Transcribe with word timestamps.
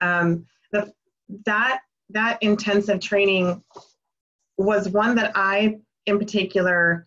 Um, 0.00 0.46
the, 0.72 0.92
that 1.44 1.80
that 2.10 2.38
intensive 2.42 3.00
training 3.00 3.62
was 4.58 4.88
one 4.88 5.16
that 5.16 5.32
I, 5.34 5.78
in 6.06 6.18
particular, 6.18 7.06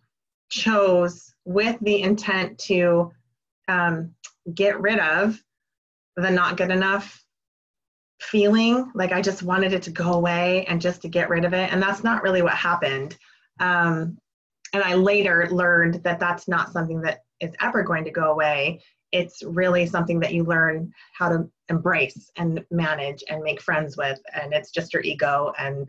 chose 0.49 1.33
with 1.45 1.77
the 1.81 2.01
intent 2.01 2.57
to 2.59 3.11
um, 3.67 4.13
get 4.53 4.79
rid 4.79 4.99
of 4.99 5.41
the 6.15 6.29
not 6.29 6.57
good 6.57 6.71
enough 6.71 7.23
feeling. 8.19 8.91
Like 8.93 9.11
I 9.11 9.21
just 9.21 9.43
wanted 9.43 9.73
it 9.73 9.83
to 9.83 9.91
go 9.91 10.13
away 10.13 10.65
and 10.65 10.81
just 10.81 11.01
to 11.03 11.07
get 11.07 11.29
rid 11.29 11.45
of 11.45 11.53
it. 11.53 11.71
And 11.71 11.81
that's 11.81 12.03
not 12.03 12.23
really 12.23 12.41
what 12.41 12.53
happened. 12.53 13.17
Um, 13.59 14.17
and 14.73 14.83
I 14.83 14.95
later 14.95 15.47
learned 15.49 16.03
that 16.03 16.19
that's 16.19 16.47
not 16.47 16.71
something 16.71 17.01
that 17.01 17.23
is 17.39 17.55
ever 17.61 17.83
going 17.83 18.03
to 18.03 18.11
go 18.11 18.31
away. 18.31 18.81
It's 19.11 19.41
really 19.43 19.85
something 19.85 20.19
that 20.19 20.33
you 20.33 20.43
learn 20.43 20.91
how 21.17 21.29
to 21.29 21.49
embrace 21.69 22.31
and 22.35 22.63
manage 22.71 23.23
and 23.29 23.41
make 23.43 23.61
friends 23.61 23.95
with. 23.95 24.19
And 24.33 24.53
it's 24.53 24.71
just 24.71 24.93
your 24.93 25.03
ego 25.03 25.53
and 25.57 25.87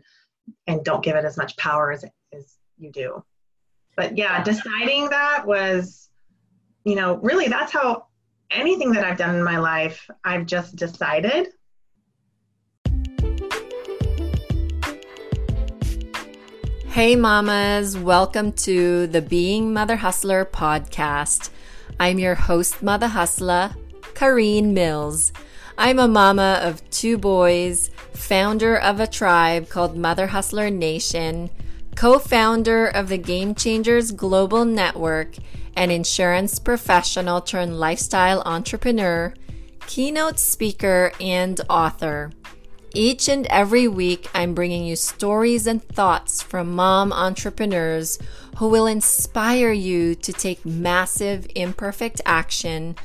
and 0.67 0.83
don't 0.83 1.03
give 1.03 1.15
it 1.15 1.25
as 1.25 1.37
much 1.37 1.55
power 1.57 1.91
as, 1.91 2.03
as 2.33 2.57
you 2.77 2.91
do. 2.91 3.23
But 3.95 4.17
yeah, 4.17 4.43
deciding 4.43 5.09
that 5.09 5.45
was, 5.45 6.09
you 6.83 6.95
know, 6.95 7.17
really 7.17 7.47
that's 7.47 7.71
how 7.71 8.07
anything 8.49 8.91
that 8.93 9.05
I've 9.05 9.17
done 9.17 9.35
in 9.35 9.43
my 9.43 9.59
life, 9.59 10.09
I've 10.23 10.45
just 10.45 10.75
decided. 10.75 11.49
Hey, 16.87 17.15
mamas, 17.15 17.97
welcome 17.97 18.51
to 18.53 19.07
the 19.07 19.21
Being 19.21 19.73
Mother 19.73 19.95
Hustler 19.95 20.43
podcast. 20.43 21.49
I'm 21.99 22.19
your 22.19 22.35
host, 22.35 22.83
Mother 22.83 23.07
Hustler, 23.07 23.75
Kareen 24.13 24.73
Mills. 24.73 25.31
I'm 25.77 25.99
a 25.99 26.07
mama 26.07 26.59
of 26.61 26.87
two 26.89 27.17
boys, 27.17 27.89
founder 28.13 28.77
of 28.77 28.99
a 28.99 29.07
tribe 29.07 29.69
called 29.69 29.95
Mother 29.95 30.27
Hustler 30.27 30.69
Nation, 30.69 31.49
co 31.95 32.19
founder 32.19 32.87
of 32.87 33.07
the 33.07 33.17
Game 33.17 33.55
Changers 33.55 34.11
Global 34.11 34.65
Network, 34.65 35.35
an 35.75 35.89
insurance 35.89 36.59
professional 36.59 37.41
turned 37.41 37.79
lifestyle 37.79 38.41
entrepreneur, 38.45 39.33
keynote 39.87 40.39
speaker, 40.39 41.13
and 41.21 41.61
author. 41.69 42.31
Each 42.93 43.29
and 43.29 43.47
every 43.47 43.87
week, 43.87 44.29
I'm 44.33 44.53
bringing 44.53 44.85
you 44.85 44.97
stories 44.97 45.65
and 45.65 45.81
thoughts 45.81 46.41
from 46.41 46.75
mom 46.75 47.13
entrepreneurs 47.13 48.19
who 48.57 48.67
will 48.67 48.85
inspire 48.85 49.71
you 49.71 50.13
to 50.15 50.33
take 50.33 50.65
massive, 50.65 51.47
imperfect 51.55 52.19
action 52.25 52.97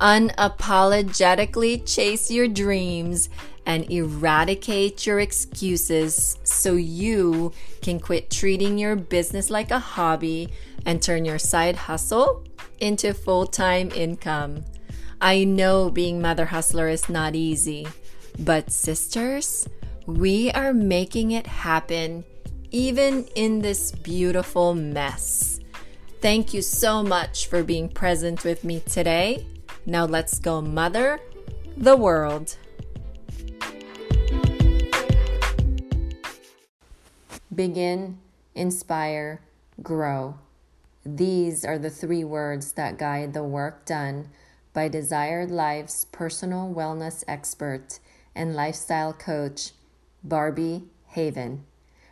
unapologetically 0.00 1.82
chase 1.86 2.30
your 2.30 2.48
dreams 2.48 3.28
and 3.66 3.90
eradicate 3.90 5.06
your 5.06 5.20
excuses 5.20 6.38
so 6.42 6.74
you 6.74 7.52
can 7.82 8.00
quit 8.00 8.30
treating 8.30 8.78
your 8.78 8.96
business 8.96 9.50
like 9.50 9.70
a 9.70 9.78
hobby 9.78 10.48
and 10.86 11.02
turn 11.02 11.24
your 11.24 11.38
side 11.38 11.76
hustle 11.76 12.44
into 12.80 13.12
full 13.12 13.46
time 13.46 13.90
income. 13.94 14.64
I 15.20 15.44
know 15.44 15.90
being 15.90 16.20
Mother 16.22 16.46
Hustler 16.46 16.88
is 16.88 17.08
not 17.08 17.34
easy, 17.34 17.86
but 18.38 18.70
sisters, 18.70 19.68
we 20.06 20.50
are 20.52 20.72
making 20.72 21.32
it 21.32 21.46
happen 21.46 22.24
even 22.70 23.24
in 23.34 23.60
this 23.60 23.92
beautiful 23.92 24.74
mess. 24.74 25.60
Thank 26.20 26.54
you 26.54 26.62
so 26.62 27.02
much 27.02 27.46
for 27.46 27.62
being 27.62 27.88
present 27.88 28.44
with 28.44 28.64
me 28.64 28.80
today. 28.80 29.46
Now 29.88 30.04
let's 30.04 30.38
go 30.38 30.60
mother 30.60 31.18
the 31.74 31.96
world. 31.96 32.58
Begin, 37.54 38.18
inspire, 38.54 39.40
grow. 39.82 40.34
These 41.06 41.64
are 41.64 41.78
the 41.78 41.88
three 41.88 42.22
words 42.22 42.72
that 42.72 42.98
guide 42.98 43.32
the 43.32 43.42
work 43.42 43.86
done 43.86 44.28
by 44.74 44.88
Desired 44.88 45.50
Life's 45.50 46.04
personal 46.04 46.70
wellness 46.70 47.24
expert 47.26 47.98
and 48.34 48.54
lifestyle 48.54 49.14
coach, 49.14 49.70
Barbie 50.22 50.82
Haven. 51.06 51.64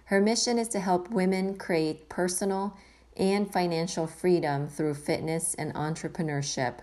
Her 0.07 0.23
mission 0.23 0.59
is 0.59 0.69
to 0.69 0.81
help 0.81 1.11
women 1.11 1.59
create 1.59 2.09
personal 2.09 2.75
and 3.19 3.53
financial 3.53 4.07
freedom 4.07 4.67
through 4.67 4.95
fitness 4.95 5.53
and 5.53 5.75
entrepreneurship. 5.75 6.79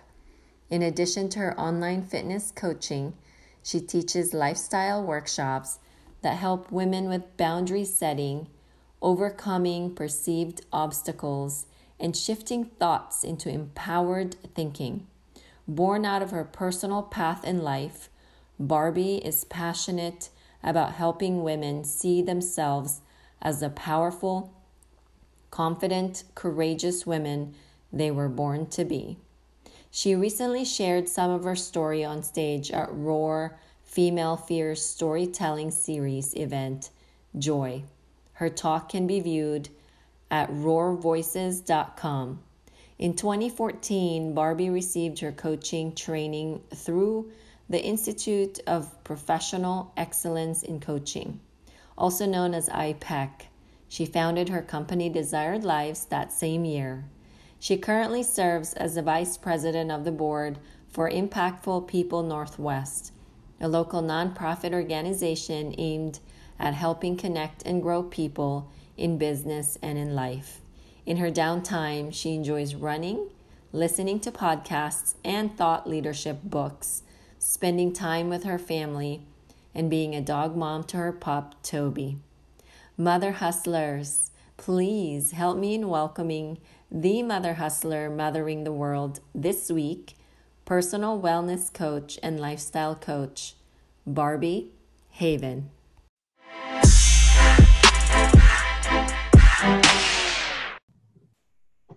In 0.73 0.81
addition 0.81 1.29
to 1.29 1.38
her 1.38 1.59
online 1.59 2.01
fitness 2.01 2.50
coaching, 2.50 3.13
she 3.61 3.79
teaches 3.79 4.34
lifestyle 4.34 5.03
workshops 5.03 5.78
that 6.23 6.39
help 6.39 6.72
women 6.72 7.09
with 7.09 7.38
boundary 7.38 7.85
setting, 7.85 8.47
overcoming 9.00 9.94
perceived 9.94 10.66
obstacles, 10.73 11.67
and 12.00 12.17
shifting 12.17 12.66
thoughts 12.66 13.23
into 13.23 13.50
empowered 13.50 14.35
thinking. 14.56 15.06
Born 15.67 16.06
out 16.06 16.23
of 16.23 16.31
her 16.31 16.44
personal 16.44 17.03
path 17.03 17.45
in 17.45 17.61
life, 17.61 18.09
Barbie 18.59 19.17
is 19.17 19.44
passionate 19.44 20.29
about 20.63 20.94
helping 20.94 21.44
women 21.44 21.84
see 21.84 22.23
themselves 22.23 23.01
as 23.44 23.59
the 23.59 23.69
powerful, 23.69 24.51
confident, 25.51 26.23
courageous 26.34 27.05
women 27.05 27.53
they 27.91 28.09
were 28.09 28.28
born 28.28 28.66
to 28.72 28.84
be. 28.84 29.19
She 29.95 30.15
recently 30.15 30.65
shared 30.65 31.07
some 31.07 31.29
of 31.29 31.43
her 31.43 31.55
story 31.55 32.03
on 32.03 32.23
stage 32.23 32.71
at 32.71 32.91
Roar 32.91 33.59
Female 33.83 34.35
Fears 34.35 34.83
Storytelling 34.83 35.69
Series 35.69 36.33
event, 36.33 36.89
Joy. 37.37 37.83
Her 38.33 38.49
talk 38.49 38.89
can 38.89 39.05
be 39.05 39.19
viewed 39.19 39.69
at 40.31 40.49
roarvoices.com. 40.49 42.39
In 42.97 43.13
2014, 43.13 44.33
Barbie 44.33 44.71
received 44.71 45.19
her 45.19 45.31
coaching 45.31 45.93
training 45.93 46.63
through 46.73 47.31
the 47.69 47.83
Institute 47.83 48.59
of 48.65 49.03
Professional 49.03 49.93
Excellence 49.95 50.63
in 50.63 50.79
Coaching, 50.79 51.39
also 51.95 52.25
known 52.25 52.55
as 52.55 52.67
IPEC. 52.67 53.29
She 53.87 54.07
founded 54.07 54.49
her 54.49 54.63
company 54.63 55.09
Desired 55.09 55.63
Lives 55.63 56.05
that 56.05 56.33
same 56.33 56.65
year. 56.65 57.05
She 57.63 57.78
currently 57.78 58.24
serves 58.24 58.74
as 58.74 58.96
the 58.96 59.01
vice 59.01 59.38
president 59.38 59.90
of 59.90 60.03
the 60.03 60.12
board 60.12 60.59
for 60.90 61.09
Impactful 61.09 61.88
People 61.88 62.22
Northwest, 62.22 63.13
a 63.62 63.69
local 63.69 64.01
nonprofit 64.01 64.74
organization 64.74 65.73
aimed 65.78 66.19
at 66.59 66.73
helping 66.73 67.16
connect 67.16 67.63
and 67.63 67.81
grow 67.81 68.03
people 68.03 68.69
in 68.97 69.18
business 69.18 69.78
and 69.81 69.97
in 69.97 70.13
life. 70.13 70.59
In 71.06 71.16
her 71.16 71.31
downtime, 71.31 72.13
she 72.13 72.34
enjoys 72.34 72.75
running, 72.75 73.29
listening 73.72 74.19
to 74.19 74.29
podcasts 74.29 75.13
and 75.23 75.57
thought 75.57 75.88
leadership 75.88 76.40
books, 76.44 77.03
spending 77.40 77.94
time 77.94 78.28
with 78.28 78.44
her 78.44 78.59
family, 78.59 79.22
and 79.73 79.90
being 79.90 80.13
a 80.13 80.19
dog 80.19 80.57
mom 80.57 80.84
to 80.84 80.97
her 80.97 81.13
pup, 81.13 81.56
Toby. 81.63 82.18
Mother 82.97 83.31
hustlers, 83.31 84.31
please 84.57 85.31
help 85.31 85.57
me 85.57 85.73
in 85.75 85.88
welcoming 85.88 86.57
the 86.95 87.23
Mother 87.23 87.55
Hustler 87.55 88.07
Mothering 88.07 88.65
the 88.65 88.71
World 88.71 89.19
this 89.33 89.71
week, 89.71 90.15
personal 90.63 91.19
wellness 91.19 91.73
coach 91.73 92.19
and 92.21 92.39
lifestyle 92.39 92.93
coach, 92.93 93.55
Barbie 94.05 94.69
Haven. 95.09 95.71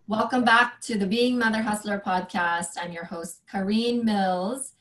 Welcome 0.09 0.45
back 0.45 0.81
to 0.81 0.97
the 0.97 1.07
Being 1.07 1.39
Mother 1.39 1.61
Hustler 1.61 2.03
podcast. 2.05 2.79
I'm 2.81 2.91
your 2.91 3.05
host, 3.05 3.43
Kareen 3.53 4.03
Mills, 4.03 4.73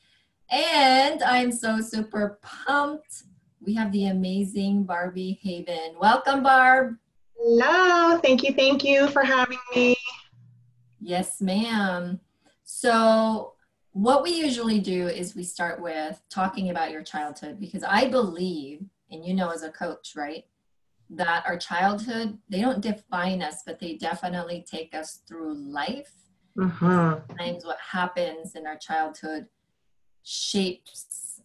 and 0.50 1.22
I'm 1.22 1.52
so 1.52 1.82
super 1.82 2.38
pumped. 2.40 3.24
We 3.60 3.74
have 3.74 3.92
the 3.92 4.06
amazing 4.06 4.84
Barbie 4.84 5.38
Haven. 5.42 5.96
Welcome, 6.00 6.42
Barb. 6.42 6.96
Hello, 7.38 8.18
thank 8.18 8.42
you, 8.42 8.52
thank 8.54 8.84
you 8.84 9.08
for 9.08 9.22
having 9.22 9.58
me. 9.74 9.96
Yes, 11.00 11.40
ma'am. 11.40 12.20
So, 12.64 13.54
what 13.92 14.22
we 14.22 14.30
usually 14.30 14.80
do 14.80 15.06
is 15.06 15.36
we 15.36 15.44
start 15.44 15.80
with 15.80 16.20
talking 16.28 16.70
about 16.70 16.90
your 16.90 17.02
childhood 17.02 17.60
because 17.60 17.82
I 17.82 18.08
believe, 18.08 18.84
and 19.10 19.24
you 19.24 19.34
know, 19.34 19.50
as 19.50 19.62
a 19.62 19.70
coach, 19.70 20.14
right, 20.16 20.44
that 21.10 21.44
our 21.46 21.56
childhood, 21.56 22.38
they 22.48 22.60
don't 22.60 22.80
define 22.80 23.42
us, 23.42 23.62
but 23.64 23.78
they 23.78 23.94
definitely 23.94 24.64
take 24.68 24.94
us 24.94 25.20
through 25.28 25.54
life. 25.54 26.12
Mm-hmm. 26.58 27.28
Sometimes 27.28 27.64
what 27.64 27.78
happens 27.78 28.54
in 28.54 28.66
our 28.66 28.76
childhood 28.76 29.46
shapes 30.22 31.40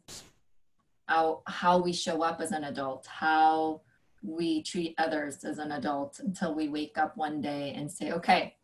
how, 1.11 1.41
how 1.45 1.77
we 1.77 1.91
show 1.91 2.23
up 2.23 2.39
as 2.39 2.51
an 2.51 2.63
adult, 2.63 3.05
how 3.05 3.81
we 4.23 4.61
treat 4.63 4.95
others 4.97 5.43
as 5.43 5.57
an 5.57 5.71
adult 5.71 6.19
until 6.19 6.53
we 6.53 6.69
wake 6.69 6.97
up 6.97 7.17
one 7.17 7.41
day 7.41 7.73
and 7.75 7.91
say, 7.91 8.11
okay, 8.11 8.55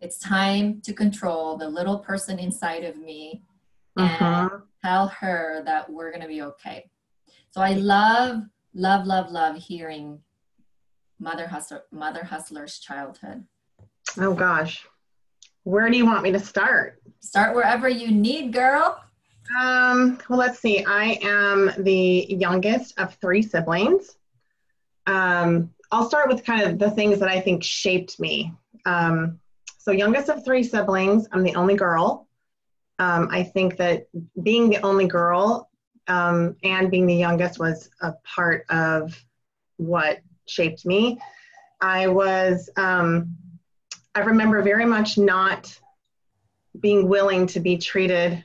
it's 0.00 0.18
time 0.18 0.80
to 0.82 0.92
control 0.92 1.56
the 1.56 1.68
little 1.68 1.98
person 1.98 2.38
inside 2.38 2.84
of 2.84 2.96
me 2.96 3.42
mm-hmm. 3.98 4.24
and 4.24 4.50
tell 4.84 5.08
her 5.08 5.62
that 5.64 5.90
we're 5.90 6.10
going 6.10 6.22
to 6.22 6.28
be 6.28 6.42
okay. 6.42 6.90
So 7.50 7.60
I 7.60 7.74
love, 7.74 8.42
love, 8.74 9.06
love, 9.06 9.30
love 9.30 9.56
hearing 9.56 10.20
Mother 11.18 11.46
Hustler, 11.46 11.84
Mother 11.92 12.24
Hustler's 12.24 12.78
childhood. 12.78 13.44
Oh 14.18 14.34
gosh. 14.34 14.86
Where 15.64 15.88
do 15.88 15.96
you 15.96 16.04
want 16.04 16.24
me 16.24 16.32
to 16.32 16.40
start? 16.40 17.00
Start 17.20 17.54
wherever 17.54 17.88
you 17.88 18.10
need, 18.10 18.52
girl. 18.52 19.00
Um, 19.58 20.18
well, 20.28 20.38
let's 20.38 20.58
see. 20.58 20.84
I 20.84 21.18
am 21.22 21.70
the 21.78 22.26
youngest 22.28 22.98
of 22.98 23.14
three 23.14 23.42
siblings. 23.42 24.16
Um, 25.06 25.72
I'll 25.90 26.08
start 26.08 26.28
with 26.28 26.44
kind 26.44 26.62
of 26.62 26.78
the 26.78 26.90
things 26.90 27.18
that 27.20 27.28
I 27.28 27.40
think 27.40 27.62
shaped 27.62 28.18
me. 28.18 28.52
Um, 28.86 29.38
so, 29.78 29.90
youngest 29.90 30.28
of 30.28 30.44
three 30.44 30.62
siblings, 30.62 31.26
I'm 31.32 31.42
the 31.42 31.54
only 31.54 31.74
girl. 31.74 32.28
Um, 32.98 33.28
I 33.30 33.42
think 33.42 33.76
that 33.78 34.06
being 34.42 34.70
the 34.70 34.80
only 34.82 35.06
girl 35.06 35.68
um, 36.08 36.56
and 36.62 36.90
being 36.90 37.06
the 37.06 37.14
youngest 37.14 37.58
was 37.58 37.90
a 38.00 38.12
part 38.24 38.64
of 38.70 39.20
what 39.76 40.20
shaped 40.46 40.86
me. 40.86 41.18
I 41.80 42.06
was, 42.06 42.70
um, 42.76 43.36
I 44.14 44.20
remember 44.20 44.62
very 44.62 44.84
much 44.84 45.18
not 45.18 45.76
being 46.78 47.08
willing 47.08 47.46
to 47.48 47.60
be 47.60 47.76
treated 47.76 48.44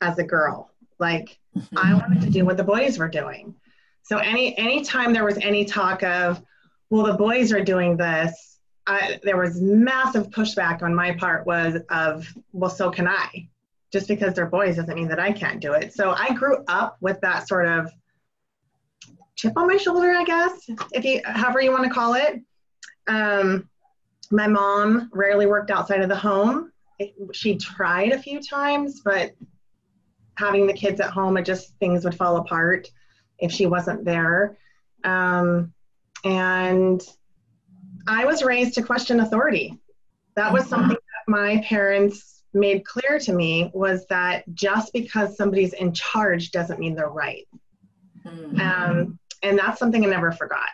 as 0.00 0.18
a 0.18 0.24
girl. 0.24 0.70
Like 0.98 1.38
mm-hmm. 1.56 1.78
I 1.78 1.94
wanted 1.94 2.22
to 2.22 2.30
do 2.30 2.44
what 2.44 2.56
the 2.56 2.64
boys 2.64 2.98
were 2.98 3.08
doing. 3.08 3.54
So 4.08 4.16
any 4.16 4.56
anytime 4.56 5.12
there 5.12 5.24
was 5.24 5.36
any 5.36 5.66
talk 5.66 6.02
of, 6.02 6.42
well, 6.88 7.04
the 7.04 7.12
boys 7.12 7.52
are 7.52 7.62
doing 7.62 7.94
this, 7.98 8.58
I, 8.86 9.20
there 9.22 9.36
was 9.36 9.60
massive 9.60 10.30
pushback 10.30 10.82
on 10.82 10.94
my 10.94 11.12
part 11.12 11.46
was 11.46 11.76
of, 11.90 12.26
well, 12.52 12.70
so 12.70 12.90
can 12.90 13.06
I. 13.06 13.50
Just 13.92 14.08
because 14.08 14.32
they're 14.32 14.46
boys 14.46 14.76
doesn't 14.76 14.94
mean 14.94 15.08
that 15.08 15.20
I 15.20 15.30
can't 15.30 15.60
do 15.60 15.74
it. 15.74 15.92
So 15.92 16.12
I 16.12 16.32
grew 16.32 16.64
up 16.68 16.96
with 17.02 17.20
that 17.20 17.48
sort 17.48 17.66
of 17.66 17.90
chip 19.36 19.52
on 19.58 19.66
my 19.66 19.76
shoulder, 19.76 20.10
I 20.12 20.24
guess, 20.24 20.70
if 20.92 21.04
you 21.04 21.20
however 21.26 21.60
you 21.60 21.70
want 21.70 21.84
to 21.84 21.90
call 21.90 22.14
it. 22.14 22.40
Um, 23.08 23.68
my 24.30 24.46
mom 24.46 25.10
rarely 25.12 25.44
worked 25.44 25.70
outside 25.70 26.00
of 26.00 26.08
the 26.08 26.16
home. 26.16 26.72
She 27.32 27.56
tried 27.56 28.12
a 28.12 28.18
few 28.18 28.40
times, 28.40 29.02
but 29.04 29.32
having 30.38 30.66
the 30.66 30.72
kids 30.72 30.98
at 30.98 31.10
home, 31.10 31.36
it 31.36 31.44
just 31.44 31.74
things 31.78 32.04
would 32.04 32.14
fall 32.14 32.38
apart 32.38 32.88
if 33.38 33.52
she 33.52 33.66
wasn't 33.66 34.04
there. 34.04 34.56
Um, 35.04 35.72
and 36.24 37.02
I 38.06 38.24
was 38.24 38.42
raised 38.42 38.74
to 38.74 38.82
question 38.82 39.20
authority. 39.20 39.78
That 40.34 40.52
was 40.52 40.66
something 40.66 40.96
that 40.96 41.30
my 41.30 41.62
parents 41.66 42.42
made 42.54 42.84
clear 42.84 43.18
to 43.18 43.32
me 43.32 43.70
was 43.74 44.06
that 44.06 44.44
just 44.54 44.92
because 44.92 45.36
somebody's 45.36 45.74
in 45.74 45.92
charge 45.92 46.50
doesn't 46.50 46.80
mean 46.80 46.94
they're 46.94 47.08
right. 47.08 47.46
Mm-hmm. 48.24 48.60
Um, 48.60 49.18
and 49.42 49.58
that's 49.58 49.78
something 49.78 50.04
I 50.04 50.08
never 50.08 50.32
forgot. 50.32 50.68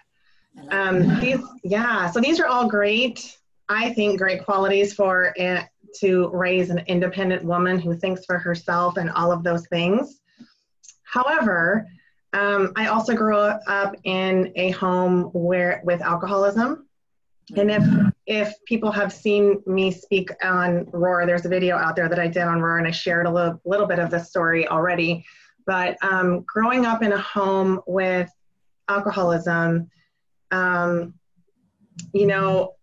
Um, 0.71 1.21
these, 1.21 1.41
yeah, 1.65 2.11
so 2.11 2.21
these 2.21 2.39
are 2.41 2.47
all 2.47 2.69
great, 2.69 3.37
I 3.69 3.93
think, 3.93 4.19
great 4.19 4.45
qualities 4.45 4.95
for 4.95 5.35
a, 5.39 5.69
to 6.01 6.29
raise 6.33 6.71
an 6.71 6.83
independent 6.87 7.45
woman 7.45 7.79
who 7.79 7.95
thinks 7.95 8.25
for 8.25 8.39
herself 8.39 8.97
and 8.97 9.11
all 9.11 9.33
of 9.33 9.43
those 9.43 9.67
things. 9.67 10.21
However, 11.03 11.87
um, 12.35 12.73
I 12.75 12.89
also 12.89 13.15
grew 13.15 13.37
up 13.37 13.95
in 14.03 14.53
a 14.57 14.71
home 14.71 15.25
where 15.33 15.81
with 15.85 16.03
alcoholism. 16.03 16.89
And 17.57 17.71
if 17.71 17.85
if 18.27 18.55
people 18.65 18.91
have 18.91 19.13
seen 19.13 19.63
me 19.67 19.93
speak 19.93 20.31
on 20.43 20.87
Roar, 20.91 21.27
there's 21.27 21.45
a 21.45 21.49
video 21.49 21.77
out 21.77 21.95
there 21.95 22.09
that 22.09 22.19
I 22.19 22.27
did 22.27 22.43
on 22.43 22.61
Roar, 22.61 22.79
and 22.79 22.89
I 22.89 22.91
shared 22.91 23.27
a 23.27 23.31
little, 23.31 23.61
little 23.65 23.87
bit 23.87 23.99
of 23.99 24.11
this 24.11 24.29
story 24.29 24.67
already. 24.67 25.25
But 25.67 25.97
um, 26.03 26.45
growing 26.47 26.87
up 26.87 27.03
in 27.03 27.13
a 27.13 27.19
home 27.19 27.81
with 27.87 28.31
alcoholism, 28.89 29.91
um, 30.51 31.15
you 32.13 32.27
know, 32.27 32.75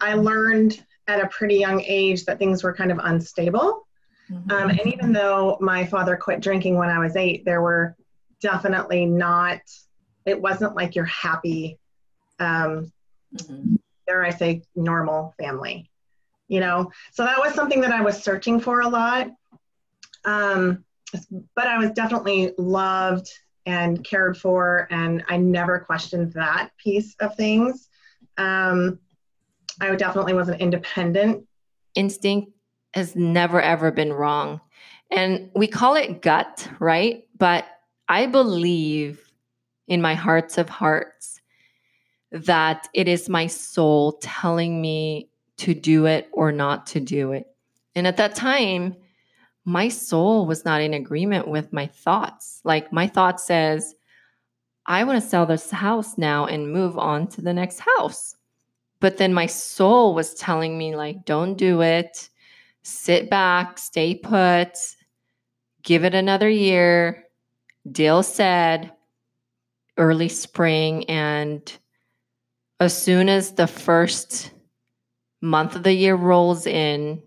I 0.00 0.14
learned 0.14 0.84
at 1.08 1.20
a 1.20 1.28
pretty 1.28 1.56
young 1.56 1.82
age 1.82 2.24
that 2.26 2.38
things 2.38 2.62
were 2.62 2.74
kind 2.74 2.92
of 2.92 3.00
unstable. 3.02 3.86
Mm-hmm. 4.30 4.50
Um, 4.50 4.70
and 4.70 4.86
even 4.86 5.12
though 5.12 5.56
my 5.60 5.84
father 5.84 6.16
quit 6.16 6.40
drinking 6.40 6.76
when 6.76 6.90
I 6.90 6.98
was 6.98 7.16
eight, 7.16 7.44
there 7.44 7.62
were 7.62 7.96
definitely 8.44 9.06
not, 9.06 9.60
it 10.26 10.38
wasn't 10.38 10.76
like 10.76 10.94
your 10.94 11.06
happy, 11.06 11.78
um, 12.38 12.92
mm-hmm. 13.34 13.76
dare 14.06 14.22
I 14.22 14.30
say, 14.30 14.62
normal 14.76 15.34
family, 15.38 15.90
you 16.46 16.60
know? 16.60 16.92
So 17.14 17.24
that 17.24 17.38
was 17.38 17.54
something 17.54 17.80
that 17.80 17.90
I 17.90 18.02
was 18.02 18.22
searching 18.22 18.60
for 18.60 18.82
a 18.82 18.88
lot. 18.88 19.30
Um, 20.26 20.84
but 21.56 21.66
I 21.66 21.78
was 21.78 21.92
definitely 21.92 22.52
loved 22.58 23.30
and 23.64 24.04
cared 24.04 24.36
for, 24.36 24.86
and 24.90 25.24
I 25.30 25.38
never 25.38 25.78
questioned 25.78 26.34
that 26.34 26.68
piece 26.76 27.16
of 27.20 27.34
things. 27.34 27.88
Um, 28.36 28.98
I 29.80 29.94
definitely 29.94 30.34
wasn't 30.34 30.60
independent. 30.60 31.46
Instinct 31.94 32.52
has 32.92 33.16
never 33.16 33.62
ever 33.62 33.90
been 33.90 34.12
wrong. 34.12 34.60
And 35.10 35.50
we 35.54 35.66
call 35.66 35.94
it 35.96 36.20
gut, 36.20 36.68
right? 36.78 37.24
But 37.38 37.64
I 38.08 38.26
believe 38.26 39.20
in 39.86 40.02
my 40.02 40.14
hearts 40.14 40.58
of 40.58 40.68
hearts 40.68 41.40
that 42.30 42.88
it 42.92 43.08
is 43.08 43.28
my 43.28 43.46
soul 43.46 44.18
telling 44.20 44.80
me 44.80 45.30
to 45.58 45.74
do 45.74 46.06
it 46.06 46.28
or 46.32 46.50
not 46.52 46.86
to 46.88 47.00
do 47.00 47.32
it. 47.32 47.46
And 47.94 48.06
at 48.06 48.16
that 48.16 48.34
time, 48.34 48.96
my 49.64 49.88
soul 49.88 50.46
was 50.46 50.64
not 50.64 50.80
in 50.80 50.94
agreement 50.94 51.48
with 51.48 51.72
my 51.72 51.86
thoughts. 51.86 52.60
Like 52.64 52.92
my 52.92 53.06
thought 53.06 53.40
says, 53.40 53.94
I 54.86 55.04
want 55.04 55.22
to 55.22 55.28
sell 55.28 55.46
this 55.46 55.70
house 55.70 56.18
now 56.18 56.46
and 56.46 56.72
move 56.72 56.98
on 56.98 57.28
to 57.28 57.40
the 57.40 57.54
next 57.54 57.80
house. 57.80 58.36
But 59.00 59.16
then 59.16 59.32
my 59.32 59.46
soul 59.46 60.14
was 60.14 60.34
telling 60.34 60.76
me, 60.76 60.96
like, 60.96 61.24
don't 61.24 61.54
do 61.54 61.82
it. 61.82 62.28
Sit 62.82 63.30
back, 63.30 63.78
stay 63.78 64.14
put, 64.14 64.76
give 65.82 66.04
it 66.04 66.14
another 66.14 66.48
year. 66.48 67.23
Dale 67.90 68.22
said 68.22 68.92
early 69.96 70.28
spring. 70.28 71.04
And 71.04 71.72
as 72.80 72.96
soon 72.96 73.28
as 73.28 73.52
the 73.52 73.66
first 73.66 74.50
month 75.40 75.76
of 75.76 75.82
the 75.82 75.92
year 75.92 76.14
rolls 76.14 76.66
in, 76.66 77.22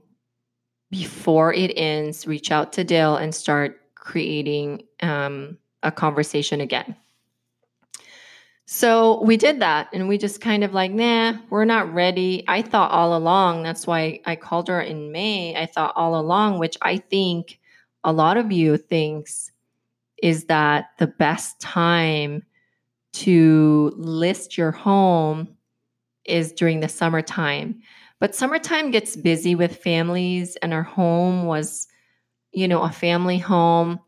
before 0.90 1.54
it 1.54 1.74
ends, 1.76 2.28
reach 2.28 2.52
out 2.52 2.74
to 2.74 2.84
Dale 2.84 3.18
and 3.18 3.34
start 3.36 3.82
creating 3.96 4.84
um, 5.02 5.58
a 5.84 5.92
conversation 5.92 6.62
again. 6.62 6.96
So 8.66 9.24
we 9.24 9.38
did 9.38 9.62
that 9.62 9.88
and 9.94 10.10
we 10.10 10.18
just 10.18 10.42
kind 10.42 10.64
of 10.64 10.74
like, 10.74 10.92
nah, 10.92 11.34
we're 11.50 11.66
not 11.66 11.94
ready. 11.94 12.44
I 12.48 12.62
thought 12.62 12.92
all 12.92 13.16
along, 13.16 13.64
that's 13.64 13.88
why 13.88 14.20
I 14.26 14.36
called 14.36 14.68
her 14.68 14.82
in 14.82 15.12
May. 15.12 15.56
I 15.56 15.66
thought 15.66 15.94
all 15.96 16.20
along, 16.20 16.60
which 16.60 16.78
I 16.82 16.98
think 16.98 17.60
a 18.04 18.12
lot 18.12 18.36
of 18.36 18.52
you 18.52 18.76
thinks 18.78 19.52
is 20.22 20.46
that 20.46 20.90
the 21.00 21.08
best 21.08 21.60
time 21.60 22.44
to 23.14 23.94
list 23.96 24.58
your 24.58 24.72
home 24.72 25.48
is 26.26 26.52
during 26.52 26.80
the 26.80 26.90
summertime. 26.90 27.82
But 28.20 28.36
summertime 28.36 28.92
gets 28.92 29.16
busy 29.16 29.56
with 29.56 29.78
families 29.78 30.56
and 30.58 30.74
our 30.74 30.84
home 30.84 31.46
was, 31.46 31.88
you 32.52 32.68
know, 32.68 32.82
a 32.82 32.92
family 32.92 33.38
home 33.38 34.00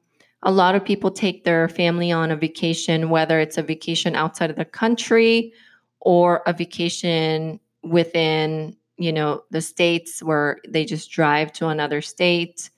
a 0.44 0.52
lot 0.52 0.76
of 0.76 0.86
people 0.86 1.12
take 1.12 1.44
their 1.44 1.68
family 1.68 2.12
on 2.12 2.32
a 2.32 2.36
vacation, 2.36 3.10
whether 3.10 3.40
it's 3.40 3.58
a 3.58 3.64
vacation 3.64 4.16
outside 4.16 4.50
of 4.50 4.56
the 4.56 4.66
country 4.66 5.54
or 6.00 6.42
a 6.48 6.54
vacation 6.54 7.60
within, 7.84 8.76
you 8.98 9.12
know, 9.12 9.44
the 9.52 9.62
states 9.62 10.24
where 10.24 10.60
they 10.68 10.86
just 10.86 11.12
drive 11.12 11.52
to 11.54 11.68
another 11.68 12.02
state 12.02 12.70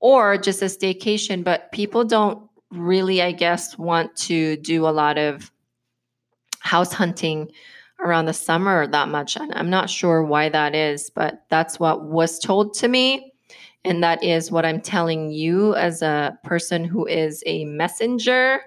or 0.00 0.38
just 0.38 0.62
a 0.62 0.66
staycation. 0.66 1.44
But 1.44 1.70
people 1.72 2.04
don't 2.04 2.45
really, 2.70 3.22
I 3.22 3.32
guess, 3.32 3.78
want 3.78 4.16
to 4.16 4.56
do 4.56 4.86
a 4.86 4.90
lot 4.90 5.18
of 5.18 5.50
house 6.60 6.92
hunting 6.92 7.50
around 8.00 8.26
the 8.26 8.32
summer 8.32 8.86
that 8.86 9.08
much. 9.08 9.36
And 9.36 9.52
I'm 9.54 9.70
not 9.70 9.88
sure 9.88 10.22
why 10.22 10.48
that 10.48 10.74
is, 10.74 11.10
but 11.10 11.44
that's 11.48 11.80
what 11.80 12.04
was 12.04 12.38
told 12.38 12.74
to 12.74 12.88
me. 12.88 13.32
And 13.84 14.02
that 14.02 14.22
is 14.22 14.50
what 14.50 14.66
I'm 14.66 14.80
telling 14.80 15.30
you 15.30 15.74
as 15.76 16.02
a 16.02 16.38
person 16.42 16.84
who 16.84 17.06
is 17.06 17.42
a 17.46 17.64
messenger. 17.64 18.60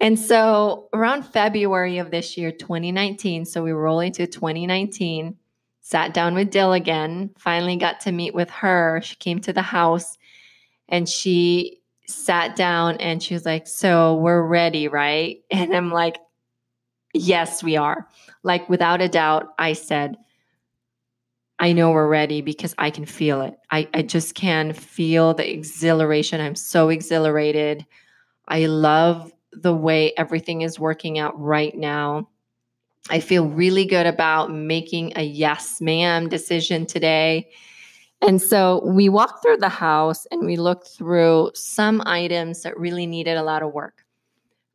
And 0.00 0.16
so 0.18 0.88
around 0.92 1.24
February 1.24 1.98
of 1.98 2.12
this 2.12 2.36
year, 2.36 2.52
2019, 2.52 3.44
so 3.44 3.64
we 3.64 3.72
roll 3.72 3.98
into 3.98 4.28
2019, 4.28 5.36
sat 5.80 6.14
down 6.14 6.34
with 6.34 6.50
Dale 6.50 6.72
again, 6.72 7.30
finally 7.36 7.76
got 7.76 8.00
to 8.02 8.12
meet 8.12 8.32
with 8.32 8.48
her. 8.50 9.00
She 9.02 9.16
came 9.16 9.40
to 9.40 9.52
the 9.52 9.62
house 9.62 10.16
and 10.88 11.08
she 11.08 11.77
sat 12.08 12.56
down 12.56 12.96
and 12.96 13.22
she 13.22 13.34
was 13.34 13.44
like, 13.44 13.66
So 13.66 14.16
we're 14.16 14.42
ready, 14.42 14.88
right? 14.88 15.38
And 15.50 15.74
I'm 15.74 15.90
like, 15.90 16.18
Yes, 17.14 17.62
we 17.62 17.76
are. 17.76 18.06
Like, 18.42 18.68
without 18.68 19.00
a 19.00 19.08
doubt, 19.08 19.48
I 19.58 19.72
said, 19.72 20.16
I 21.58 21.72
know 21.72 21.90
we're 21.90 22.06
ready 22.06 22.40
because 22.40 22.74
I 22.78 22.90
can 22.90 23.04
feel 23.04 23.40
it. 23.40 23.56
I, 23.70 23.88
I 23.92 24.02
just 24.02 24.34
can 24.34 24.72
feel 24.72 25.34
the 25.34 25.50
exhilaration. 25.50 26.40
I'm 26.40 26.54
so 26.54 26.88
exhilarated. 26.88 27.84
I 28.46 28.66
love 28.66 29.32
the 29.52 29.74
way 29.74 30.12
everything 30.16 30.62
is 30.62 30.78
working 30.78 31.18
out 31.18 31.38
right 31.38 31.74
now. 31.76 32.28
I 33.10 33.20
feel 33.20 33.48
really 33.48 33.86
good 33.86 34.06
about 34.06 34.52
making 34.52 35.14
a 35.16 35.22
yes, 35.22 35.80
ma'am 35.80 36.28
decision 36.28 36.86
today. 36.86 37.48
And 38.20 38.42
so 38.42 38.82
we 38.84 39.08
walked 39.08 39.42
through 39.42 39.58
the 39.58 39.68
house 39.68 40.26
and 40.30 40.44
we 40.44 40.56
looked 40.56 40.88
through 40.88 41.52
some 41.54 42.02
items 42.04 42.62
that 42.62 42.78
really 42.78 43.06
needed 43.06 43.36
a 43.36 43.42
lot 43.42 43.62
of 43.62 43.72
work. 43.72 44.04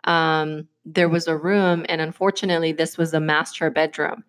Um, 0.05 0.67
there 0.85 1.09
was 1.09 1.27
a 1.27 1.37
room, 1.37 1.85
and 1.87 2.01
unfortunately, 2.01 2.73
this 2.73 2.97
was 2.97 3.13
a 3.13 3.19
master 3.19 3.69
bedroom. 3.69 4.23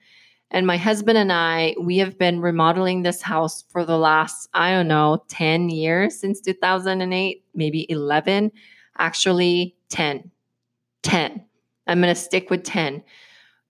And 0.51 0.67
my 0.67 0.77
husband 0.77 1.19
and 1.19 1.33
I, 1.33 1.75
we 1.81 1.99
have 1.99 2.17
been 2.17 2.41
remodeling 2.41 3.03
this 3.03 3.23
house 3.23 3.65
for 3.71 3.85
the 3.85 3.99
last, 3.99 4.49
I 4.55 4.71
don't 4.71 4.87
know, 4.87 5.25
10 5.29 5.69
years 5.71 6.19
since 6.19 6.41
2008, 6.41 7.45
maybe 7.55 7.91
11, 7.91 8.53
actually 8.99 9.75
10. 9.89 10.31
10. 11.03 11.45
I'm 11.87 12.01
going 12.01 12.15
to 12.15 12.21
stick 12.21 12.51
with 12.51 12.63
10 12.63 13.03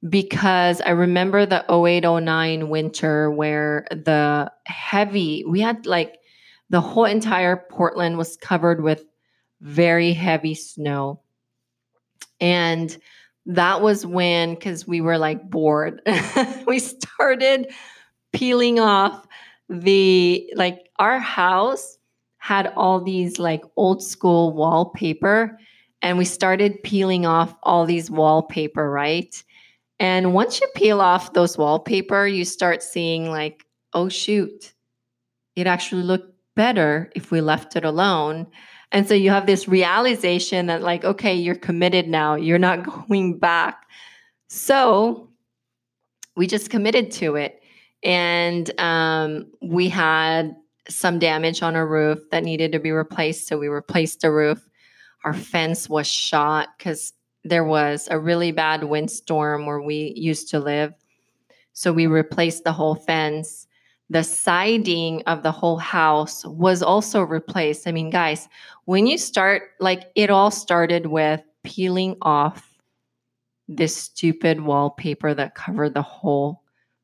because 0.09 0.81
I 0.83 0.91
remember 0.91 1.47
the 1.47 1.65
0809 1.71 2.69
winter 2.69 3.31
where 3.31 3.87
the 3.91 4.53
heavy, 4.67 5.45
we 5.47 5.61
had 5.61 5.87
like 5.87 6.19
the 6.71 6.81
whole 6.81 7.07
entire 7.07 7.57
Portland 7.71 8.19
was 8.19 8.37
covered 8.37 8.83
with 8.83 9.05
very 9.61 10.13
heavy 10.13 10.55
snow. 10.55 11.21
And 12.41 12.97
that 13.47 13.81
was 13.81 14.05
when, 14.05 14.55
because 14.55 14.87
we 14.87 15.01
were 15.01 15.17
like 15.19 15.49
bored, 15.49 16.03
we 16.67 16.79
started 16.79 17.73
peeling 18.33 18.81
off 18.81 19.27
the, 19.69 20.51
like, 20.55 20.91
our 20.99 21.19
house 21.19 21.97
had 22.39 22.67
all 22.77 23.01
these 23.01 23.39
like 23.39 23.63
old 23.77 24.03
school 24.03 24.53
wallpaper. 24.53 25.59
And 26.03 26.19
we 26.19 26.27
started 26.27 26.83
peeling 26.83 27.25
off 27.25 27.55
all 27.63 27.87
these 27.87 28.11
wallpaper, 28.11 28.91
right? 28.91 29.43
And 30.01 30.35
once 30.35 30.61
you 30.61 30.67
peel 30.75 31.01
off 31.01 31.33
those 31.33 31.57
wallpaper, 31.57 32.27
you 32.27 32.45
start 32.45 32.83
seeing 32.83 33.31
like, 33.31 33.65
oh 33.93 34.09
shoot, 34.09 34.75
it 35.57 35.67
actually 35.67 36.03
looked 36.03 36.35
better 36.57 37.11
if 37.15 37.31
we 37.31 37.41
left 37.41 37.77
it 37.77 37.85
alone. 37.85 38.47
And 38.93 39.09
so 39.09 39.15
you 39.15 39.31
have 39.31 39.47
this 39.47 39.67
realization 39.67 40.67
that, 40.67 40.83
like, 40.83 41.05
okay, 41.05 41.35
you're 41.35 41.55
committed 41.55 42.09
now, 42.09 42.35
you're 42.35 42.59
not 42.59 42.85
going 43.09 43.39
back. 43.39 43.87
So 44.49 45.31
we 46.37 46.47
just 46.47 46.71
committed 46.71 47.11
to 47.13 47.37
it. 47.37 47.61
And 48.03 48.71
um, 48.79 49.47
we 49.63 49.89
had 49.89 50.55
some 50.89 51.19
damage 51.19 51.63
on 51.63 51.77
our 51.77 51.87
roof 51.87 52.19
that 52.31 52.45
needed 52.45 52.73
to 52.73 52.79
be 52.79 52.91
replaced. 52.91 53.49
So 53.49 53.59
we 53.59 53.69
replaced 53.69 54.21
the 54.21 54.31
roof. 54.31 54.69
Our 55.25 55.33
fence 55.33 55.89
was 55.89 56.07
shot 56.07 56.69
because 56.77 57.15
there 57.45 57.65
was 57.65 58.09
a 58.11 58.19
really 58.19 58.53
bad 58.53 58.85
windstorm 58.85 59.67
where 59.67 59.81
we 59.81 60.15
used 60.17 60.49
to 60.51 60.59
live. 60.59 60.95
So 61.75 61.93
we 61.93 62.07
replaced 62.07 62.65
the 62.65 62.73
whole 62.73 62.95
fence. 62.95 63.67
The 64.11 64.25
siding 64.25 65.23
of 65.27 65.43
the 65.43 65.53
whole 65.53 65.79
house 65.79 66.45
was 66.47 66.83
also 66.83 67.23
replaced. 67.23 67.87
I 67.87 67.93
mean, 67.93 68.11
guys, 68.11 68.49
when 68.87 69.07
you 69.07 69.19
start, 69.19 69.63
like, 69.81 70.11
it 70.15 70.31
all 70.31 70.51
started 70.51 71.07
with 71.07 71.43
peeling 71.63 72.17
off 72.23 72.71
this 73.67 73.97
stupid 73.97 74.61
wallpaper 74.61 75.35
that 75.35 75.55
covered 75.55 75.95
the 75.95 76.03
whole 76.03 76.63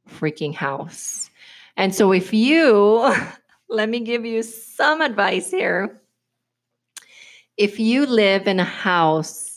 freaking 0.09 0.55
house. 0.55 1.31
And 1.77 1.95
so, 1.95 2.13
if 2.13 2.33
you, 2.35 3.15
let 3.69 3.89
me 3.89 4.01
give 4.01 4.25
you 4.25 4.43
some 4.43 5.01
advice 5.01 5.51
here. 5.51 6.03
If 7.57 7.81
you 7.81 8.07
live 8.07 8.47
in 8.47 8.61
a 8.61 8.65
house 8.65 9.50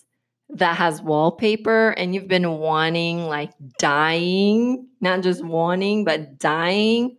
that 0.53 0.77
has 0.77 1.01
wallpaper 1.01 1.89
and 1.89 2.13
you've 2.13 2.27
been 2.27 2.57
wanting, 2.59 3.27
like 3.27 3.51
dying, 3.79 4.87
not 5.01 5.21
just 5.21 5.43
wanting, 5.43 6.05
but 6.05 6.37
dying 6.37 7.17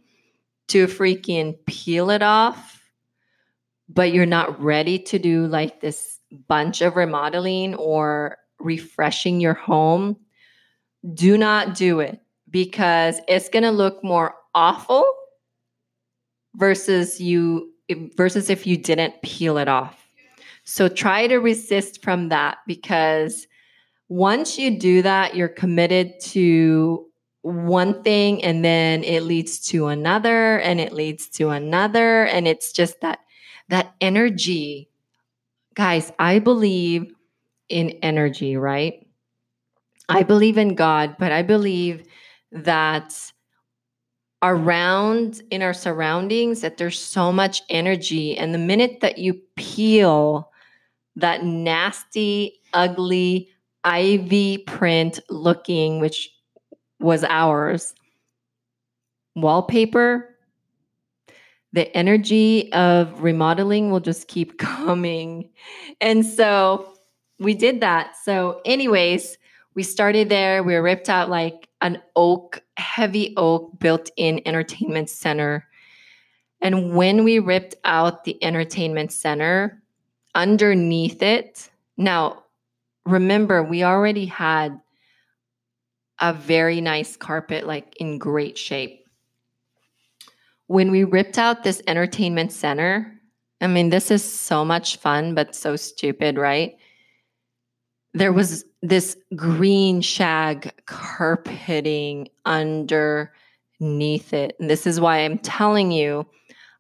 to 0.68 0.86
freaking 0.86 1.56
peel 1.66 2.10
it 2.10 2.22
off, 2.22 2.82
but 3.88 4.12
you're 4.12 4.26
not 4.26 4.62
ready 4.62 4.98
to 4.98 5.18
do 5.18 5.46
like 5.46 5.80
this 5.80 6.20
bunch 6.48 6.80
of 6.80 6.96
remodeling 6.96 7.74
or 7.74 8.38
refreshing 8.60 9.40
your 9.40 9.54
home, 9.54 10.16
do 11.12 11.36
not 11.36 11.74
do 11.74 12.00
it 12.00 12.20
because 12.50 13.20
it's 13.28 13.48
going 13.48 13.62
to 13.62 13.70
look 13.70 14.02
more 14.02 14.34
awful 14.54 15.04
versus 16.54 17.20
you 17.20 17.72
versus 18.16 18.48
if 18.48 18.66
you 18.66 18.76
didn't 18.76 19.20
peel 19.22 19.58
it 19.58 19.68
off. 19.68 20.03
So 20.64 20.88
try 20.88 21.26
to 21.26 21.38
resist 21.38 22.02
from 22.02 22.30
that 22.30 22.58
because 22.66 23.46
once 24.08 24.58
you 24.58 24.78
do 24.78 25.02
that, 25.02 25.36
you're 25.36 25.48
committed 25.48 26.18
to 26.20 27.06
one 27.42 28.02
thing 28.02 28.42
and 28.42 28.64
then 28.64 29.04
it 29.04 29.22
leads 29.22 29.60
to 29.60 29.88
another 29.88 30.58
and 30.60 30.80
it 30.80 30.92
leads 30.92 31.28
to 31.28 31.50
another. 31.50 32.24
And 32.24 32.48
it's 32.48 32.72
just 32.72 33.00
that 33.02 33.20
that 33.68 33.94
energy. 34.00 34.88
Guys 35.74 36.12
i 36.18 36.38
believe 36.38 37.12
in 37.68 37.90
energy 38.02 38.56
right? 38.56 39.06
I 40.08 40.22
believe 40.22 40.56
in 40.56 40.74
god 40.76 41.16
but 41.18 41.32
i 41.32 41.42
believe 41.42 42.06
that 42.52 43.32
around 44.44 45.42
in 45.50 45.62
our 45.62 45.72
surroundings 45.72 46.60
that 46.60 46.76
there's 46.76 46.98
so 46.98 47.32
much 47.32 47.62
energy. 47.70 48.36
And 48.36 48.52
the 48.52 48.58
minute 48.58 49.00
that 49.00 49.16
you 49.16 49.40
peel 49.56 50.50
that 51.16 51.44
nasty, 51.44 52.60
ugly 52.72 53.48
ivy 53.84 54.58
print 54.58 55.20
looking, 55.28 56.00
which 56.00 56.30
was 57.00 57.22
ours, 57.24 57.94
wallpaper, 59.36 60.34
the 61.72 61.94
energy 61.96 62.72
of 62.72 63.22
remodeling 63.22 63.90
will 63.90 64.00
just 64.00 64.28
keep 64.28 64.58
coming. 64.58 65.50
And 66.00 66.24
so 66.24 66.94
we 67.38 67.54
did 67.54 67.80
that. 67.80 68.16
So, 68.22 68.60
anyways, 68.64 69.36
we 69.74 69.82
started 69.82 70.28
there. 70.28 70.62
We 70.62 70.76
ripped 70.76 71.10
out 71.10 71.28
like 71.28 71.68
an 71.80 72.00
oak, 72.14 72.62
heavy 72.76 73.34
oak 73.36 73.78
built 73.80 74.08
in 74.16 74.40
entertainment 74.46 75.10
center. 75.10 75.66
And 76.60 76.94
when 76.94 77.24
we 77.24 77.40
ripped 77.40 77.74
out 77.84 78.24
the 78.24 78.42
entertainment 78.42 79.12
center, 79.12 79.82
underneath 80.34 81.22
it. 81.22 81.70
Now, 81.96 82.44
remember, 83.06 83.62
we 83.62 83.84
already 83.84 84.26
had 84.26 84.80
a 86.20 86.32
very 86.32 86.80
nice 86.80 87.16
carpet, 87.16 87.66
like 87.66 87.96
in 87.96 88.18
great 88.18 88.56
shape. 88.56 89.04
When 90.66 90.90
we 90.90 91.04
ripped 91.04 91.38
out 91.38 91.62
this 91.62 91.82
entertainment 91.86 92.52
center, 92.52 93.20
I 93.60 93.66
mean, 93.66 93.90
this 93.90 94.10
is 94.10 94.24
so 94.24 94.64
much 94.64 94.96
fun, 94.96 95.34
but 95.34 95.54
so 95.54 95.76
stupid, 95.76 96.36
right? 96.36 96.76
There 98.12 98.32
was 98.32 98.64
this 98.82 99.16
green 99.34 100.00
shag 100.00 100.72
carpeting 100.86 102.28
underneath 102.44 103.32
it. 104.32 104.56
And 104.60 104.70
this 104.70 104.86
is 104.86 105.00
why 105.00 105.18
I'm 105.18 105.38
telling 105.38 105.90
you, 105.90 106.26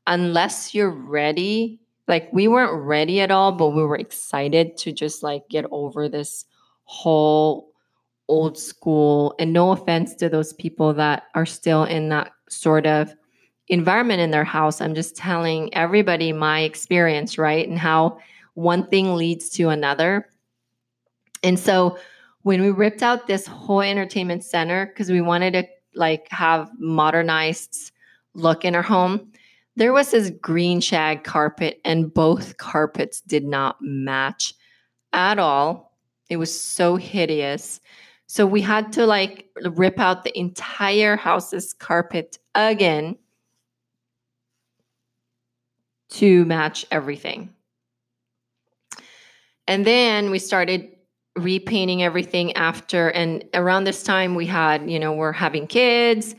unless 0.06 0.74
you're 0.74 0.90
ready 0.90 1.80
like 2.06 2.28
we 2.32 2.48
weren't 2.48 2.82
ready 2.82 3.20
at 3.20 3.30
all, 3.30 3.52
but 3.52 3.70
we 3.70 3.82
were 3.82 3.96
excited 3.96 4.76
to 4.78 4.92
just 4.92 5.22
like 5.22 5.48
get 5.48 5.64
over 5.70 6.08
this 6.08 6.44
whole 6.84 7.70
old 8.28 8.58
school. 8.58 9.34
And 9.38 9.52
no 9.52 9.72
offense 9.72 10.14
to 10.16 10.28
those 10.28 10.52
people 10.54 10.92
that 10.94 11.24
are 11.34 11.46
still 11.46 11.84
in 11.84 12.08
that 12.10 12.32
sort 12.48 12.86
of 12.86 13.14
environment 13.68 14.20
in 14.20 14.30
their 14.30 14.44
house. 14.44 14.80
I'm 14.80 14.94
just 14.94 15.16
telling 15.16 15.72
everybody 15.74 16.32
my 16.32 16.60
experience, 16.60 17.38
right? 17.38 17.66
And 17.66 17.78
how 17.78 18.18
one 18.54 18.86
thing 18.86 19.16
leads 19.16 19.48
to 19.50 19.70
another. 19.70 20.28
And 21.42 21.58
so 21.58 21.98
when 22.42 22.60
we 22.60 22.70
ripped 22.70 23.02
out 23.02 23.26
this 23.26 23.46
whole 23.46 23.80
entertainment 23.80 24.44
center, 24.44 24.86
because 24.86 25.10
we 25.10 25.20
wanted 25.20 25.52
to 25.52 25.66
like 25.94 26.28
have 26.30 26.70
modernized 26.78 27.92
look 28.34 28.64
in 28.64 28.74
our 28.74 28.82
home, 28.82 29.32
there 29.76 29.92
was 29.92 30.10
this 30.12 30.30
green 30.30 30.80
shag 30.80 31.24
carpet, 31.24 31.80
and 31.84 32.12
both 32.12 32.56
carpets 32.56 33.20
did 33.20 33.44
not 33.44 33.76
match 33.80 34.54
at 35.12 35.38
all. 35.38 35.96
It 36.30 36.36
was 36.36 36.60
so 36.60 36.96
hideous. 36.96 37.80
So 38.26 38.46
we 38.46 38.60
had 38.60 38.92
to 38.94 39.06
like 39.06 39.48
rip 39.62 40.00
out 40.00 40.24
the 40.24 40.36
entire 40.38 41.16
house's 41.16 41.72
carpet 41.72 42.38
again 42.54 43.16
to 46.10 46.44
match 46.44 46.86
everything. 46.90 47.52
And 49.66 49.86
then 49.86 50.30
we 50.30 50.38
started 50.38 50.90
repainting 51.36 52.02
everything 52.02 52.52
after. 52.54 53.08
And 53.08 53.44
around 53.54 53.84
this 53.84 54.02
time, 54.02 54.34
we 54.34 54.46
had, 54.46 54.88
you 54.88 54.98
know, 54.98 55.12
we're 55.12 55.32
having 55.32 55.66
kids, 55.66 56.34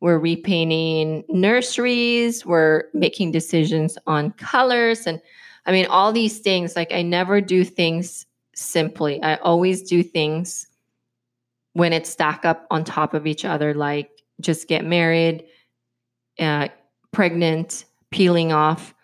we're 0.00 0.18
repainting 0.18 1.24
nurseries, 1.28 2.44
we're 2.44 2.84
making 2.94 3.32
decisions 3.32 3.98
on 4.06 4.32
colors 4.32 5.06
and 5.06 5.20
I 5.66 5.72
mean 5.72 5.86
all 5.86 6.12
these 6.12 6.38
things 6.38 6.74
like 6.74 6.92
I 6.92 7.02
never 7.02 7.40
do 7.40 7.64
things 7.64 8.26
simply. 8.54 9.22
I 9.22 9.36
always 9.36 9.82
do 9.82 10.02
things 10.02 10.66
when 11.74 11.92
it's 11.92 12.10
stack 12.10 12.44
up 12.44 12.66
on 12.70 12.82
top 12.82 13.14
of 13.14 13.26
each 13.26 13.44
other 13.44 13.74
like 13.74 14.10
just 14.40 14.68
get 14.68 14.84
married, 14.84 15.44
uh, 16.38 16.68
pregnant, 17.12 17.84
peeling 18.10 18.52
off 18.52 18.94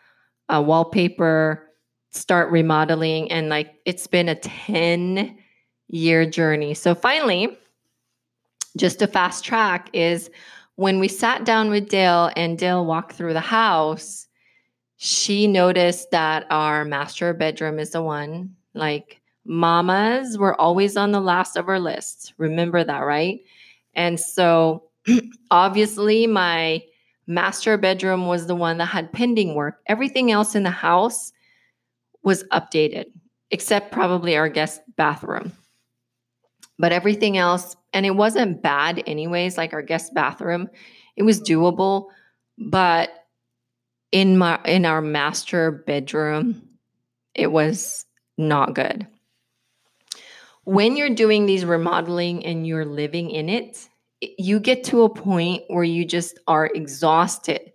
wallpaper, 0.49 1.71
start 2.11 2.51
remodeling 2.51 3.31
and 3.31 3.49
like 3.49 3.75
it's 3.85 4.07
been 4.07 4.29
a 4.29 4.35
10 4.35 5.37
year 5.89 6.27
journey. 6.29 6.75
So 6.75 6.95
finally, 6.95 7.57
just 8.77 9.03
a 9.03 9.07
fast 9.07 9.45
track 9.45 9.91
is 9.93 10.31
when 10.77 11.01
we 11.01 11.09
sat 11.09 11.45
down 11.45 11.71
with 11.71 11.89
Dale 11.89 12.31
and 12.37 12.59
Dale 12.59 12.85
walked 12.85 13.13
through 13.13 13.33
the 13.33 13.41
house, 13.41 14.27
she 14.97 15.47
noticed 15.47 16.11
that 16.11 16.47
our 16.51 16.85
master 16.85 17.35
bedroom 17.35 17.79
is 17.79 17.91
the 17.91 18.03
one. 18.03 18.55
Like 18.75 19.21
mamas 19.45 20.39
were 20.39 20.59
always 20.61 20.97
on 20.97 21.13
the 21.13 21.21
last 21.21 21.57
of 21.57 21.69
our 21.69 21.81
lists. 21.81 22.33
Remember 22.39 22.85
that, 22.85 23.01
right? 23.01 23.41
And 23.95 24.21
so 24.21 24.85
obviously 25.51 26.27
my 26.27 26.83
master 27.27 27.77
bedroom 27.77 28.27
was 28.27 28.47
the 28.47 28.55
one 28.55 28.79
that 28.79 28.87
had 28.87 29.13
pending 29.13 29.55
work. 29.55 29.81
Everything 29.87 30.31
else 30.31 30.55
in 30.55 30.63
the 30.63 30.71
house 30.71 31.33
was 32.23 32.45
updated, 32.45 33.07
except 33.51 33.93
probably 33.93 34.37
our 34.37 34.49
guest 34.49 34.81
bathroom. 34.97 35.53
But 36.79 36.93
everything 36.93 37.39
else, 37.39 37.77
and 37.97 38.05
it 38.05 38.15
wasn't 38.15 38.61
bad 38.61 39.03
anyways, 39.07 39.57
like 39.57 39.73
our 39.73 39.81
guest 39.81 40.13
bathroom, 40.13 40.69
it 41.17 41.23
was 41.23 41.41
doable. 41.41 42.09
But 42.59 43.09
in 44.13 44.37
my 44.37 44.61
in 44.67 44.85
our 44.85 45.01
master 45.01 45.71
bedroom, 45.71 46.61
it 47.35 47.51
was 47.51 48.05
not 48.37 48.75
good. 48.75 49.07
When 50.65 50.95
you're 50.99 51.15
doing 51.15 51.47
these 51.47 51.65
remodeling 51.65 52.45
and 52.45 52.67
you're 52.67 52.85
living 52.85 53.31
in 53.31 53.49
it, 53.49 53.89
you 54.21 54.61
get 54.61 54.85
to 54.85 55.05
a 55.05 55.09
point 55.09 55.63
where 55.69 55.83
you 55.83 56.05
just 56.05 56.39
are 56.47 56.67
exhausted. 56.67 57.73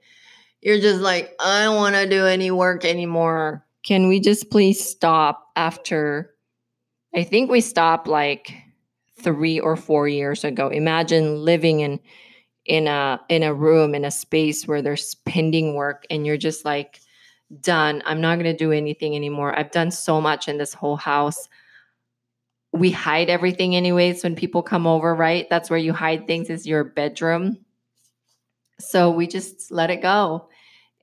You're 0.62 0.80
just 0.80 1.02
like, 1.02 1.34
I 1.40 1.64
don't 1.64 1.78
want 1.78 1.96
to 1.96 2.08
do 2.08 2.28
any 2.28 2.52
work 2.52 2.86
anymore. 2.86 3.66
Can 3.82 4.08
we 4.08 4.20
just 4.20 4.52
please 4.52 4.88
stop 4.88 5.48
after? 5.56 6.36
I 7.16 7.24
think 7.24 7.50
we 7.50 7.62
stopped 7.62 8.08
like 8.08 8.54
three 9.24 9.60
or 9.60 9.76
four 9.76 10.08
years 10.08 10.44
ago. 10.44 10.70
Imagine 10.70 11.44
living 11.44 11.82
in 11.82 12.00
in 12.66 12.88
a 12.88 13.20
in 13.30 13.44
a 13.44 13.54
room 13.54 13.96
in 13.96 14.06
a 14.06 14.12
space 14.12 14.68
where 14.68 14.82
there's 14.82 15.16
pending 15.26 15.74
work 15.74 16.06
and 16.10 16.26
you're 16.26 16.38
just 16.38 16.64
like 16.64 17.00
done. 17.60 18.02
I'm 18.06 18.22
not 18.22 18.36
going 18.36 18.46
to 18.46 18.58
do 18.58 18.72
anything 18.72 19.16
anymore. 19.16 19.58
I've 19.58 19.72
done 19.72 19.92
so 19.92 20.22
much 20.22 20.48
in 20.48 20.58
this 20.58 20.74
whole 20.74 20.96
house. 20.96 21.50
We 22.72 22.92
hide 22.92 23.30
everything 23.30 23.76
anyways 23.76 24.24
when 24.24 24.36
people 24.36 24.64
come 24.64 24.88
over, 24.88 25.14
right? 25.14 25.50
That's 25.50 25.70
where 25.70 25.80
you 25.80 25.92
hide 25.92 26.28
things 26.28 26.50
is 26.50 26.66
your 26.66 26.86
bedroom. 26.86 27.58
So 28.80 29.12
we 29.12 29.28
just 29.28 29.72
let 29.72 29.90
it 29.90 30.02
go. 30.02 30.48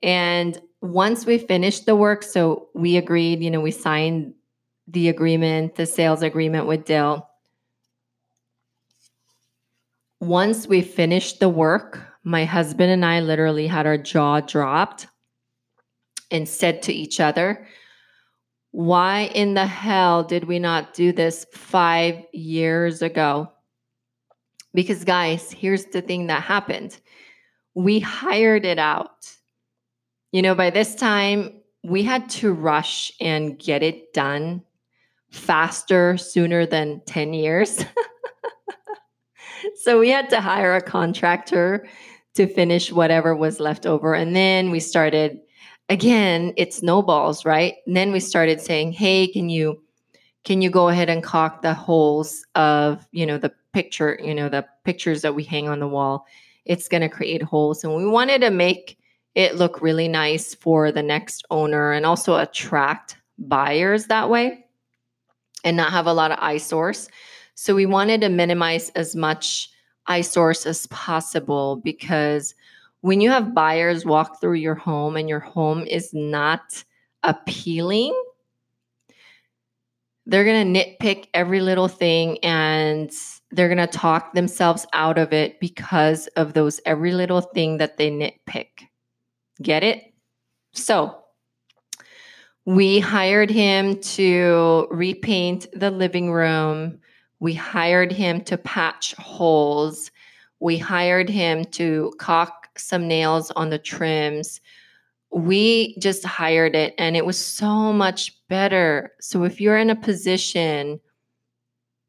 And 0.01 0.59
once 0.81 1.25
we 1.25 1.37
finished 1.37 1.85
the 1.85 1.95
work, 1.95 2.23
so 2.23 2.69
we 2.73 2.97
agreed, 2.97 3.43
you 3.43 3.51
know, 3.51 3.61
we 3.61 3.71
signed 3.71 4.33
the 4.87 5.09
agreement, 5.09 5.75
the 5.75 5.85
sales 5.85 6.23
agreement 6.23 6.65
with 6.65 6.85
Dale 6.85 7.28
once 10.19 10.67
we 10.67 10.81
finished 10.81 11.39
the 11.39 11.49
work, 11.49 12.05
my 12.23 12.45
husband 12.45 12.91
and 12.91 13.05
I 13.05 13.21
literally 13.21 13.67
had 13.67 13.85
our 13.85 13.97
jaw 13.97 14.41
dropped 14.41 15.07
and 16.31 16.47
said 16.47 16.81
to 16.83 16.93
each 16.93 17.19
other, 17.19 17.65
Why 18.71 19.31
in 19.33 19.53
the 19.53 19.65
hell 19.65 20.23
did 20.23 20.43
we 20.43 20.59
not 20.59 20.93
do 20.93 21.11
this 21.11 21.45
five 21.53 22.23
years 22.33 23.01
ago? 23.01 23.51
Because, 24.73 25.03
guys, 25.03 25.51
here's 25.51 25.85
the 25.85 26.01
thing 26.01 26.27
that 26.27 26.43
happened 26.43 26.99
we 27.75 27.99
hired 27.99 28.65
it 28.65 28.79
out. 28.79 29.31
You 30.31 30.41
know, 30.41 30.53
by 30.53 30.69
this 30.69 30.95
time, 30.95 31.61
we 31.83 32.03
had 32.03 32.29
to 32.31 32.51
rush 32.51 33.11
and 33.21 33.57
get 33.57 33.83
it 33.83 34.13
done 34.13 34.63
faster, 35.31 36.17
sooner 36.17 36.65
than 36.65 37.01
10 37.05 37.33
years. 37.33 37.85
so 39.79 39.99
we 39.99 40.09
had 40.09 40.29
to 40.29 40.41
hire 40.41 40.75
a 40.75 40.81
contractor 40.81 41.87
to 42.35 42.47
finish 42.47 42.91
whatever 42.91 43.35
was 43.35 43.59
left 43.59 43.85
over. 43.85 44.13
And 44.13 44.35
then 44.35 44.71
we 44.71 44.79
started 44.79 45.39
again, 45.89 46.53
it 46.55 46.73
snowballs, 46.73 47.45
right? 47.45 47.75
And 47.87 47.97
then 47.97 48.11
we 48.11 48.19
started 48.19 48.61
saying, 48.61 48.91
hey, 48.91 49.27
can 49.27 49.49
you 49.49 49.81
can 50.45 50.61
you 50.61 50.69
go 50.69 50.87
ahead 50.87 51.09
and 51.09 51.23
caulk 51.23 51.61
the 51.61 51.73
holes 51.73 52.45
of, 52.55 53.05
you 53.11 53.25
know, 53.25 53.37
the 53.37 53.51
picture, 53.73 54.17
you 54.23 54.33
know, 54.33 54.47
the 54.47 54.65
pictures 54.85 55.21
that 55.21 55.35
we 55.35 55.43
hang 55.43 55.67
on 55.67 55.79
the 55.79 55.87
wall? 55.87 56.25
It's 56.65 56.87
going 56.87 57.01
to 57.01 57.09
create 57.09 57.43
holes. 57.43 57.83
And 57.83 57.95
we 57.95 58.05
wanted 58.05 58.41
to 58.41 58.49
make 58.49 58.97
it 59.35 59.55
look 59.55 59.81
really 59.81 60.07
nice 60.07 60.55
for 60.55 60.91
the 60.91 61.03
next 61.03 61.45
owner 61.51 61.91
and 61.91 62.05
also 62.05 62.37
attract 62.37 63.17
buyers 63.37 64.07
that 64.07 64.29
way 64.29 64.65
and 65.63 65.75
not 65.77 65.91
have 65.91 66.07
a 66.07 66.13
lot 66.13 66.31
of 66.31 66.39
eyesores. 66.41 67.09
So 67.61 67.75
we 67.75 67.85
wanted 67.85 68.21
to 68.21 68.29
minimize 68.29 68.87
as 68.91 69.17
much 69.17 69.69
eyesores 70.07 70.65
as 70.65 70.87
possible 70.87 71.75
because 71.83 72.55
when 73.01 73.19
you 73.19 73.31
have 73.31 73.53
buyers 73.53 74.05
walk 74.05 74.39
through 74.39 74.53
your 74.53 74.75
home 74.75 75.17
and 75.17 75.27
your 75.27 75.41
home 75.41 75.83
is 75.83 76.13
not 76.13 76.85
appealing, 77.21 78.13
they're 80.25 80.45
going 80.45 80.73
to 80.73 80.79
nitpick 80.79 81.27
every 81.33 81.59
little 81.59 81.89
thing 81.89 82.37
and 82.43 83.11
they're 83.51 83.67
going 83.67 83.77
to 83.77 83.87
talk 83.87 84.31
themselves 84.31 84.85
out 84.93 85.17
of 85.17 85.33
it 85.33 85.59
because 85.59 86.27
of 86.37 86.53
those 86.53 86.79
every 86.85 87.11
little 87.11 87.41
thing 87.41 87.79
that 87.79 87.97
they 87.97 88.09
nitpick. 88.09 88.87
Get 89.61 89.83
it? 89.83 90.13
So, 90.71 91.25
we 92.65 93.01
hired 93.01 93.49
him 93.49 93.99
to 93.99 94.87
repaint 94.91 95.67
the 95.73 95.91
living 95.91 96.31
room 96.31 97.01
we 97.39 97.53
hired 97.53 98.11
him 98.11 98.41
to 98.41 98.57
patch 98.57 99.13
holes. 99.15 100.11
We 100.59 100.77
hired 100.77 101.29
him 101.29 101.63
to 101.65 102.13
caulk 102.19 102.69
some 102.77 103.07
nails 103.07 103.51
on 103.51 103.69
the 103.69 103.79
trims. 103.79 104.59
We 105.31 105.97
just 105.99 106.25
hired 106.25 106.75
it 106.75 106.95
and 106.97 107.15
it 107.15 107.25
was 107.25 107.37
so 107.37 107.93
much 107.93 108.35
better. 108.47 109.13
So 109.21 109.43
if 109.43 109.61
you're 109.61 109.77
in 109.77 109.89
a 109.89 109.95
position, 109.95 110.99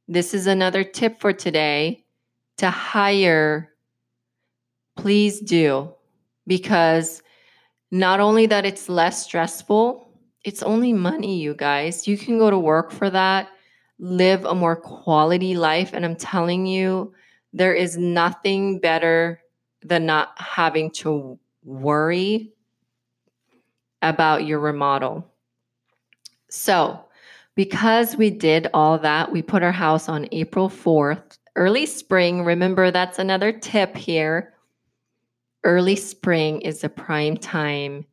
this 0.09 0.35
is 0.35 0.47
another 0.47 0.83
tip 0.83 1.21
for 1.21 1.33
today 1.33 2.05
to 2.57 2.71
hire, 2.71 3.73
please 4.97 5.41
do 5.41 5.95
because 6.47 7.23
not 7.93 8.21
only 8.21 8.47
that 8.47 8.67
it's 8.67 8.89
less 8.89 9.25
stressful, 9.25 10.09
it's 10.45 10.63
only 10.63 10.93
money, 10.93 11.41
you 11.41 11.55
guys. 11.55 12.09
You 12.09 12.17
can 12.17 12.39
go 12.39 12.51
to 12.51 12.59
work 12.59 12.91
for 12.91 13.11
that 13.11 13.49
live 14.01 14.45
a 14.45 14.55
more 14.55 14.77
quality 14.77 15.55
life. 15.55 15.93
And 15.93 16.05
I'm 16.05 16.17
telling 16.17 16.67
you, 16.67 17.13
there 17.53 17.75
is 17.75 17.97
nothing 17.97 18.79
better 18.81 19.41
than 19.83 20.07
not 20.07 20.33
having 20.37 20.91
to 20.91 21.39
worry 21.63 22.53
about 24.03 24.47
your 24.47 24.59
remodel. 24.59 25.27
So, 26.49 27.05
because 27.55 28.17
we 28.17 28.31
did 28.31 28.69
all 28.73 28.99
that, 28.99 29.31
we 29.31 29.43
put 29.43 29.63
our 29.63 29.73
house 29.73 30.09
on 30.09 30.29
April 30.33 30.69
4th, 30.69 31.39
early 31.57 31.85
spring. 31.85 32.45
Remember, 32.45 32.91
that's 32.91 33.19
another 33.19 33.53
tip 33.53 33.97
here. 33.97 34.55
Early 35.63 35.97
spring 35.97 36.63
is 36.63 36.83
a 36.83 36.89
prime 36.89 37.37
time 37.37 38.07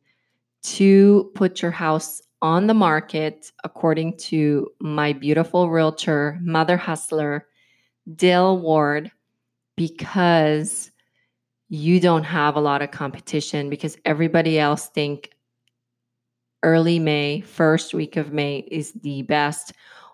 to 0.64 1.30
put 1.34 1.62
your 1.62 1.70
house 1.70 2.20
on 2.40 2.66
the 2.66 2.74
market, 2.74 3.52
according 3.64 4.16
to 4.16 4.68
my 4.80 5.12
beautiful 5.12 5.70
realtor, 5.70 6.38
mother 6.40 6.76
hustler, 6.76 7.46
Dale 8.14 8.58
Ward, 8.58 9.10
because 9.76 10.90
you 11.68 12.00
don't 12.00 12.24
have 12.24 12.56
a 12.56 12.60
lot 12.60 12.82
of 12.82 12.90
competition 12.90 13.68
because 13.68 13.96
everybody 14.04 14.58
else 14.58 14.88
think 14.88 15.30
early 16.62 16.98
May, 16.98 17.40
first 17.40 17.94
week 17.94 18.16
of 18.16 18.32
May 18.32 18.58
is 18.70 18.92
the 18.92 19.22
best. 19.22 19.72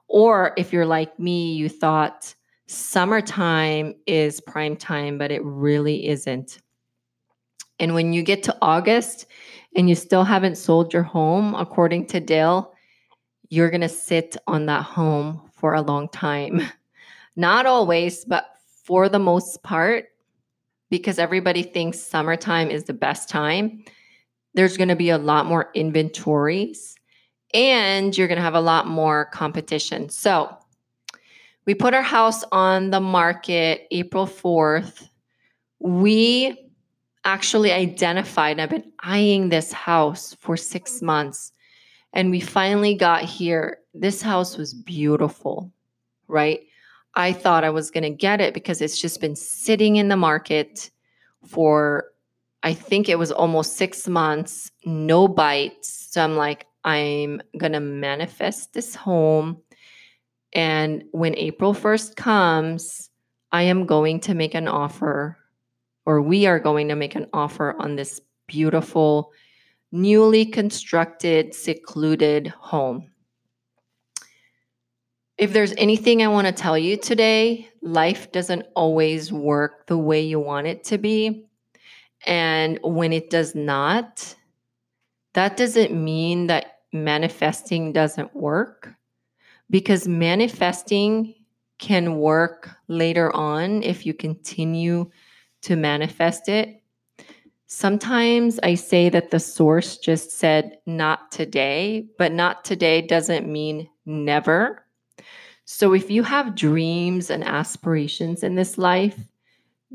Or 0.09 0.53
if 0.57 0.73
you're 0.73 0.87
like 0.87 1.19
me, 1.19 1.55
you 1.55 1.69
thought 1.69 2.35
summertime 2.67 3.95
is 4.07 4.41
prime 4.41 4.77
time, 4.77 5.19
but 5.19 5.31
it 5.31 5.43
really 5.45 6.09
isn't. 6.09 6.61
And 7.79 7.95
when 7.95 8.13
you 8.13 8.23
get 8.23 8.43
to 8.45 8.57
August, 8.63 9.27
and 9.75 9.89
you 9.89 9.95
still 9.95 10.25
haven't 10.25 10.57
sold 10.57 10.93
your 10.93 11.03
home, 11.03 11.55
according 11.55 12.07
to 12.07 12.21
Dale, 12.21 12.73
you're 13.49 13.71
going 13.71 13.81
to 13.81 13.89
sit 13.89 14.37
on 14.47 14.67
that 14.67 14.83
home 14.83 15.41
for 15.53 15.75
a 15.75 15.83
long 15.83 16.09
time. 16.09 16.63
Not 17.37 17.67
always, 17.67 18.25
but 18.25 18.47
for 18.85 19.09
the 19.09 19.19
most 19.19 19.63
part, 19.63 20.07
because 20.91 21.19
everybody 21.19 21.63
thinks 21.63 21.99
summertime 21.99 22.71
is 22.71 22.85
the 22.85 22.93
best 22.93 23.29
time. 23.29 23.85
There's 24.55 24.77
going 24.77 24.89
to 24.89 24.97
be 24.97 25.11
a 25.11 25.19
lot 25.19 25.47
more 25.47 25.71
inventories 25.75 26.95
and 27.53 28.17
you're 28.17 28.29
going 28.29 28.37
to 28.37 28.43
have 28.43 28.55
a 28.55 28.61
lot 28.61 28.87
more 28.87 29.27
competition. 29.27 30.09
So, 30.09 30.57
we 31.67 31.75
put 31.75 31.95
our 31.95 32.03
house 32.03 32.45
on 32.53 32.91
the 32.91 33.01
market 33.01 33.87
April 33.91 34.27
4th. 34.27 35.09
We 35.79 36.64
actually 37.25 37.73
identified, 37.73 38.61
I've 38.61 38.71
been 38.71 38.93
eyeing 39.01 39.49
this 39.49 39.73
house 39.73 40.35
for 40.41 40.57
six 40.57 41.03
months, 41.03 41.53
and 42.13 42.31
we 42.31 42.41
finally 42.41 42.95
got 42.95 43.23
here. 43.23 43.79
This 43.95 44.23
house 44.23 44.57
was 44.57 44.75
beautiful, 44.75 45.73
right? 46.29 46.61
I 47.15 47.33
thought 47.33 47.65
I 47.65 47.71
was 47.71 47.91
going 47.91 48.05
to 48.05 48.11
get 48.11 48.41
it 48.41 48.55
because 48.55 48.81
it's 48.81 49.01
just 49.01 49.21
been 49.21 49.37
sitting 49.37 49.97
in 49.97 50.09
the 50.09 50.17
market 50.17 50.91
for, 51.47 52.07
I 52.63 52.75
think 52.75 53.09
it 53.09 53.19
was 53.19 53.31
almost 53.31 53.77
six 53.77 54.09
months, 54.09 54.71
no 54.85 55.29
bites. 55.29 56.09
So 56.11 56.23
I'm 56.23 56.37
like, 56.37 56.67
I'm 56.85 57.41
going 57.59 57.73
to 57.73 57.81
manifest 57.81 58.73
this 58.73 58.95
home. 58.95 59.61
And 60.53 61.05
when 61.13 61.37
April 61.37 61.75
1st 61.75 62.17
comes, 62.17 63.11
I 63.53 63.63
am 63.63 63.87
going 63.87 64.21
to 64.21 64.35
make 64.35 64.55
an 64.55 64.69
offer, 64.69 65.39
or 66.07 66.21
we 66.21 66.47
are 66.47 66.59
going 66.59 66.89
to 66.89 66.97
make 66.97 67.15
an 67.15 67.27
offer 67.33 67.75
on 67.79 67.97
this 67.97 68.21
beautiful, 68.47 69.33
newly 69.93 70.45
constructed, 70.45 71.55
secluded 71.55 72.49
home. 72.49 73.11
If 75.37 75.53
there's 75.53 75.75
anything 75.77 76.23
I 76.23 76.29
want 76.29 76.47
to 76.47 76.53
tell 76.53 76.79
you 76.79 76.97
today, 76.97 77.69
life 77.83 78.31
doesn't 78.31 78.67
always 78.77 79.33
work 79.33 79.87
the 79.87 79.99
way 79.99 80.21
you 80.21 80.39
want 80.39 80.67
it 80.67 80.85
to 80.85 80.99
be. 80.99 81.47
And 82.27 82.79
when 82.83 83.13
it 83.13 83.31
does 83.31 83.55
not, 83.55 84.35
that 85.33 85.57
doesn't 85.57 85.93
mean 85.93 86.47
that 86.47 86.79
manifesting 86.93 87.93
doesn't 87.93 88.35
work 88.35 88.95
because 89.71 90.07
manifesting 90.07 91.35
can 91.79 92.17
work 92.17 92.71
later 92.87 93.35
on 93.35 93.83
if 93.83 94.07
you 94.07 94.15
continue 94.15 95.11
to 95.65 95.77
manifest 95.77 96.49
it. 96.49 96.83
Sometimes 97.67 98.61
I 98.63 98.75
say 98.75 99.09
that 99.09 99.31
the 99.31 99.41
source 99.41 99.97
just 99.99 100.31
said 100.31 100.79
not 100.87 101.33
today, 101.33 102.07
but 102.19 102.33
not 102.33 102.65
today 102.65 103.03
doesn't 103.03 103.51
mean 103.51 103.89
never. 104.07 104.85
So 105.65 105.95
if 105.95 106.11
you 106.11 106.23
have 106.23 106.55
dreams 106.55 107.31
and 107.31 107.43
aspirations 107.43 108.43
in 108.43 108.55
this 108.55 108.77
life, 108.77 109.19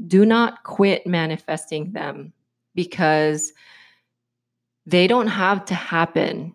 do 0.08 0.25
not 0.25 0.63
quit 0.63 1.05
manifesting 1.05 1.91
them 1.91 2.34
because 2.73 3.53
they 4.86 5.05
don't 5.05 5.27
have 5.27 5.65
to 5.65 5.75
happen 5.75 6.53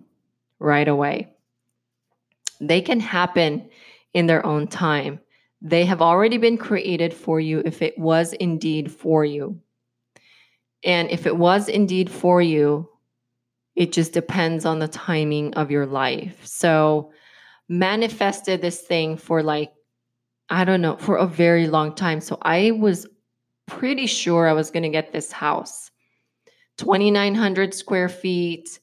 right 0.59 0.89
away. 0.89 1.33
They 2.61 2.81
can 2.81 2.99
happen 2.99 3.69
in 4.15 4.27
their 4.27 4.45
own 4.45 4.67
time. 4.67 5.21
They 5.65 5.87
have 5.87 6.03
already 6.03 6.37
been 6.37 6.59
created 6.59 7.15
for 7.15 7.41
you 7.41 7.63
if 7.65 7.81
it 7.81 7.99
was 7.99 8.35
indeed 8.35 8.93
for 8.93 9.25
you. 9.25 9.59
And 10.85 11.11
if 11.11 11.27
it 11.27 11.35
was 11.35 11.71
indeed 11.71 12.11
for 12.11 12.43
you, 12.43 12.87
it 13.75 13.91
just 13.91 14.13
depends 14.13 14.67
on 14.67 14.79
the 14.79 14.89
timing 14.89 15.55
of 15.55 15.71
your 15.71 15.87
life. 15.87 16.45
So, 16.47 17.13
manifested 17.67 18.61
this 18.61 18.83
thing 18.83 19.17
for 19.17 19.43
like, 19.43 19.73
I 20.51 20.67
don't 20.67 20.83
know, 20.83 20.99
for 20.99 21.17
a 21.17 21.27
very 21.27 21.67
long 21.67 21.95
time. 21.95 22.21
So, 22.21 22.37
I 22.43 22.73
was 22.73 23.07
pretty 23.67 24.07
sure 24.07 24.47
I 24.47 24.53
was 24.53 24.71
going 24.71 24.83
to 24.83 24.91
get 24.91 25.13
this 25.13 25.33
house 25.33 25.91
2,900 26.77 27.73
square 27.73 28.11
feet, 28.11 28.81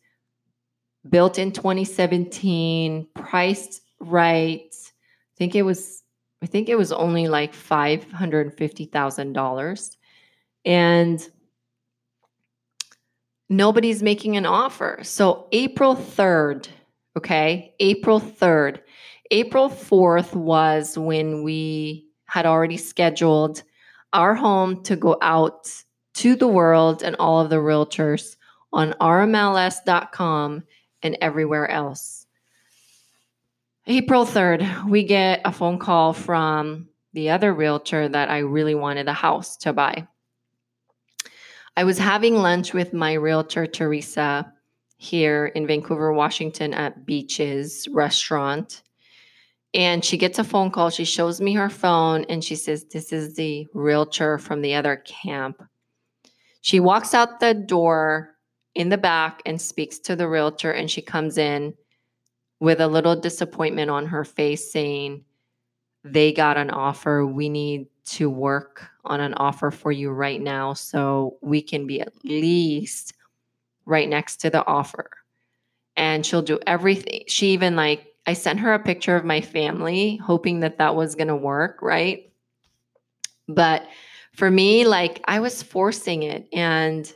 built 1.07 1.37
in 1.37 1.51
2017, 1.51 3.07
priced 3.13 3.81
right. 3.99 4.73
I 4.73 5.37
think 5.37 5.53
it 5.53 5.61
was 5.61 6.01
I 6.41 6.47
think 6.47 6.69
it 6.69 6.77
was 6.77 6.91
only 6.91 7.27
like 7.27 7.53
$550,000 7.53 9.97
and 10.65 11.29
nobody's 13.49 14.01
making 14.01 14.37
an 14.37 14.47
offer. 14.47 14.99
So 15.03 15.47
April 15.51 15.95
3rd, 15.95 16.69
okay? 17.17 17.75
April 17.79 18.19
3rd. 18.19 18.79
April 19.29 19.69
4th 19.69 20.33
was 20.33 20.97
when 20.97 21.43
we 21.43 22.07
had 22.25 22.45
already 22.45 22.77
scheduled 22.77 23.63
our 24.13 24.33
home 24.33 24.81
to 24.83 24.95
go 24.95 25.17
out 25.21 25.69
to 26.15 26.35
the 26.35 26.47
world 26.47 27.03
and 27.03 27.15
all 27.17 27.39
of 27.39 27.49
the 27.49 27.57
realtors 27.57 28.35
on 28.73 28.93
rmls.com 29.01 30.63
and 31.03 31.17
everywhere 31.21 31.69
else. 31.69 32.20
April 33.87 34.25
3rd, 34.25 34.85
we 34.87 35.03
get 35.03 35.41
a 35.43 35.51
phone 35.51 35.79
call 35.79 36.13
from 36.13 36.87
the 37.13 37.31
other 37.31 37.51
realtor 37.51 38.07
that 38.07 38.29
I 38.29 38.39
really 38.39 38.75
wanted 38.75 39.07
a 39.07 39.13
house 39.13 39.57
to 39.57 39.73
buy. 39.73 40.07
I 41.75 41.83
was 41.83 41.97
having 41.97 42.35
lunch 42.35 42.73
with 42.73 42.93
my 42.93 43.13
realtor, 43.13 43.65
Teresa, 43.65 44.53
here 44.97 45.47
in 45.47 45.65
Vancouver, 45.65 46.13
Washington 46.13 46.75
at 46.75 47.07
Beaches 47.07 47.87
Restaurant. 47.91 48.83
And 49.73 50.05
she 50.05 50.17
gets 50.17 50.37
a 50.37 50.43
phone 50.43 50.69
call. 50.69 50.91
She 50.91 51.05
shows 51.05 51.41
me 51.41 51.53
her 51.55 51.69
phone 51.69 52.25
and 52.25 52.43
she 52.43 52.55
says, 52.55 52.85
This 52.85 53.11
is 53.11 53.35
the 53.35 53.65
realtor 53.73 54.37
from 54.37 54.61
the 54.61 54.75
other 54.75 54.97
camp. 54.97 55.63
She 56.61 56.79
walks 56.79 57.15
out 57.15 57.39
the 57.39 57.55
door 57.55 58.35
in 58.75 58.89
the 58.89 58.97
back 58.97 59.41
and 59.45 59.59
speaks 59.59 59.97
to 59.99 60.15
the 60.15 60.27
realtor, 60.27 60.71
and 60.71 60.91
she 60.91 61.01
comes 61.01 61.39
in 61.39 61.73
with 62.61 62.79
a 62.79 62.87
little 62.87 63.15
disappointment 63.15 63.89
on 63.89 64.05
her 64.05 64.23
face 64.23 64.71
saying, 64.71 65.25
They 66.05 66.31
got 66.31 66.57
an 66.57 66.69
offer. 66.69 67.25
We 67.25 67.49
need 67.49 67.87
to 68.03 68.29
work 68.29 68.87
on 69.03 69.19
an 69.19 69.33
offer 69.33 69.71
for 69.71 69.91
you 69.91 70.11
right 70.11 70.39
now 70.39 70.73
so 70.73 71.37
we 71.41 71.61
can 71.61 71.85
be 71.85 71.99
at 71.99 72.13
least 72.23 73.13
right 73.85 74.07
next 74.07 74.37
to 74.37 74.49
the 74.49 74.65
offer. 74.65 75.09
And 75.97 76.25
she'll 76.25 76.41
do 76.41 76.59
everything. 76.65 77.23
She 77.27 77.47
even 77.47 77.75
like, 77.75 78.07
I 78.27 78.33
sent 78.33 78.59
her 78.59 78.73
a 78.73 78.79
picture 78.79 79.15
of 79.15 79.25
my 79.25 79.41
family, 79.41 80.17
hoping 80.17 80.59
that 80.59 80.77
that 80.77 80.95
was 80.95 81.15
going 81.15 81.27
to 81.27 81.35
work, 81.35 81.81
right? 81.81 82.31
But 83.47 83.87
for 84.35 84.51
me, 84.51 84.85
like 84.85 85.23
I 85.27 85.39
was 85.39 85.63
forcing 85.63 86.23
it. 86.23 86.47
And 86.53 87.11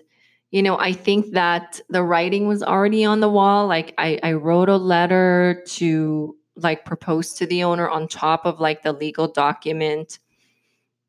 you 0.56 0.63
know, 0.63 0.80
I 0.80 0.94
think 0.94 1.34
that 1.34 1.82
the 1.89 2.02
writing 2.02 2.48
was 2.48 2.63
already 2.63 3.04
on 3.04 3.20
the 3.20 3.28
wall. 3.28 3.68
Like 3.68 3.94
I, 3.98 4.18
I 4.24 4.32
wrote 4.32 4.70
a 4.70 4.78
letter 4.78 5.62
to 5.72 6.34
like 6.56 6.86
propose 6.86 7.34
to 7.34 7.46
the 7.46 7.65
owner 7.65 7.89
on 7.89 8.08
top 8.08 8.46
of 8.46 8.62
like 8.62 8.82
the 8.82 8.94
legal 8.94 9.28
document 9.28 10.18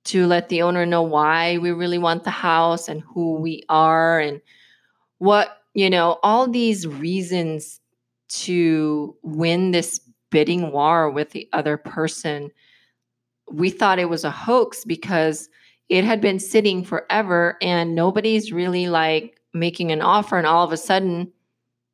to 0.06 0.26
let 0.26 0.48
the 0.48 0.62
owner 0.62 0.84
know 0.84 1.04
why 1.04 1.58
we 1.58 1.70
really 1.70 1.96
want 1.96 2.24
the 2.24 2.30
house 2.30 2.88
and 2.88 3.02
who 3.02 3.34
we 3.34 3.62
are 3.68 4.18
and 4.18 4.40
what, 5.18 5.58
you 5.74 5.90
know, 5.90 6.18
all 6.24 6.48
these 6.48 6.84
reasons 6.84 7.80
to 8.28 9.16
win 9.22 9.70
this 9.70 10.00
bidding 10.32 10.72
war 10.72 11.08
with 11.08 11.30
the 11.30 11.48
other 11.52 11.76
person. 11.76 12.50
We 13.48 13.70
thought 13.70 14.00
it 14.00 14.10
was 14.10 14.24
a 14.24 14.30
hoax 14.32 14.84
because 14.84 15.48
it 15.88 16.02
had 16.02 16.20
been 16.20 16.40
sitting 16.40 16.82
forever 16.82 17.56
and 17.62 17.94
nobody's 17.94 18.50
really 18.50 18.88
like 18.88 19.35
making 19.58 19.90
an 19.92 20.02
offer 20.02 20.36
and 20.36 20.46
all 20.46 20.64
of 20.64 20.72
a 20.72 20.76
sudden 20.76 21.32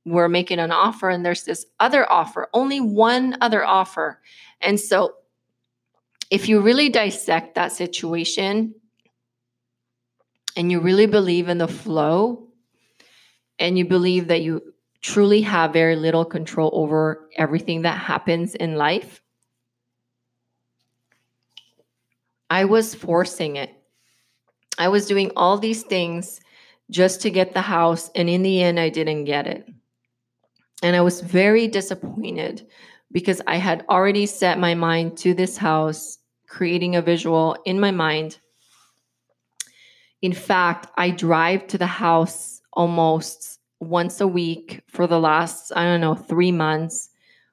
we're 0.05 0.29
making 0.29 0.59
an 0.59 0.73
offer 0.73 1.09
and 1.09 1.25
there's 1.25 1.45
this 1.45 1.67
other 1.81 2.11
offer 2.11 2.49
only 2.53 2.81
one 2.81 3.37
other 3.41 3.65
offer 3.65 4.21
and 4.61 4.79
so 4.79 5.15
if 6.31 6.49
you 6.49 6.61
really 6.61 6.89
dissect 6.89 7.55
that 7.55 7.73
situation 7.73 8.75
and 10.57 10.71
you 10.71 10.81
really 10.81 11.07
believe 11.07 11.49
in 11.49 11.59
the 11.59 11.69
flow 11.69 12.49
and 13.59 13.79
you 13.79 13.85
believe 13.85 14.29
that 14.29 14.43
you 14.43 14.75
truly 15.03 15.41
have 15.43 15.73
very 15.73 15.97
little 15.97 16.25
control 16.25 16.71
over 16.73 17.29
everything 17.37 17.83
that 17.83 17.99
happens 17.99 18.55
in 18.55 18.77
life 18.77 19.23
I 22.53 22.67
was 22.67 22.95
forcing 22.95 23.57
it. 23.57 23.71
I 24.77 24.89
was 24.89 25.07
doing 25.07 25.31
all 25.37 25.57
these 25.57 25.85
things 25.85 26.39
just 26.93 27.23
to 27.23 27.31
get 27.31 27.55
the 27.55 27.63
house, 27.63 28.11
and 28.15 28.29
in 28.29 28.43
the 28.43 28.63
end, 28.63 28.79
I 28.79 28.91
didn't 28.91 29.25
get 29.25 29.47
it. 29.47 29.67
And 30.83 30.95
I 30.95 31.01
was 31.01 31.21
very 31.21 31.67
disappointed 31.67 32.69
because 33.11 33.41
I 33.47 33.57
had 33.57 33.85
already 33.89 34.27
set 34.27 34.59
my 34.59 34.75
mind 34.75 35.17
to 35.19 35.33
this 35.33 35.57
house, 35.57 36.19
creating 36.49 36.95
a 36.95 37.03
visual 37.03 37.57
in 37.65 37.81
my 37.81 37.91
mind. 37.91 38.39
In 40.21 40.33
fact, 40.33 40.89
I 40.97 41.11
drive 41.11 41.67
to 41.69 41.79
the 41.79 41.87
house 41.87 42.61
almost 42.75 43.59
once 43.81 44.21
a 44.21 44.27
week 44.27 44.83
for 44.87 45.07
the 45.07 45.19
last, 45.19 45.73
I 45.75 45.85
don't 45.85 46.01
know, 46.01 46.15
three 46.15 46.53
months 46.53 47.09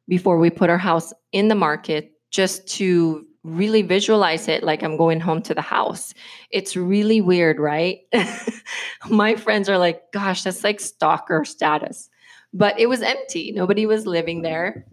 before 0.07 0.37
we 0.37 0.49
put 0.49 0.69
our 0.69 0.77
house 0.77 1.13
in 1.31 1.47
the 1.47 1.55
market 1.55 2.11
just 2.29 2.67
to 2.67 3.25
really 3.55 3.81
visualize 3.81 4.47
it 4.47 4.63
like 4.63 4.83
I'm 4.83 4.97
going 4.97 5.19
home 5.19 5.41
to 5.43 5.53
the 5.53 5.61
house. 5.61 6.13
It's 6.51 6.75
really 6.75 7.21
weird, 7.21 7.59
right? 7.59 7.99
My 9.09 9.35
friends 9.35 9.69
are 9.69 9.77
like, 9.77 10.11
gosh, 10.11 10.43
that's 10.43 10.63
like 10.63 10.79
stalker 10.79 11.45
status. 11.45 12.09
But 12.53 12.79
it 12.79 12.87
was 12.87 13.01
empty. 13.01 13.51
Nobody 13.51 13.85
was 13.85 14.07
living 14.07 14.41
there. 14.41 14.85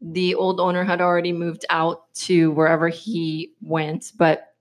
The 0.00 0.34
old 0.34 0.60
owner 0.60 0.84
had 0.84 1.00
already 1.00 1.32
moved 1.32 1.64
out 1.68 2.12
to 2.14 2.50
wherever 2.52 2.88
he 2.88 3.52
went. 3.60 4.12
But 4.16 4.54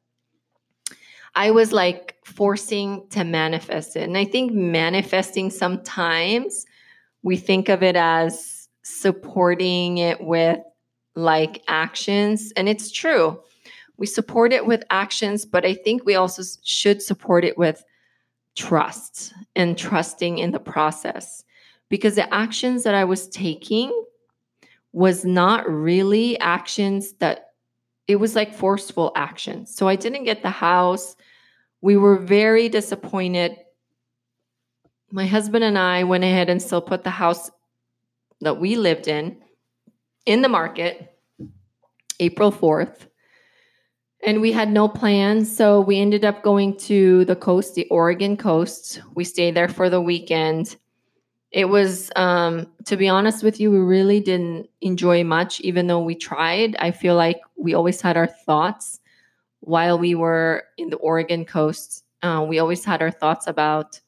I 1.36 1.52
was 1.52 1.72
like 1.72 2.16
forcing 2.26 3.08
to 3.12 3.24
manifest 3.24 3.96
it. 3.96 4.04
And 4.04 4.18
I 4.18 4.26
think 4.26 4.54
manifesting 4.54 5.50
sometimes 5.50 6.66
we 7.24 7.38
think 7.38 7.70
of 7.70 7.82
it 7.82 7.96
as 7.96 8.68
supporting 8.84 9.98
it 9.98 10.22
with 10.22 10.60
like 11.16 11.64
actions. 11.68 12.52
And 12.56 12.68
it's 12.68 12.92
true. 12.92 13.40
We 13.98 14.08
support 14.08 14.52
it 14.52 14.66
with 14.66 14.84
actions, 14.90 15.46
but 15.46 15.66
I 15.66 15.74
think 15.74 16.06
we 16.06 16.16
also 16.16 16.44
should 16.64 17.02
support 17.02 17.46
it 17.46 17.58
with 17.58 17.84
trust 18.56 19.34
and 19.56 19.78
trusting 19.78 20.38
in 20.40 20.52
the 20.52 20.60
process 20.60 21.44
because 21.90 22.16
the 22.16 22.34
actions 22.34 22.84
that 22.84 22.96
I 22.96 23.04
was 23.04 23.28
taking 23.30 23.92
was 24.94 25.26
not 25.26 25.70
really 25.70 26.40
actions 26.40 27.14
that 27.14 27.52
it 28.08 28.18
was 28.18 28.36
like 28.36 28.54
forceful 28.54 29.12
actions. 29.16 29.76
So 29.76 29.88
I 29.88 29.96
didn't 29.96 30.26
get 30.26 30.42
the 30.44 30.50
house. 30.50 31.16
We 31.82 31.98
were 31.98 32.18
very 32.18 32.70
disappointed. 32.70 33.58
My 35.12 35.26
husband 35.26 35.64
and 35.64 35.78
I 35.78 36.04
went 36.04 36.24
ahead 36.24 36.50
and 36.50 36.62
still 36.62 36.82
put 36.82 37.04
the 37.04 37.10
house 37.10 37.50
that 38.42 38.60
we 38.60 38.76
lived 38.76 39.08
in 39.08 39.38
in 40.26 40.42
the 40.42 40.50
market 40.50 41.18
April 42.20 42.52
4th. 42.52 43.08
And 44.26 44.40
we 44.40 44.54
had 44.54 44.72
no 44.72 44.88
plans. 44.88 45.54
So 45.56 45.82
we 45.82 46.00
ended 46.00 46.24
up 46.24 46.44
going 46.44 46.78
to 46.80 47.26
the 47.26 47.36
coast, 47.36 47.76
the 47.76 47.88
Oregon 47.90 48.38
coast. 48.38 49.02
We 49.16 49.26
stayed 49.26 49.56
there 49.56 49.68
for 49.68 49.90
the 49.90 50.00
weekend. 50.00 50.78
It 51.52 51.66
was, 51.66 52.10
um, 52.16 52.68
to 52.86 52.96
be 52.96 53.10
honest 53.10 53.44
with 53.44 53.60
you, 53.60 53.70
we 53.70 53.80
really 53.80 54.20
didn't 54.20 54.70
enjoy 54.82 55.24
much, 55.24 55.60
even 55.62 55.88
though 55.88 56.02
we 56.02 56.16
tried. 56.16 56.76
I 56.78 56.92
feel 56.92 57.16
like 57.16 57.42
we 57.58 57.74
always 57.74 58.02
had 58.02 58.18
our 58.18 58.28
thoughts 58.28 59.00
while 59.60 60.00
we 60.00 60.16
were 60.16 60.64
in 60.78 60.90
the 60.90 60.98
Oregon 60.98 61.46
coast. 61.46 62.06
Uh, 62.22 62.46
we 62.48 62.60
always 62.60 62.86
had 62.86 63.02
our 63.02 63.12
thoughts 63.12 63.46
about 63.46 64.00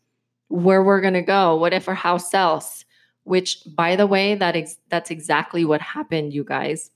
where 0.48 0.82
we're 0.82 1.02
going 1.02 1.14
to 1.14 1.22
go. 1.22 1.58
What 1.58 1.74
if 1.74 1.88
our 1.88 1.94
house 1.94 2.32
sells? 2.32 2.85
Which 3.26 3.62
by 3.76 3.96
the 3.96 4.08
way 4.08 4.36
that 4.36 4.56
ex- 4.56 4.78
that's 4.90 5.12
exactly 5.12 5.66
what 5.66 5.82
happened 5.82 6.34
you 6.34 6.44
guys. 6.44 6.92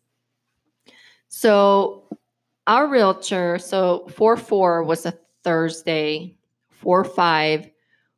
So 1.27 2.05
our 2.65 2.87
realtor 2.87 3.57
so 3.57 4.07
4-4 4.11 4.85
was 4.85 5.05
a 5.05 5.13
thursday 5.43 6.37
4-5 6.83 7.71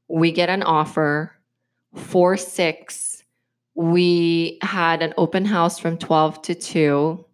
we 0.08 0.32
get 0.32 0.50
an 0.50 0.62
offer. 0.62 1.34
4-6 1.96 3.24
we 3.76 4.60
had 4.62 5.02
an 5.02 5.14
open 5.18 5.46
house 5.46 5.80
from 5.80 5.98
12 5.98 6.42
to 6.44 6.56
2 6.56 7.26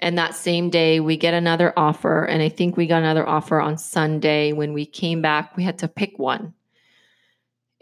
and 0.00 0.16
that 0.16 0.34
same 0.34 0.70
day 0.70 1.00
we 1.00 1.16
get 1.16 1.34
another 1.34 1.72
offer 1.76 2.24
and 2.24 2.42
i 2.42 2.48
think 2.48 2.76
we 2.76 2.86
got 2.86 3.02
another 3.02 3.28
offer 3.28 3.60
on 3.60 3.76
sunday. 3.76 4.52
When 4.52 4.72
we 4.72 4.86
came 4.86 5.20
back 5.22 5.56
we 5.56 5.64
had 5.64 5.78
to 5.78 5.88
pick 5.88 6.18
one 6.18 6.54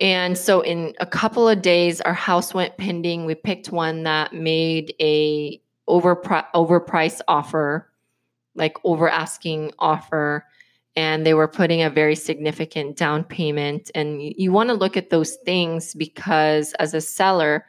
and 0.01 0.39
so 0.39 0.61
in 0.61 0.95
a 1.01 1.07
couple 1.07 1.49
of 1.49 1.61
days, 1.61 2.01
our 2.01 2.15
house 2.15 2.55
went 2.55 2.77
pending. 2.77 3.25
We 3.25 3.35
picked 3.35 3.73
one 3.73 4.05
that 4.05 4.33
made 4.33 4.95
a 5.01 5.61
over 5.89 6.15
overpriced 6.17 7.21
offer, 7.27 7.91
like 8.55 8.77
over 8.85 9.09
asking 9.09 9.73
offer, 9.79 10.45
and 10.95 11.27
they 11.27 11.35
were 11.35 11.49
putting 11.49 11.83
a 11.83 11.91
very 11.91 12.15
significant 12.15 12.97
down 12.97 13.25
payment. 13.25 13.91
And 13.95 14.23
you, 14.23 14.35
you 14.37 14.53
want 14.53 14.69
to 14.69 14.75
look 14.75 14.97
at 14.97 15.11
those 15.11 15.37
things 15.45 15.95
because 15.95 16.75
as 16.75 16.95
a 16.95 17.01
seller, 17.01 17.67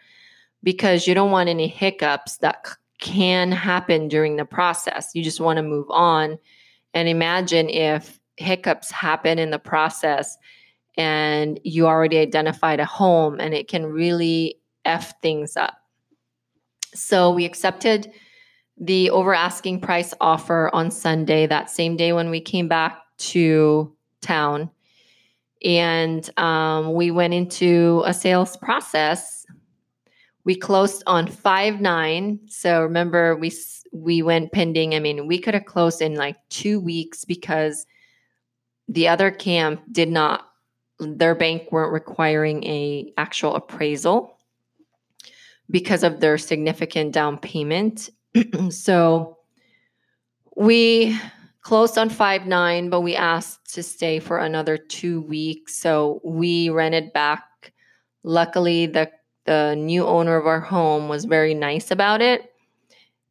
because 0.62 1.08
you 1.08 1.16
don't 1.16 1.32
want 1.32 1.50
any 1.50 1.68
hiccups 1.68 2.38
that 2.38 2.68
c- 2.68 2.74
can 3.00 3.52
happen 3.52 4.08
during 4.08 4.36
the 4.36 4.46
process. 4.46 5.12
You 5.16 5.24
just 5.24 5.40
want 5.40 5.58
to 5.58 5.64
move 5.64 5.90
on. 5.90 6.38
And 6.94 7.08
imagine 7.08 7.70
if 7.70 8.20
hiccups 8.38 8.92
happen 8.92 9.40
in 9.40 9.50
the 9.50 9.60
process 9.60 10.38
and 11.00 11.62
you 11.64 11.88
already 11.88 12.18
identified 12.18 12.82
a 12.82 12.86
home 12.86 13.40
and 13.40 13.54
it 13.54 13.70
can 13.70 13.86
really 13.86 14.60
F 14.84 15.14
things 15.22 15.56
up. 15.56 15.78
So 16.94 17.32
we 17.32 17.46
accepted 17.46 18.12
the 18.78 19.10
over 19.10 19.34
asking 19.34 19.80
price 19.80 20.14
offer 20.20 20.70
on 20.74 20.92
Sunday, 20.92 21.48
that 21.48 21.70
same 21.70 21.96
day 21.96 22.12
when 22.12 22.30
we 22.30 22.42
came 22.42 22.68
back 22.68 23.00
to 23.20 23.96
town. 24.22 24.70
And 25.64 26.30
um, 26.38 26.94
we 26.94 27.12
went 27.12 27.34
into 27.34 28.04
a 28.06 28.14
sales 28.14 28.58
process. 28.58 29.46
We 30.44 30.56
closed 30.56 31.04
on 31.08 31.28
5 31.28 31.80
9. 31.80 32.40
So 32.48 32.82
remember, 32.82 33.38
we, 33.38 33.54
we 33.94 34.22
went 34.22 34.52
pending. 34.52 34.96
I 34.96 35.00
mean, 35.00 35.28
we 35.28 35.40
could 35.40 35.54
have 35.54 35.66
closed 35.66 36.02
in 36.02 36.16
like 36.16 36.36
two 36.50 36.78
weeks 36.80 37.24
because 37.24 37.86
the 38.90 39.08
other 39.08 39.32
camp 39.32 39.82
did 39.92 40.10
not 40.10 40.49
their 41.00 41.36
bank 41.36 41.72
weren't 41.72 41.94
requiring 41.94 42.64
a 42.66 43.14
actual 43.18 43.56
appraisal 43.56 44.38
because 45.70 46.04
of 46.04 46.20
their 46.20 46.38
significant 46.38 47.14
down 47.14 47.38
payment. 47.38 48.10
so 48.70 49.38
we 50.56 51.18
closed 51.62 51.98
on 51.98 52.10
5 52.10 52.48
9, 52.48 52.90
but 52.90 53.02
we 53.02 53.16
asked 53.16 53.74
to 53.74 53.84
stay 53.84 54.20
for 54.20 54.40
another 54.40 54.78
two 54.78 55.22
weeks. 55.22 55.76
So 55.78 56.22
we 56.24 56.70
rented 56.70 57.14
back. 57.14 57.74
Luckily, 58.24 58.86
the, 58.86 59.10
the 59.46 59.76
new 59.76 60.06
owner 60.06 60.36
of 60.36 60.46
our 60.46 60.60
home 60.60 61.08
was 61.08 61.26
very 61.26 61.54
nice 61.54 61.92
about 61.92 62.22
it 62.22 62.52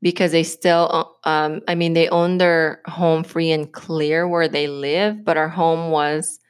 because 0.00 0.32
they 0.32 0.44
still, 0.44 1.18
um, 1.24 1.60
I 1.68 1.74
mean, 1.74 1.92
they 1.92 2.08
own 2.08 2.38
their 2.38 2.80
home 2.86 3.24
free 3.24 3.50
and 3.50 3.70
clear 3.70 4.26
where 4.26 4.48
they 4.48 4.68
live, 4.68 5.24
but 5.24 5.36
our 5.36 5.48
home 5.48 5.90
was 5.90 6.40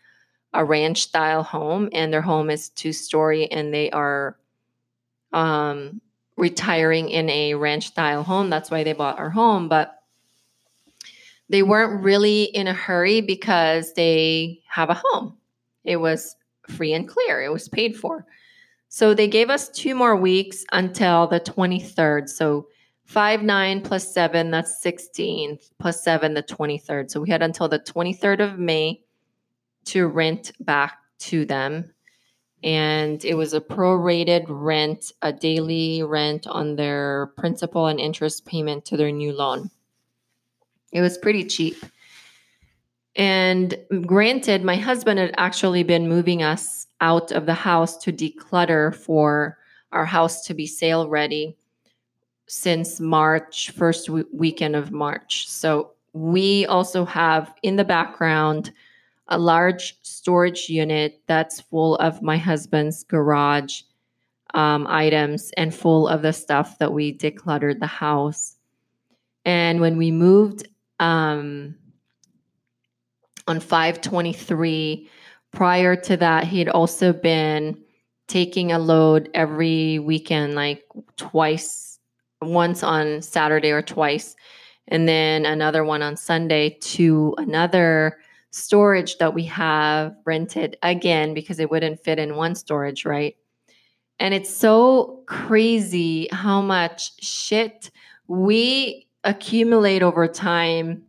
a 0.54 0.64
ranch 0.64 1.02
style 1.02 1.42
home 1.42 1.88
and 1.92 2.12
their 2.12 2.22
home 2.22 2.50
is 2.50 2.70
two 2.70 2.92
story 2.92 3.50
and 3.50 3.72
they 3.72 3.90
are 3.90 4.37
um, 5.32 6.00
retiring 6.37 7.11
in 7.11 7.28
a 7.28 7.54
ranch 7.54 7.88
style 7.88 8.22
home. 8.22 8.48
That's 8.48 8.70
why 8.70 8.84
they 8.84 8.92
bought 8.92 9.18
our 9.18 9.30
home. 9.30 9.68
But 9.68 10.02
they 11.48 11.62
weren't 11.62 12.02
really 12.02 12.44
in 12.44 12.66
a 12.66 12.74
hurry 12.74 13.20
because 13.20 13.92
they 13.94 14.61
have 14.68 14.90
a 14.90 15.00
home. 15.02 15.37
It 15.84 15.96
was 15.96 16.37
free 16.68 16.92
and 16.92 17.08
clear, 17.08 17.42
it 17.42 17.52
was 17.52 17.68
paid 17.68 17.96
for. 17.96 18.26
So 18.90 19.14
they 19.14 19.28
gave 19.28 19.50
us 19.50 19.68
two 19.68 19.94
more 19.94 20.16
weeks 20.16 20.64
until 20.72 21.26
the 21.26 21.40
23rd. 21.40 22.28
So 22.28 22.68
5, 23.04 23.42
9 23.42 23.80
plus 23.82 24.12
7, 24.12 24.50
that's 24.50 24.82
16, 24.82 25.58
plus 25.78 26.02
7, 26.02 26.34
the 26.34 26.42
23rd. 26.42 27.11
So 27.11 27.20
we 27.20 27.30
had 27.30 27.42
until 27.42 27.68
the 27.68 27.78
23rd 27.78 28.40
of 28.40 28.58
May 28.58 29.02
to 29.88 30.07
rent 30.07 30.53
back 30.61 30.98
to 31.18 31.44
them. 31.44 31.92
And 32.62 33.24
it 33.24 33.35
was 33.35 33.55
a 33.55 33.61
prorated 33.61 34.44
rent, 34.48 35.12
a 35.22 35.33
daily 35.33 36.03
rent 36.03 36.46
on 36.46 36.77
their 36.77 37.33
principal 37.37 37.87
and 37.87 38.01
interest 38.01 38.46
payment 38.46 38.85
to 38.87 38.96
their 38.96 39.12
new 39.12 39.33
loan. 39.33 39.70
It 40.92 41.01
was 41.01 41.18
pretty 41.18 41.44
cheap. 41.44 41.77
And 43.14 43.77
granted, 44.07 44.64
my 44.64 44.77
husband 44.77 45.18
had 45.18 45.35
actually 45.37 45.83
been 45.83 46.09
moving 46.09 46.42
us 46.42 46.87
out 47.01 47.33
of 47.33 47.46
the 47.46 47.55
house 47.55 47.96
to 47.98 48.12
declutter 48.12 48.94
for 48.94 49.59
our 49.92 50.05
house 50.05 50.46
to 50.46 50.55
be 50.55 50.66
sale 50.66 51.09
ready 51.09 51.57
since 52.46 53.01
March, 53.01 53.70
first 53.70 54.09
weekend 54.09 54.74
of 54.74 54.90
March. 54.90 55.48
So 55.48 55.92
we 56.12 56.66
also 56.66 57.05
have 57.05 57.55
in 57.62 57.77
the 57.77 57.85
background 57.85 58.72
a 59.28 59.38
large 59.38 59.96
storage 60.02 60.68
unit 60.68 61.20
that's 61.26 61.60
full 61.60 61.96
of 61.96 62.22
my 62.22 62.36
husband's 62.36 63.04
garage 63.04 63.82
um, 64.54 64.86
items 64.88 65.50
and 65.56 65.74
full 65.74 66.08
of 66.08 66.22
the 66.22 66.32
stuff 66.32 66.78
that 66.78 66.92
we 66.92 67.16
decluttered 67.16 67.80
the 67.80 67.86
house. 67.86 68.56
And 69.44 69.80
when 69.80 69.96
we 69.96 70.10
moved 70.10 70.68
um, 71.00 71.74
on 73.46 73.60
523, 73.60 75.10
prior 75.52 75.96
to 75.96 76.16
that, 76.16 76.44
he'd 76.44 76.68
also 76.68 77.12
been 77.12 77.78
taking 78.26 78.72
a 78.72 78.78
load 78.78 79.30
every 79.34 79.98
weekend, 79.98 80.54
like 80.54 80.84
twice, 81.16 81.98
once 82.40 82.82
on 82.82 83.22
Saturday 83.22 83.70
or 83.70 83.82
twice, 83.82 84.36
and 84.88 85.08
then 85.08 85.44
another 85.44 85.84
one 85.84 86.02
on 86.02 86.16
Sunday 86.16 86.70
to 86.80 87.34
another 87.38 88.18
storage 88.50 89.18
that 89.18 89.34
we 89.34 89.44
have 89.44 90.16
rented 90.24 90.76
again 90.82 91.34
because 91.34 91.61
it 91.61 91.70
wouldn't 91.70 92.02
fit 92.02 92.18
in 92.18 92.37
one 92.37 92.54
storage, 92.54 93.04
right? 93.04 93.37
And 94.18 94.34
it's 94.34 94.50
so 94.50 95.22
crazy 95.26 96.28
how 96.32 96.61
much 96.61 97.22
shit 97.22 97.90
we 98.26 99.06
accumulate 99.24 100.02
over 100.02 100.26
time. 100.26 101.02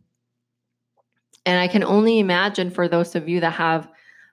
And 1.46 1.58
I 1.58 1.68
can 1.68 1.82
only 1.82 2.18
imagine 2.18 2.70
for 2.70 2.86
those 2.86 3.14
of 3.16 3.28
you 3.28 3.40
that 3.40 3.52
have 3.52 3.88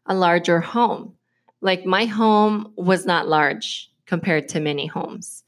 a 0.05 0.13
larger 0.13 0.59
home. 0.59 1.13
Like 1.61 1.85
my 1.85 2.05
home 2.05 2.73
was 2.75 3.05
not 3.05 3.27
large 3.27 3.91
compared 4.05 4.47
to 4.49 4.59
many 4.59 4.85
homes. 4.85 5.43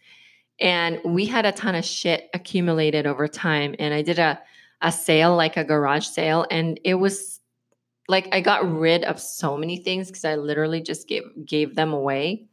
And 0.60 1.00
we 1.06 1.26
had 1.26 1.46
a 1.46 1.52
ton 1.52 1.76
of 1.76 1.86
shit 1.86 2.30
accumulated 2.34 3.06
over 3.06 3.28
time. 3.28 3.76
And 3.80 3.94
I 3.94 4.02
did 4.02 4.20
a, 4.20 4.40
a 4.82 4.92
sale, 4.92 5.36
like 5.36 5.56
a 5.56 5.64
garage 5.64 6.08
sale, 6.08 6.46
and 6.50 6.80
it 6.84 6.96
was 6.96 7.39
like 8.10 8.28
I 8.34 8.42
got 8.42 8.70
rid 8.70 9.04
of 9.04 9.20
so 9.20 9.56
many 9.56 9.78
things 9.78 10.08
because 10.08 10.26
I 10.26 10.36
literally 10.36 10.82
just 10.82 11.08
gave 11.08 11.24
gave 11.46 11.76
them 11.76 11.94
away. 11.94 12.48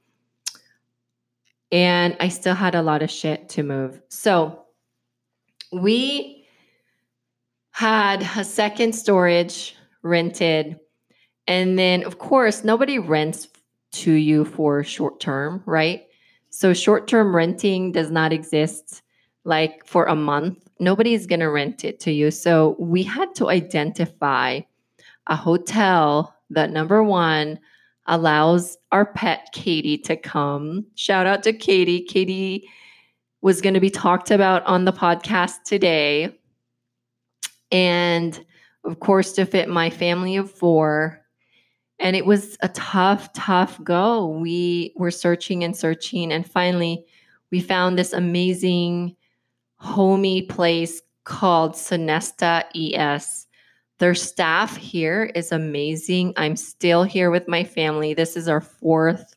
And 1.72 2.16
I 2.20 2.28
still 2.28 2.54
had 2.54 2.76
a 2.76 2.82
lot 2.82 3.02
of 3.02 3.10
shit 3.10 3.48
to 3.50 3.62
move. 3.64 4.00
So 4.08 4.66
we 5.72 6.46
had 7.70 8.22
a 8.36 8.44
second 8.44 8.94
storage 8.94 9.74
rented. 10.02 10.78
And 11.48 11.78
then, 11.78 12.04
of 12.04 12.18
course, 12.18 12.62
nobody 12.62 12.98
rents 12.98 13.48
to 13.92 14.12
you 14.12 14.44
for 14.44 14.84
short 14.84 15.20
term, 15.20 15.62
right? 15.64 16.04
So 16.50 16.74
short 16.74 17.08
term 17.08 17.34
renting 17.34 17.92
does 17.92 18.10
not 18.10 18.32
exist 18.32 19.02
like 19.44 19.86
for 19.86 20.04
a 20.04 20.14
month. 20.14 20.58
Nobody's 20.80 21.26
going 21.26 21.40
to 21.40 21.50
rent 21.50 21.84
it 21.84 21.98
to 22.00 22.12
you. 22.12 22.30
So 22.30 22.76
we 22.78 23.02
had 23.02 23.34
to 23.36 23.48
identify 23.48 24.60
a 25.26 25.36
hotel 25.36 26.34
that 26.50 26.70
number 26.70 27.02
one 27.02 27.58
allows 28.06 28.78
our 28.92 29.06
pet 29.06 29.48
Katie 29.52 29.98
to 29.98 30.16
come. 30.16 30.86
Shout 30.94 31.26
out 31.26 31.42
to 31.42 31.52
Katie. 31.52 32.02
Katie 32.02 32.68
was 33.40 33.60
going 33.60 33.74
to 33.74 33.80
be 33.80 33.90
talked 33.90 34.30
about 34.30 34.64
on 34.64 34.84
the 34.84 34.92
podcast 34.92 35.62
today. 35.64 36.36
And 37.70 38.44
of 38.84 39.00
course, 39.00 39.32
to 39.32 39.44
fit 39.44 39.68
my 39.68 39.90
family 39.90 40.36
of 40.36 40.50
four. 40.50 41.20
And 41.98 42.14
it 42.14 42.26
was 42.26 42.56
a 42.60 42.68
tough, 42.68 43.32
tough 43.32 43.82
go. 43.82 44.26
We 44.26 44.92
were 44.96 45.10
searching 45.10 45.64
and 45.64 45.76
searching. 45.76 46.32
And 46.32 46.48
finally, 46.48 47.04
we 47.50 47.60
found 47.60 47.98
this 47.98 48.12
amazing, 48.12 49.16
homey 49.76 50.42
place 50.42 51.02
called 51.24 51.72
Sonesta 51.72 52.64
ES. 52.74 53.45
Their 53.98 54.14
staff 54.14 54.76
here 54.76 55.30
is 55.34 55.52
amazing. 55.52 56.34
I'm 56.36 56.56
still 56.56 57.02
here 57.02 57.30
with 57.30 57.48
my 57.48 57.64
family. 57.64 58.12
This 58.12 58.36
is 58.36 58.48
our 58.48 58.60
fourth 58.60 59.34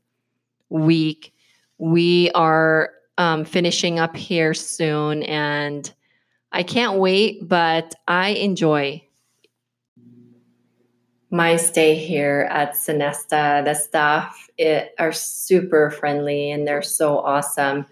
week. 0.69 1.33
We 1.77 2.29
are 2.31 2.91
um, 3.17 3.45
finishing 3.45 3.99
up 3.99 4.17
here 4.17 4.53
soon, 4.53 5.23
and 5.23 5.91
I 6.51 6.63
can't 6.63 6.99
wait, 6.99 7.47
but 7.47 7.95
I 8.07 8.29
enjoy 8.29 9.03
my 11.31 11.55
stay 11.55 11.95
here 11.95 12.47
at 12.51 12.73
Sonesta. 12.73 13.63
The 13.63 13.75
staff 13.75 14.49
it, 14.57 14.93
are 14.99 15.11
super 15.11 15.91
friendly 15.91 16.51
and 16.51 16.67
they're 16.67 16.81
so 16.81 17.19
awesome. 17.19 17.85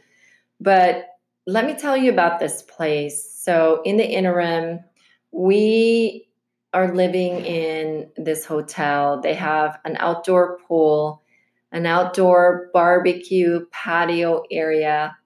But 0.59 1.07
let 1.45 1.65
me 1.65 1.75
tell 1.75 1.95
you 1.95 2.11
about 2.11 2.39
this 2.39 2.63
place. 2.63 3.31
So, 3.31 3.81
in 3.85 3.97
the 3.97 4.05
interim, 4.05 4.79
we 5.31 6.26
are 6.77 6.93
living 6.93 7.45
in 7.45 8.09
this 8.15 8.45
hotel. 8.45 9.21
They 9.21 9.33
have 9.33 9.79
an 9.85 9.97
outdoor 9.99 10.59
pool, 10.67 11.21
an 11.71 11.85
outdoor 11.85 12.69
barbecue 12.73 13.65
patio 13.71 14.43
area, 14.51 15.17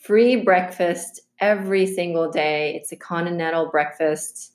free 0.00 0.36
breakfast 0.36 1.20
every 1.40 1.86
single 1.86 2.30
day. 2.30 2.74
It's 2.76 2.92
a 2.92 2.96
continental 2.96 3.70
breakfast 3.70 4.52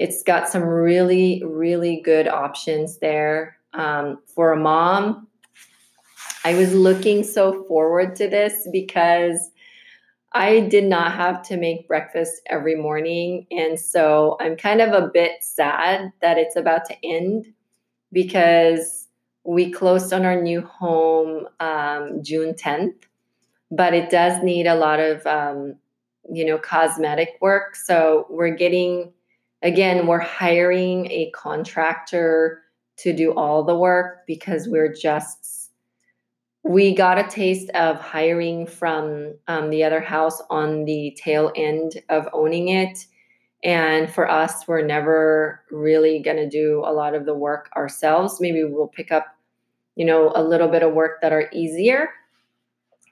it's 0.00 0.22
got 0.22 0.48
some 0.48 0.62
really, 0.62 1.42
really 1.44 2.00
good 2.00 2.26
options 2.26 2.96
there. 3.00 3.58
Um, 3.74 4.18
for 4.34 4.50
a 4.50 4.56
mom, 4.56 5.28
I 6.42 6.54
was 6.54 6.72
looking 6.74 7.22
so 7.22 7.64
forward 7.64 8.16
to 8.16 8.26
this 8.26 8.66
because 8.72 9.50
I 10.32 10.60
did 10.60 10.84
not 10.84 11.12
have 11.12 11.42
to 11.48 11.56
make 11.56 11.88
breakfast 11.88 12.40
every 12.46 12.76
morning. 12.76 13.46
And 13.50 13.78
so 13.78 14.36
I'm 14.40 14.56
kind 14.56 14.80
of 14.80 14.92
a 14.92 15.08
bit 15.08 15.42
sad 15.42 16.12
that 16.20 16.38
it's 16.38 16.56
about 16.56 16.84
to 16.86 16.96
end 17.04 17.52
because 18.12 19.08
we 19.44 19.72
closed 19.72 20.12
on 20.12 20.24
our 20.24 20.40
new 20.40 20.60
home 20.60 21.48
um, 21.58 22.22
June 22.22 22.54
10th, 22.54 22.94
but 23.70 23.92
it 23.92 24.10
does 24.10 24.42
need 24.42 24.66
a 24.66 24.76
lot 24.76 25.00
of, 25.00 25.26
um, 25.26 25.74
you 26.32 26.44
know, 26.44 26.58
cosmetic 26.58 27.36
work. 27.40 27.74
So 27.74 28.26
we're 28.30 28.54
getting 28.54 29.12
Again, 29.62 30.06
we're 30.06 30.20
hiring 30.20 31.10
a 31.10 31.30
contractor 31.32 32.62
to 32.98 33.12
do 33.12 33.32
all 33.34 33.62
the 33.62 33.76
work 33.76 34.26
because 34.26 34.68
we're 34.68 34.92
just, 34.92 35.59
we 36.62 36.94
got 36.94 37.18
a 37.18 37.28
taste 37.28 37.70
of 37.70 37.96
hiring 38.00 38.66
from 38.66 39.34
um, 39.48 39.70
the 39.70 39.82
other 39.82 40.00
house 40.00 40.42
on 40.50 40.84
the 40.84 41.16
tail 41.20 41.52
end 41.56 42.02
of 42.08 42.28
owning 42.32 42.68
it. 42.68 43.06
And 43.62 44.10
for 44.10 44.30
us, 44.30 44.66
we're 44.66 44.84
never 44.84 45.62
really 45.70 46.20
going 46.20 46.36
to 46.36 46.48
do 46.48 46.82
a 46.84 46.92
lot 46.92 47.14
of 47.14 47.26
the 47.26 47.34
work 47.34 47.70
ourselves. 47.76 48.40
Maybe 48.40 48.64
we'll 48.64 48.88
pick 48.88 49.10
up, 49.10 49.26
you 49.96 50.04
know, 50.04 50.32
a 50.34 50.42
little 50.42 50.68
bit 50.68 50.82
of 50.82 50.92
work 50.92 51.20
that 51.22 51.32
are 51.32 51.50
easier. 51.52 52.10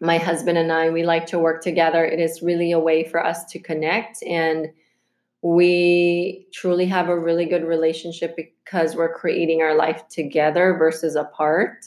My 0.00 0.18
husband 0.18 0.56
and 0.56 0.72
I, 0.72 0.90
we 0.90 1.04
like 1.04 1.26
to 1.26 1.38
work 1.38 1.62
together. 1.62 2.04
It 2.04 2.20
is 2.20 2.42
really 2.42 2.72
a 2.72 2.78
way 2.78 3.04
for 3.04 3.24
us 3.24 3.44
to 3.46 3.58
connect 3.58 4.22
and 4.22 4.68
we 5.42 6.46
truly 6.52 6.86
have 6.86 7.08
a 7.08 7.18
really 7.18 7.46
good 7.46 7.64
relationship 7.64 8.36
because 8.36 8.96
we're 8.96 9.12
creating 9.14 9.62
our 9.62 9.76
life 9.76 10.08
together 10.08 10.74
versus 10.76 11.14
apart. 11.14 11.86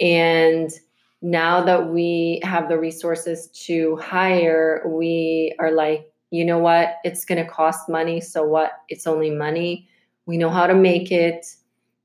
And 0.00 0.70
now 1.20 1.64
that 1.64 1.88
we 1.88 2.40
have 2.44 2.68
the 2.68 2.78
resources 2.78 3.48
to 3.66 3.96
hire, 3.96 4.82
we 4.86 5.54
are 5.58 5.72
like, 5.72 6.12
you 6.30 6.44
know 6.44 6.58
what? 6.58 6.96
It's 7.04 7.24
going 7.24 7.44
to 7.44 7.50
cost 7.50 7.88
money. 7.88 8.20
So 8.20 8.44
what? 8.44 8.72
It's 8.88 9.06
only 9.06 9.30
money. 9.30 9.88
We 10.26 10.36
know 10.36 10.50
how 10.50 10.66
to 10.66 10.74
make 10.74 11.10
it. 11.10 11.46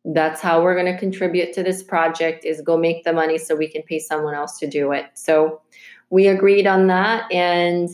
That's 0.05 0.41
how 0.41 0.63
we're 0.63 0.75
going 0.75 0.91
to 0.91 0.97
contribute 0.97 1.53
to 1.53 1.63
this 1.63 1.83
project 1.83 2.45
is 2.45 2.61
go 2.61 2.77
make 2.77 3.03
the 3.03 3.13
money 3.13 3.37
so 3.37 3.55
we 3.55 3.67
can 3.67 3.83
pay 3.83 3.99
someone 3.99 4.33
else 4.33 4.57
to 4.59 4.67
do 4.67 4.91
it. 4.91 5.07
So 5.13 5.61
we 6.09 6.27
agreed 6.27 6.67
on 6.67 6.87
that 6.87 7.31
and 7.31 7.89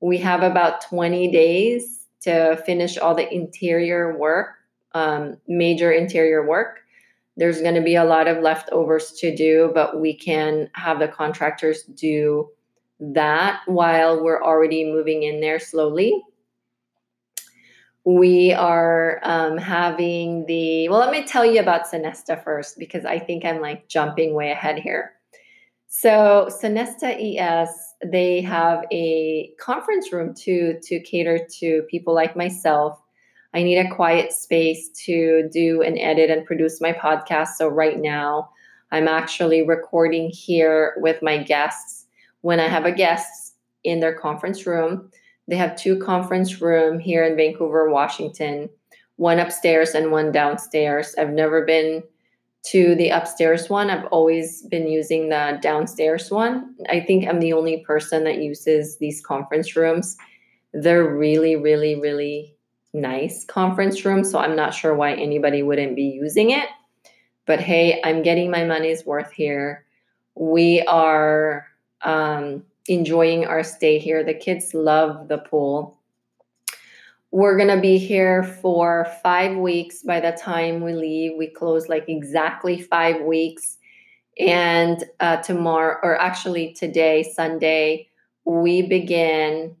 we 0.00 0.18
have 0.18 0.42
about 0.42 0.82
20 0.82 1.30
days 1.30 2.06
to 2.22 2.56
finish 2.66 2.98
all 2.98 3.14
the 3.14 3.32
interior 3.32 4.16
work, 4.16 4.56
um, 4.92 5.36
major 5.48 5.92
interior 5.92 6.46
work. 6.46 6.80
There's 7.40 7.62
going 7.62 7.74
to 7.74 7.80
be 7.80 7.94
a 7.94 8.04
lot 8.04 8.28
of 8.28 8.42
leftovers 8.42 9.12
to 9.12 9.34
do, 9.34 9.70
but 9.72 9.98
we 9.98 10.14
can 10.14 10.68
have 10.74 10.98
the 10.98 11.08
contractors 11.08 11.84
do 11.84 12.50
that 13.00 13.62
while 13.64 14.22
we're 14.22 14.42
already 14.42 14.84
moving 14.84 15.22
in 15.22 15.40
there 15.40 15.58
slowly. 15.58 16.22
We 18.04 18.52
are 18.52 19.20
um, 19.22 19.56
having 19.56 20.44
the, 20.44 20.90
well, 20.90 21.00
let 21.00 21.10
me 21.12 21.24
tell 21.24 21.46
you 21.46 21.60
about 21.60 21.86
Sonesta 21.86 22.44
first 22.44 22.78
because 22.78 23.06
I 23.06 23.18
think 23.18 23.46
I'm 23.46 23.62
like 23.62 23.88
jumping 23.88 24.34
way 24.34 24.50
ahead 24.50 24.78
here. 24.78 25.12
So, 25.88 26.50
Sonesta 26.50 27.16
ES 27.18 27.70
they 28.04 28.42
have 28.42 28.84
a 28.92 29.52
conference 29.58 30.12
room 30.12 30.34
too 30.34 30.78
to 30.82 31.00
cater 31.00 31.46
to 31.60 31.82
people 31.90 32.14
like 32.14 32.36
myself. 32.36 33.00
I 33.52 33.62
need 33.62 33.78
a 33.78 33.94
quiet 33.94 34.32
space 34.32 34.88
to 35.06 35.48
do 35.52 35.82
and 35.82 35.98
edit 35.98 36.30
and 36.30 36.46
produce 36.46 36.80
my 36.80 36.92
podcast. 36.92 37.54
So 37.56 37.68
right 37.68 37.98
now, 37.98 38.50
I'm 38.92 39.08
actually 39.08 39.62
recording 39.66 40.30
here 40.30 40.94
with 40.98 41.22
my 41.22 41.38
guests. 41.42 42.06
When 42.42 42.60
I 42.60 42.68
have 42.68 42.86
a 42.86 42.92
guest 42.92 43.54
in 43.84 44.00
their 44.00 44.14
conference 44.14 44.66
room, 44.66 45.10
they 45.48 45.56
have 45.56 45.76
two 45.76 45.98
conference 45.98 46.60
room 46.60 46.98
here 46.98 47.24
in 47.24 47.36
Vancouver, 47.36 47.90
Washington, 47.90 48.70
one 49.16 49.38
upstairs 49.38 49.90
and 49.90 50.12
one 50.12 50.32
downstairs. 50.32 51.14
I've 51.18 51.30
never 51.30 51.64
been 51.64 52.02
to 52.62 52.94
the 52.94 53.08
upstairs 53.08 53.68
one. 53.68 53.90
I've 53.90 54.06
always 54.06 54.62
been 54.62 54.86
using 54.86 55.28
the 55.28 55.58
downstairs 55.60 56.30
one. 56.30 56.74
I 56.88 57.00
think 57.00 57.26
I'm 57.26 57.40
the 57.40 57.52
only 57.52 57.78
person 57.86 58.24
that 58.24 58.38
uses 58.38 58.98
these 58.98 59.20
conference 59.20 59.74
rooms. 59.76 60.16
They're 60.72 61.08
really, 61.08 61.56
really, 61.56 62.00
really 62.00 62.54
nice 62.92 63.44
conference 63.44 64.04
room, 64.04 64.24
So 64.24 64.38
I'm 64.38 64.56
not 64.56 64.74
sure 64.74 64.94
why 64.94 65.14
anybody 65.14 65.62
wouldn't 65.62 65.96
be 65.96 66.04
using 66.04 66.50
it. 66.50 66.68
But 67.46 67.60
hey, 67.60 68.00
I'm 68.04 68.22
getting 68.22 68.50
my 68.50 68.64
money's 68.64 69.04
worth 69.04 69.32
here. 69.32 69.84
We 70.34 70.82
are 70.82 71.66
um, 72.02 72.64
enjoying 72.88 73.46
our 73.46 73.62
stay 73.62 73.98
here. 73.98 74.24
The 74.24 74.34
kids 74.34 74.74
love 74.74 75.28
the 75.28 75.38
pool. 75.38 75.98
We're 77.32 77.56
going 77.56 77.74
to 77.74 77.80
be 77.80 77.98
here 77.98 78.42
for 78.42 79.06
five 79.22 79.56
weeks 79.56 80.02
by 80.02 80.20
the 80.20 80.32
time 80.32 80.80
we 80.80 80.94
leave. 80.94 81.32
We 81.38 81.46
close 81.46 81.88
like 81.88 82.08
exactly 82.08 82.80
five 82.80 83.22
weeks. 83.22 83.78
And 84.38 85.04
uh, 85.20 85.36
tomorrow, 85.38 85.98
or 86.02 86.20
actually 86.20 86.72
today, 86.72 87.22
Sunday, 87.22 88.08
we 88.44 88.82
begin 88.82 89.76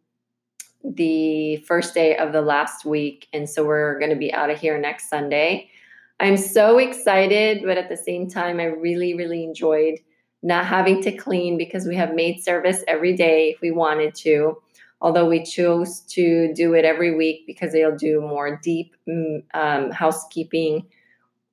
the 0.84 1.56
first 1.58 1.94
day 1.94 2.16
of 2.16 2.32
the 2.32 2.42
last 2.42 2.84
week. 2.84 3.28
And 3.32 3.48
so 3.48 3.64
we're 3.64 3.98
going 3.98 4.10
to 4.10 4.16
be 4.16 4.32
out 4.32 4.50
of 4.50 4.58
here 4.58 4.78
next 4.78 5.08
Sunday. 5.08 5.70
I'm 6.18 6.36
so 6.36 6.78
excited, 6.78 7.62
but 7.64 7.78
at 7.78 7.88
the 7.88 7.96
same 7.96 8.28
time, 8.28 8.60
I 8.60 8.64
really, 8.64 9.14
really 9.14 9.44
enjoyed 9.44 9.98
not 10.42 10.66
having 10.66 11.02
to 11.02 11.12
clean 11.12 11.58
because 11.58 11.86
we 11.86 11.96
have 11.96 12.14
maid 12.14 12.42
service 12.42 12.82
every 12.88 13.14
day 13.14 13.50
if 13.50 13.60
we 13.60 13.70
wanted 13.70 14.14
to. 14.16 14.60
Although 15.02 15.26
we 15.26 15.44
chose 15.44 16.00
to 16.10 16.52
do 16.54 16.74
it 16.74 16.84
every 16.84 17.14
week 17.14 17.46
because 17.46 17.72
they'll 17.72 17.96
do 17.96 18.20
more 18.20 18.60
deep 18.62 18.94
mm, 19.08 19.42
um, 19.54 19.90
housekeeping 19.90 20.86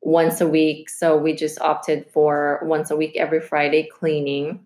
once 0.01 0.41
a 0.41 0.47
week. 0.47 0.89
So 0.89 1.17
we 1.17 1.33
just 1.33 1.59
opted 1.61 2.09
for 2.11 2.59
once 2.63 2.91
a 2.91 2.95
week 2.97 3.15
every 3.15 3.39
Friday 3.39 3.87
cleaning. 3.91 4.65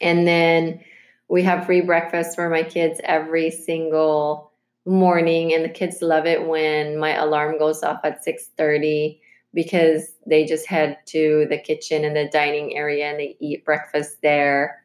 And 0.00 0.26
then 0.26 0.80
we 1.28 1.42
have 1.42 1.66
free 1.66 1.82
breakfast 1.82 2.34
for 2.34 2.48
my 2.48 2.62
kids 2.62 3.00
every 3.04 3.50
single 3.50 4.50
morning 4.86 5.52
and 5.52 5.64
the 5.64 5.68
kids 5.68 6.00
love 6.00 6.26
it 6.26 6.46
when 6.48 6.98
my 6.98 7.14
alarm 7.14 7.58
goes 7.58 7.82
off 7.82 8.00
at 8.04 8.24
6:30 8.24 9.20
because 9.54 10.14
they 10.26 10.44
just 10.44 10.66
head 10.66 10.98
to 11.06 11.46
the 11.50 11.58
kitchen 11.58 12.04
and 12.04 12.16
the 12.16 12.28
dining 12.28 12.76
area 12.76 13.06
and 13.06 13.18
they 13.18 13.36
eat 13.40 13.64
breakfast 13.64 14.20
there. 14.22 14.82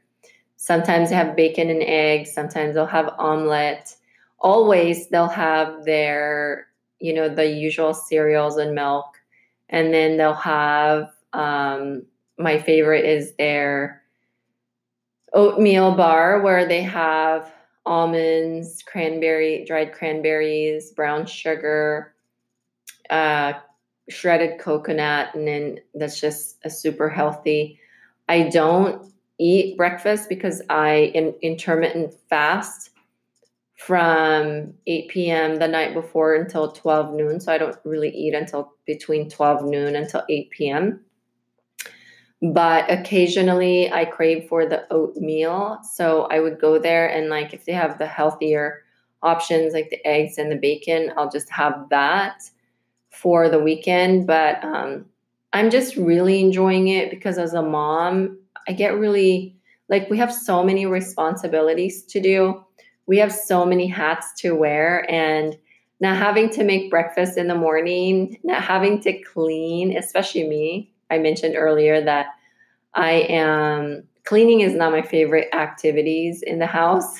Sometimes 0.57 1.09
they 1.09 1.15
have 1.15 1.35
bacon 1.35 1.69
and 1.69 1.83
eggs, 1.83 2.31
sometimes 2.31 2.75
they'll 2.75 2.85
have 2.85 3.13
omelet. 3.17 3.95
Always 4.39 5.09
they'll 5.09 5.27
have 5.27 5.85
their, 5.85 6.67
you 6.99 7.13
know, 7.13 7.29
the 7.29 7.47
usual 7.47 7.93
cereals 7.93 8.57
and 8.57 8.75
milk. 8.75 9.05
And 9.69 9.93
then 9.93 10.17
they'll 10.17 10.33
have 10.33 11.11
um, 11.33 12.05
my 12.37 12.59
favorite 12.59 13.05
is 13.05 13.33
their 13.35 14.02
oatmeal 15.33 15.95
bar 15.95 16.41
where 16.41 16.65
they 16.65 16.81
have 16.81 17.51
almonds, 17.85 18.83
cranberry, 18.83 19.65
dried 19.65 19.93
cranberries, 19.93 20.91
brown 20.91 21.25
sugar, 21.25 22.13
uh, 23.09 23.53
shredded 24.09 24.59
coconut, 24.59 25.33
and 25.33 25.47
then 25.47 25.79
that's 25.93 26.19
just 26.19 26.57
a 26.63 26.69
super 26.69 27.09
healthy. 27.09 27.79
I 28.29 28.43
don't 28.49 29.11
eat 29.39 29.75
breakfast 29.77 30.29
because 30.29 30.61
I 30.69 31.11
in, 31.13 31.33
intermittent 31.41 32.13
fast 32.29 32.91
from 33.77 34.73
8 34.87 35.09
p.m. 35.09 35.55
the 35.57 35.67
night 35.67 35.93
before 35.93 36.35
until 36.35 36.71
12 36.71 37.13
noon. 37.15 37.39
So 37.41 37.51
I 37.51 37.57
don't 37.57 37.75
really 37.83 38.09
eat 38.09 38.33
until 38.33 38.73
between 38.85 39.29
12 39.29 39.65
noon 39.65 39.95
until 39.95 40.23
8 40.29 40.49
p.m 40.51 41.01
but 42.51 42.91
occasionally 42.91 43.91
I 43.91 44.03
crave 44.03 44.47
for 44.49 44.65
the 44.65 44.85
oatmeal. 44.91 45.79
So 45.93 46.23
I 46.23 46.41
would 46.41 46.59
go 46.59 46.77
there 46.77 47.07
and 47.07 47.29
like 47.29 47.53
if 47.53 47.63
they 47.63 47.71
have 47.71 47.97
the 47.97 48.05
healthier 48.05 48.83
options 49.21 49.73
like 49.73 49.89
the 49.89 50.05
eggs 50.05 50.37
and 50.37 50.51
the 50.51 50.57
bacon, 50.57 51.13
I'll 51.15 51.31
just 51.31 51.49
have 51.49 51.87
that 51.89 52.43
for 53.09 53.47
the 53.47 53.59
weekend. 53.59 54.27
But 54.27 54.61
um, 54.61 55.05
I'm 55.53 55.69
just 55.69 55.95
really 55.95 56.41
enjoying 56.41 56.89
it 56.89 57.09
because 57.09 57.37
as 57.37 57.53
a 57.53 57.61
mom, 57.61 58.37
I 58.67 58.73
get 58.73 58.97
really 58.97 59.55
like 59.87 60.09
we 60.09 60.17
have 60.17 60.33
so 60.33 60.63
many 60.63 60.85
responsibilities 60.85 62.03
to 62.03 62.19
do. 62.19 62.61
We 63.05 63.17
have 63.19 63.31
so 63.31 63.65
many 63.65 63.87
hats 63.87 64.33
to 64.41 64.51
wear 64.53 65.09
and 65.09 65.57
not 66.01 66.17
having 66.17 66.49
to 66.49 66.65
make 66.65 66.89
breakfast 66.89 67.37
in 67.37 67.47
the 67.47 67.55
morning, 67.55 68.37
not 68.43 68.61
having 68.61 68.99
to 69.01 69.21
clean, 69.21 69.95
especially 69.95 70.47
me, 70.47 70.92
I 71.13 71.19
mentioned 71.19 71.55
earlier 71.55 72.03
that 72.03 72.27
I 72.95 73.11
am 73.29 74.03
cleaning 74.25 74.61
is 74.61 74.73
not 74.73 74.91
my 74.91 75.01
favorite 75.01 75.53
activities 75.53 76.41
in 76.41 76.59
the 76.59 76.65
house. 76.65 77.19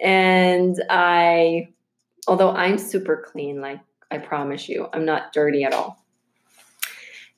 And 0.00 0.82
I, 0.88 1.68
although 2.28 2.52
I'm 2.52 2.78
super 2.78 3.24
clean, 3.26 3.60
like 3.60 3.80
I 4.10 4.18
promise 4.18 4.68
you, 4.68 4.88
I'm 4.92 5.04
not 5.04 5.32
dirty 5.32 5.64
at 5.64 5.72
all. 5.72 6.04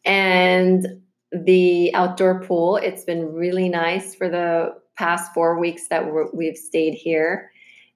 And 0.05 0.87
the 1.33 1.95
outdoor 1.95 2.43
pool, 2.43 2.77
it's 2.77 3.05
been 3.05 3.33
really 3.33 3.69
nice 3.69 4.15
for 4.15 4.29
the 4.29 4.75
past 4.97 5.33
four 5.33 5.59
weeks 5.59 5.89
that 5.89 6.05
we've 6.35 6.57
stayed 6.57 6.95
here. 6.95 7.51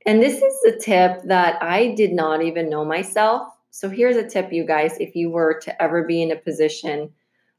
And 0.07 0.23
this 0.23 0.41
is 0.41 0.75
a 0.75 0.79
tip 0.79 1.21
that 1.25 1.63
I 1.63 1.95
did 1.95 2.13
not 2.13 2.43
even 2.43 2.71
know 2.71 2.85
myself. 2.85 3.49
So 3.71 3.91
here's 3.91 4.17
a 4.17 4.27
tip, 4.27 4.53
you 4.53 4.65
guys, 4.65 4.97
if 4.99 5.15
you 5.15 5.31
were 5.31 5.61
to 5.65 5.83
ever 5.83 6.05
be 6.05 6.23
in 6.23 6.31
a 6.31 6.37
position 6.37 7.13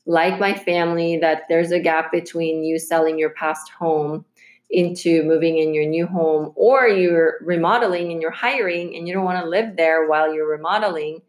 like 0.07 0.39
my 0.39 0.53
family, 0.53 1.17
that 1.17 1.43
there's 1.49 1.71
a 1.71 1.81
gap 1.81 2.11
between 2.11 2.63
you 2.63 2.79
selling 2.79 3.19
your 3.19 3.31
past 3.31 3.69
home 3.69 4.25
into 4.69 5.23
moving 5.23 5.57
in 5.57 5.73
your 5.73 5.85
new 5.85 6.07
home, 6.07 6.51
or 6.55 6.87
you're 6.87 7.35
remodeling 7.41 8.11
and 8.11 8.21
you're 8.21 8.31
hiring 8.31 8.95
and 8.95 9.07
you 9.07 9.13
don't 9.13 9.25
want 9.25 9.41
to 9.43 9.49
live 9.49 9.75
there 9.75 10.07
while 10.07 10.33
you're 10.33 10.49
remodeling. 10.49 11.21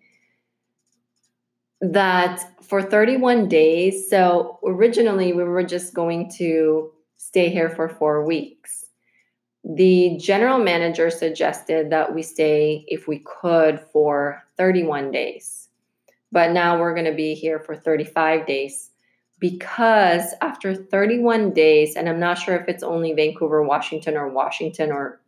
That 1.80 2.40
for 2.62 2.82
31 2.82 3.48
days, 3.48 4.08
so 4.08 4.58
originally 4.64 5.32
we 5.32 5.44
were 5.44 5.64
just 5.64 5.92
going 5.94 6.30
to 6.38 6.90
stay 7.16 7.50
here 7.50 7.70
for 7.70 7.88
four 7.88 8.24
weeks. 8.24 8.86
The 9.64 10.16
general 10.20 10.58
manager 10.58 11.10
suggested 11.10 11.90
that 11.90 12.14
we 12.14 12.22
stay, 12.22 12.84
if 12.88 13.06
we 13.06 13.20
could, 13.20 13.80
for 13.92 14.42
31 14.56 15.10
days 15.10 15.67
but 16.32 16.52
now 16.52 16.78
we're 16.78 16.94
going 16.94 17.06
to 17.06 17.14
be 17.14 17.34
here 17.34 17.58
for 17.58 17.74
35 17.74 18.46
days 18.46 18.90
because 19.40 20.34
after 20.40 20.74
31 20.74 21.52
days, 21.52 21.94
and 21.96 22.08
I'm 22.08 22.18
not 22.18 22.38
sure 22.38 22.56
if 22.56 22.68
it's 22.68 22.82
only 22.82 23.12
Vancouver, 23.12 23.62
Washington, 23.62 24.16
or 24.16 24.28
Washington 24.28 24.90
or 24.90 25.20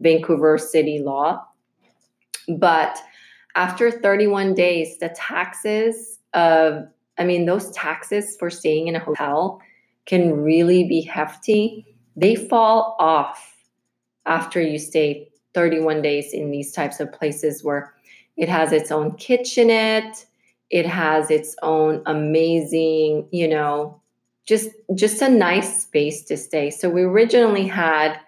Vancouver 0.00 0.58
city 0.58 1.00
law, 1.00 1.44
but 2.48 2.98
after 3.54 3.90
31 3.90 4.54
days, 4.54 4.98
the 4.98 5.08
taxes 5.10 6.18
of, 6.34 6.86
I 7.18 7.24
mean, 7.24 7.46
those 7.46 7.70
taxes 7.72 8.36
for 8.38 8.50
staying 8.50 8.86
in 8.86 8.94
a 8.94 9.00
hotel 9.00 9.60
can 10.06 10.40
really 10.42 10.84
be 10.86 11.00
hefty. 11.00 11.84
They 12.16 12.36
fall 12.36 12.96
off 13.00 13.56
after 14.26 14.60
you 14.60 14.78
stay 14.78 15.28
31 15.54 16.02
days 16.02 16.32
in 16.32 16.50
these 16.50 16.72
types 16.72 17.00
of 17.00 17.12
places 17.12 17.64
where 17.64 17.94
it 18.36 18.48
has 18.48 18.72
its 18.72 18.92
own 18.92 19.16
kitchenette 19.16 20.24
it 20.70 20.86
has 20.86 21.30
its 21.30 21.56
own 21.62 22.02
amazing 22.06 23.26
you 23.30 23.48
know 23.48 24.00
just 24.48 24.70
just 24.94 25.20
a 25.20 25.28
nice 25.28 25.82
space 25.82 26.22
to 26.24 26.36
stay. 26.36 26.70
So 26.70 26.88
we 26.88 27.02
originally 27.02 27.66
had 27.66 28.18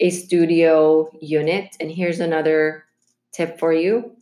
a 0.00 0.10
studio 0.10 1.08
unit 1.20 1.76
and 1.78 1.90
here's 1.92 2.18
another 2.18 2.84
tip 3.30 3.56
for 3.58 3.72
you. 3.72 4.16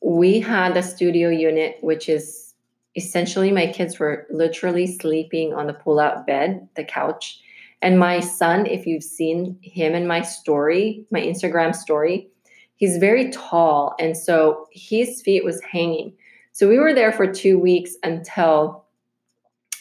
We 0.00 0.38
had 0.38 0.76
a 0.76 0.84
studio 0.84 1.30
unit 1.30 1.78
which 1.80 2.08
is 2.08 2.54
essentially 2.94 3.50
my 3.50 3.66
kids 3.66 3.98
were 3.98 4.26
literally 4.30 4.86
sleeping 4.86 5.52
on 5.52 5.66
the 5.66 5.74
pull-out 5.74 6.28
bed 6.28 6.68
the 6.76 6.84
couch. 6.84 7.40
And 7.82 7.98
my 7.98 8.20
son 8.20 8.66
if 8.66 8.86
you've 8.86 9.02
seen 9.02 9.58
him 9.62 9.96
in 9.96 10.06
my 10.06 10.22
story 10.22 11.04
my 11.10 11.20
instagram 11.20 11.74
story 11.74 12.28
he's 12.76 12.98
very 12.98 13.30
tall. 13.30 13.96
And 13.98 14.16
so 14.16 14.68
his 14.70 15.22
feet 15.22 15.44
was 15.44 15.60
hanging 15.62 16.12
so 16.56 16.66
we 16.66 16.78
were 16.78 16.94
there 16.94 17.12
for 17.12 17.30
two 17.30 17.58
weeks 17.58 17.96
until 18.02 18.86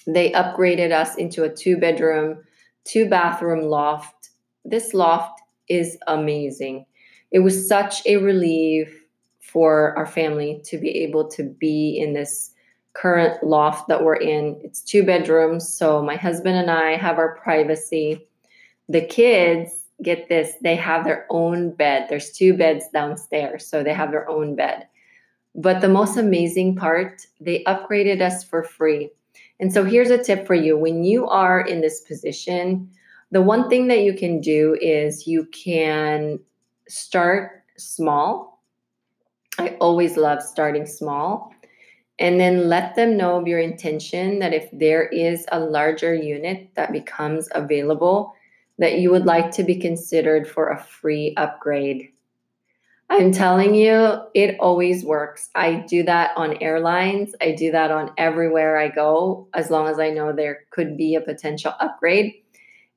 they 0.07 0.33
upgraded 0.33 0.91
us 0.91 1.15
into 1.15 1.45
a 1.45 1.49
two 1.49 1.77
bedroom, 1.77 2.43
two 2.83 3.07
bathroom 3.07 3.61
loft. 3.61 4.31
This 4.65 4.93
loft 4.93 5.41
is 5.69 5.97
amazing. 6.07 6.85
It 7.31 7.39
was 7.39 7.65
such 7.65 8.05
a 8.05 8.17
relief 8.17 8.93
for 9.39 9.97
our 9.97 10.05
family 10.05 10.59
to 10.65 10.77
be 10.77 10.89
able 10.89 11.29
to 11.29 11.43
be 11.43 11.97
in 11.97 12.11
this 12.11 12.51
current 12.91 13.41
loft 13.41 13.87
that 13.87 14.03
we're 14.03 14.17
in. 14.17 14.59
It's 14.61 14.81
two 14.81 15.03
bedrooms, 15.05 15.73
so 15.73 16.01
my 16.01 16.17
husband 16.17 16.57
and 16.57 16.69
I 16.69 16.97
have 16.97 17.17
our 17.17 17.37
privacy. 17.37 18.27
The 18.89 19.05
kids, 19.05 19.71
get 20.03 20.27
this, 20.27 20.55
they 20.61 20.75
have 20.75 21.05
their 21.05 21.25
own 21.29 21.71
bed. 21.71 22.07
There's 22.09 22.33
two 22.33 22.53
beds 22.53 22.83
downstairs, 22.91 23.65
so 23.65 23.81
they 23.81 23.93
have 23.93 24.11
their 24.11 24.29
own 24.29 24.57
bed. 24.57 24.87
But 25.55 25.79
the 25.79 25.89
most 25.89 26.17
amazing 26.17 26.75
part, 26.75 27.25
they 27.39 27.63
upgraded 27.63 28.21
us 28.21 28.43
for 28.43 28.63
free. 28.63 29.09
And 29.59 29.71
so 29.71 29.85
here's 29.85 30.11
a 30.11 30.21
tip 30.21 30.45
for 30.45 30.55
you 30.55 30.77
when 30.77 31.03
you 31.03 31.27
are 31.27 31.61
in 31.61 31.81
this 31.81 32.01
position, 32.01 32.89
the 33.31 33.41
one 33.41 33.69
thing 33.69 33.87
that 33.87 34.01
you 34.01 34.13
can 34.13 34.41
do 34.41 34.77
is 34.81 35.27
you 35.27 35.45
can 35.47 36.39
start 36.87 37.63
small. 37.77 38.61
I 39.57 39.69
always 39.79 40.17
love 40.17 40.41
starting 40.41 40.85
small. 40.85 41.53
And 42.17 42.39
then 42.39 42.69
let 42.69 42.95
them 42.95 43.17
know 43.17 43.37
of 43.37 43.47
your 43.47 43.59
intention 43.59 44.39
that 44.39 44.53
if 44.53 44.69
there 44.71 45.03
is 45.03 45.45
a 45.51 45.59
larger 45.59 46.13
unit 46.13 46.69
that 46.75 46.93
becomes 46.93 47.49
available, 47.53 48.33
that 48.77 48.99
you 48.99 49.11
would 49.11 49.25
like 49.25 49.51
to 49.51 49.63
be 49.63 49.75
considered 49.75 50.47
for 50.47 50.69
a 50.69 50.81
free 50.81 51.33
upgrade. 51.35 52.09
I'm 53.09 53.31
telling 53.31 53.75
you, 53.75 54.17
it 54.33 54.57
always 54.59 55.05
works. 55.05 55.49
I 55.53 55.85
do 55.87 56.03
that 56.03 56.31
on 56.35 56.57
airlines. 56.61 57.35
I 57.39 57.51
do 57.51 57.71
that 57.71 57.91
on 57.91 58.11
everywhere 58.17 58.77
I 58.77 58.89
go, 58.89 59.47
as 59.53 59.69
long 59.69 59.87
as 59.87 59.99
I 59.99 60.09
know 60.09 60.33
there 60.33 60.61
could 60.71 60.97
be 60.97 61.15
a 61.15 61.21
potential 61.21 61.73
upgrade. 61.79 62.33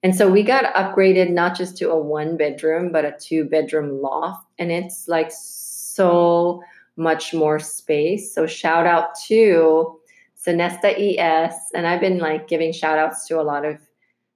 And 0.03 0.17
so 0.17 0.31
we 0.31 0.43
got 0.43 0.73
upgraded 0.75 1.31
not 1.31 1.57
just 1.57 1.77
to 1.79 1.91
a 1.91 1.99
one 1.99 2.37
bedroom, 2.37 2.91
but 2.91 3.05
a 3.05 3.17
two 3.21 3.45
bedroom 3.45 4.01
loft. 4.01 4.47
And 4.59 4.73
it's 4.73 5.09
like 5.09 5.31
so 5.31 6.63
much 6.97 7.35
more 7.35 7.59
space. 7.59 8.35
So 8.35 8.47
shout 8.47 8.87
out 8.87 9.15
to 9.27 9.99
Sonesta 10.37 11.19
ES. 11.19 11.55
And 11.75 11.87
I've 11.87 12.01
been 12.01 12.19
like 12.19 12.49
giving 12.49 12.73
shout 12.73 12.99
outs 12.99 13.27
to 13.29 13.41
a 13.41 13.43
lot 13.43 13.65
of 13.65 13.79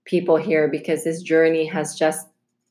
people 0.05 0.37
here 0.37 0.69
because 0.69 1.05
this 1.05 1.23
journey 1.23 1.65
has 1.67 1.99
just, 1.99 2.27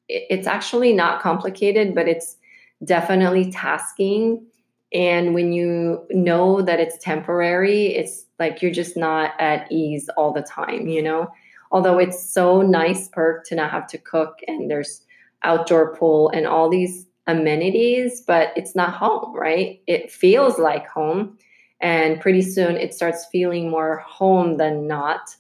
it's 0.08 0.48
actually 0.48 0.94
not 0.94 1.22
complicated, 1.22 1.96
but 1.96 2.08
it's 2.08 2.38
definitely 2.84 3.52
tasking. 3.52 4.46
And 4.94 5.34
when 5.34 5.54
you 5.54 6.06
know 6.10 6.62
that 6.62 6.80
it's 6.80 6.98
temporary, 6.98 7.96
it's 7.96 8.26
like 8.40 8.62
you're 8.62 8.72
just 8.72 8.98
not 8.98 9.34
at 9.40 9.72
ease 9.72 10.10
all 10.18 10.34
the 10.34 10.42
time, 10.42 10.88
you 10.88 11.02
know? 11.02 11.32
Although 11.72 12.00
it's 12.00 12.22
so 12.22 12.62
nice 12.62 13.08
perk 13.08 13.46
to 13.46 13.56
not 13.56 13.72
have 13.72 13.88
to 13.88 13.98
cook 13.98 14.40
and 14.48 14.70
there's 14.70 15.06
outdoor 15.44 15.96
pool 15.96 16.30
and 16.30 16.46
all 16.46 16.70
these 16.70 17.08
amenities, 17.28 18.22
but 18.22 18.52
it's 18.56 18.76
not 18.76 18.94
home, 18.94 19.34
right? 19.34 19.82
It 19.88 20.12
feels 20.12 20.60
like 20.60 20.88
home. 20.88 21.38
And 21.80 22.20
pretty 22.20 22.42
soon 22.42 22.76
it 22.76 22.94
starts 22.94 23.26
feeling 23.32 23.70
more 23.70 24.00
home 24.00 24.58
than 24.58 24.86
not. 24.86 25.36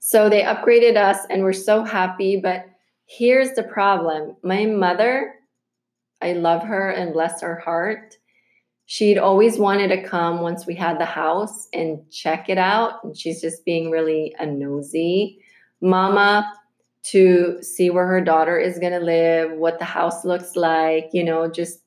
So 0.00 0.28
they 0.28 0.42
upgraded 0.42 0.96
us 0.96 1.18
and 1.30 1.42
we're 1.42 1.52
so 1.52 1.84
happy. 1.84 2.36
But 2.36 2.66
here's 3.06 3.52
the 3.52 3.62
problem 3.62 4.36
my 4.42 4.66
mother, 4.66 5.34
I 6.22 6.32
love 6.32 6.62
her 6.62 6.90
and 6.90 7.12
bless 7.12 7.40
her 7.42 7.56
heart. 7.56 8.16
She'd 8.86 9.18
always 9.18 9.58
wanted 9.58 9.88
to 9.88 10.02
come 10.02 10.40
once 10.40 10.66
we 10.66 10.74
had 10.74 10.98
the 10.98 11.04
house 11.04 11.68
and 11.72 11.98
check 12.10 12.48
it 12.48 12.58
out. 12.58 13.02
And 13.02 13.16
she's 13.16 13.40
just 13.40 13.64
being 13.64 13.90
really 13.90 14.34
a 14.38 14.46
nosy 14.46 15.40
mama 15.80 16.52
to 17.04 17.62
see 17.62 17.90
where 17.90 18.06
her 18.06 18.20
daughter 18.20 18.58
is 18.58 18.78
going 18.78 18.92
to 18.92 19.00
live, 19.00 19.52
what 19.52 19.78
the 19.78 19.84
house 19.84 20.24
looks 20.24 20.54
like, 20.56 21.10
you 21.12 21.24
know, 21.24 21.50
just 21.50 21.80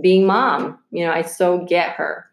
being 0.00 0.26
mom. 0.26 0.78
You 0.90 1.06
know, 1.06 1.12
I 1.12 1.22
so 1.22 1.64
get 1.64 1.90
her. 1.90 2.26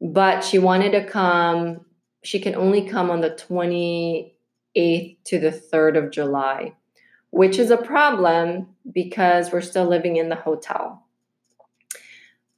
But 0.00 0.44
she 0.44 0.58
wanted 0.58 0.92
to 0.92 1.04
come, 1.06 1.84
she 2.22 2.38
can 2.38 2.54
only 2.54 2.86
come 2.88 3.10
on 3.10 3.20
the 3.20 3.30
28th 3.30 5.16
to 5.24 5.38
the 5.38 5.50
3rd 5.50 6.04
of 6.04 6.10
July, 6.10 6.74
which 7.36 7.58
is 7.58 7.70
a 7.70 7.76
problem 7.76 8.66
because 8.94 9.52
we're 9.52 9.60
still 9.60 9.84
living 9.84 10.16
in 10.16 10.30
the 10.30 10.34
hotel. 10.34 11.04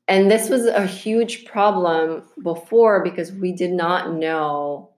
And 0.07 0.31
this 0.31 0.49
was 0.49 0.67
a 0.67 0.87
huge 0.87 1.47
problem 1.47 2.23
before 2.45 3.03
because 3.03 3.33
we 3.33 3.51
did 3.51 3.73
not 3.73 4.15
know 4.15 4.91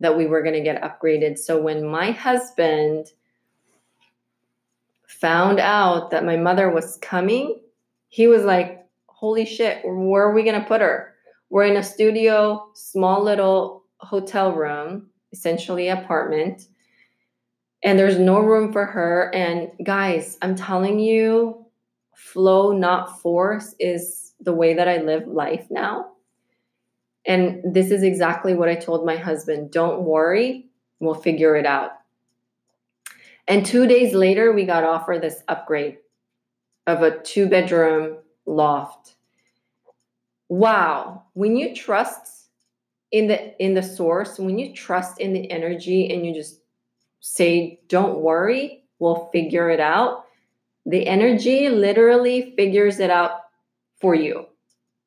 that 0.00 0.16
we 0.16 0.24
were 0.24 0.40
going 0.40 0.54
to 0.54 0.62
get 0.62 0.80
upgraded. 0.80 1.36
So 1.36 1.60
when 1.60 1.86
my 1.86 2.12
husband 2.12 3.08
found 5.06 5.60
out 5.60 6.12
that 6.12 6.24
my 6.24 6.38
mother 6.38 6.70
was 6.70 6.96
coming, 7.02 7.60
he 8.08 8.28
was 8.28 8.42
like, 8.42 8.86
Holy 9.04 9.44
shit, 9.44 9.82
where 9.84 10.22
are 10.22 10.32
we 10.32 10.44
going 10.44 10.58
to 10.58 10.66
put 10.66 10.80
her? 10.80 11.12
We're 11.50 11.64
in 11.64 11.76
a 11.76 11.82
studio, 11.82 12.70
small 12.72 13.22
little 13.22 13.84
hotel 13.98 14.52
room, 14.52 15.10
essentially 15.30 15.88
apartment, 15.88 16.68
and 17.82 17.98
there's 17.98 18.18
no 18.18 18.40
room 18.40 18.72
for 18.72 18.84
her. 18.84 19.34
And 19.34 19.70
guys, 19.84 20.38
I'm 20.42 20.54
telling 20.54 20.98
you, 20.98 21.66
flow, 22.14 22.72
not 22.72 23.20
force, 23.20 23.74
is 23.78 24.32
the 24.40 24.52
way 24.52 24.74
that 24.74 24.88
I 24.88 24.98
live 24.98 25.26
life 25.26 25.66
now. 25.70 26.12
And 27.26 27.74
this 27.74 27.90
is 27.90 28.02
exactly 28.02 28.54
what 28.54 28.68
I 28.68 28.76
told 28.76 29.04
my 29.04 29.16
husband 29.16 29.70
don't 29.70 30.02
worry, 30.02 30.66
we'll 31.00 31.14
figure 31.14 31.56
it 31.56 31.66
out. 31.66 31.92
And 33.48 33.64
two 33.64 33.86
days 33.86 34.12
later, 34.12 34.52
we 34.52 34.64
got 34.64 34.84
offered 34.84 35.22
this 35.22 35.42
upgrade 35.48 35.98
of 36.86 37.02
a 37.02 37.20
two 37.20 37.48
bedroom 37.48 38.18
loft. 38.44 39.16
Wow. 40.48 41.24
When 41.34 41.56
you 41.56 41.74
trust 41.74 42.48
in 43.12 43.26
the 43.28 43.62
in 43.62 43.74
the 43.74 43.82
source, 43.82 44.38
when 44.38 44.58
you 44.58 44.72
trust 44.72 45.20
in 45.20 45.32
the 45.32 45.50
energy 45.50 46.12
and 46.12 46.24
you 46.24 46.34
just 46.34 46.60
say, 47.26 47.80
don't 47.88 48.20
worry, 48.20 48.84
we'll 49.00 49.28
figure 49.32 49.68
it 49.68 49.80
out. 49.80 50.26
The 50.86 51.06
energy 51.08 51.68
literally 51.68 52.54
figures 52.56 53.00
it 53.00 53.10
out 53.10 53.40
for 54.00 54.14
you. 54.14 54.46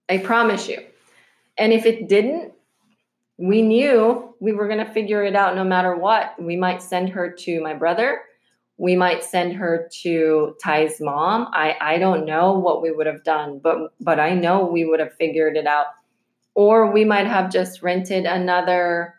I 0.10 0.18
promise 0.18 0.68
you. 0.68 0.84
And 1.58 1.72
if 1.72 1.86
it 1.86 2.10
didn't, 2.10 2.52
we 3.38 3.62
knew 3.62 4.36
we 4.42 4.52
were 4.52 4.68
going 4.68 4.86
to 4.86 4.92
figure 4.92 5.24
it 5.24 5.34
out 5.34 5.56
no 5.56 5.64
matter 5.64 5.96
what. 5.96 6.36
We 6.42 6.58
might 6.58 6.84
send 6.84 7.08
her 7.10 7.32
to 7.32 7.62
my 7.62 7.74
brother. 7.74 8.20
We 8.78 8.98
might 8.98 9.24
send 9.24 9.54
her 9.54 9.90
to 10.02 10.58
Ty's 10.62 11.00
mom. 11.00 11.48
I, 11.54 11.78
I 11.80 11.98
don't 12.00 12.26
know 12.26 12.60
what 12.60 12.82
we 12.82 12.92
would 12.92 13.08
have 13.08 13.24
done, 13.24 13.60
but 13.60 13.94
but 14.02 14.20
I 14.20 14.34
know 14.34 14.66
we 14.66 14.84
would 14.84 15.00
have 15.00 15.14
figured 15.14 15.56
it 15.56 15.68
out. 15.68 15.86
Or 16.54 16.92
we 16.92 17.06
might 17.06 17.28
have 17.28 17.50
just 17.50 17.82
rented 17.82 18.26
another 18.26 19.16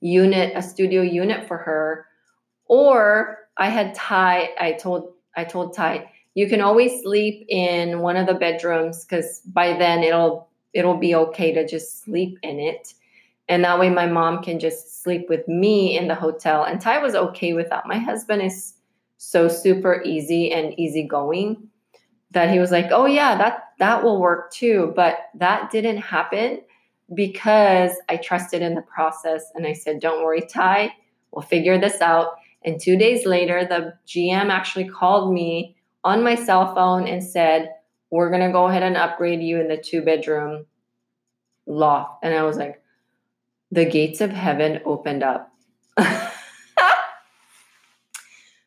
unit, 0.00 0.52
a 0.54 0.62
studio 0.62 1.02
unit 1.02 1.46
for 1.46 1.58
her. 1.58 2.06
Or 2.66 3.38
I 3.56 3.68
had 3.68 3.94
Ty, 3.94 4.50
I 4.60 4.72
told 4.72 5.12
I 5.36 5.44
told 5.44 5.74
Ty, 5.74 6.10
you 6.34 6.48
can 6.48 6.60
always 6.60 7.02
sleep 7.02 7.44
in 7.48 8.00
one 8.00 8.16
of 8.16 8.26
the 8.26 8.34
bedrooms 8.34 9.04
because 9.04 9.40
by 9.46 9.76
then 9.76 10.02
it'll 10.02 10.48
it'll 10.72 10.96
be 10.96 11.14
okay 11.14 11.52
to 11.52 11.66
just 11.66 12.02
sleep 12.02 12.38
in 12.42 12.58
it. 12.60 12.94
And 13.48 13.64
that 13.64 13.80
way 13.80 13.90
my 13.90 14.06
mom 14.06 14.42
can 14.42 14.60
just 14.60 15.02
sleep 15.02 15.28
with 15.28 15.46
me 15.48 15.98
in 15.98 16.06
the 16.06 16.14
hotel. 16.14 16.62
And 16.64 16.80
ty 16.80 16.98
was 16.98 17.16
okay 17.16 17.52
with 17.52 17.68
that. 17.70 17.86
My 17.86 17.98
husband 17.98 18.42
is 18.42 18.74
so 19.18 19.48
super 19.48 20.02
easy 20.04 20.52
and 20.52 20.78
easygoing 20.78 21.68
that 22.30 22.48
he 22.48 22.60
was 22.60 22.70
like 22.70 22.86
oh 22.92 23.06
yeah 23.06 23.36
that 23.36 23.70
that 23.78 24.02
will 24.02 24.20
work 24.20 24.52
too. 24.52 24.92
But 24.96 25.30
that 25.34 25.70
didn't 25.70 25.98
happen 25.98 26.60
because 27.14 27.92
i 28.08 28.16
trusted 28.16 28.62
in 28.62 28.74
the 28.74 28.82
process 28.82 29.50
and 29.54 29.66
i 29.66 29.72
said 29.72 30.00
don't 30.00 30.24
worry 30.24 30.42
ty 30.42 30.92
we'll 31.32 31.42
figure 31.42 31.78
this 31.78 32.00
out 32.00 32.34
and 32.64 32.80
two 32.80 32.96
days 32.96 33.26
later 33.26 33.64
the 33.64 33.92
gm 34.06 34.50
actually 34.50 34.88
called 34.88 35.32
me 35.32 35.76
on 36.04 36.22
my 36.22 36.34
cell 36.34 36.74
phone 36.74 37.06
and 37.06 37.22
said 37.22 37.70
we're 38.10 38.30
going 38.30 38.44
to 38.44 38.52
go 38.52 38.66
ahead 38.66 38.82
and 38.82 38.96
upgrade 38.96 39.42
you 39.42 39.60
in 39.60 39.68
the 39.68 39.76
two 39.76 40.02
bedroom 40.02 40.64
loft 41.66 42.18
and 42.22 42.34
i 42.34 42.42
was 42.42 42.56
like 42.56 42.80
the 43.70 43.84
gates 43.84 44.20
of 44.20 44.30
heaven 44.30 44.80
opened 44.84 45.22
up. 45.22 45.52
but 45.96 46.32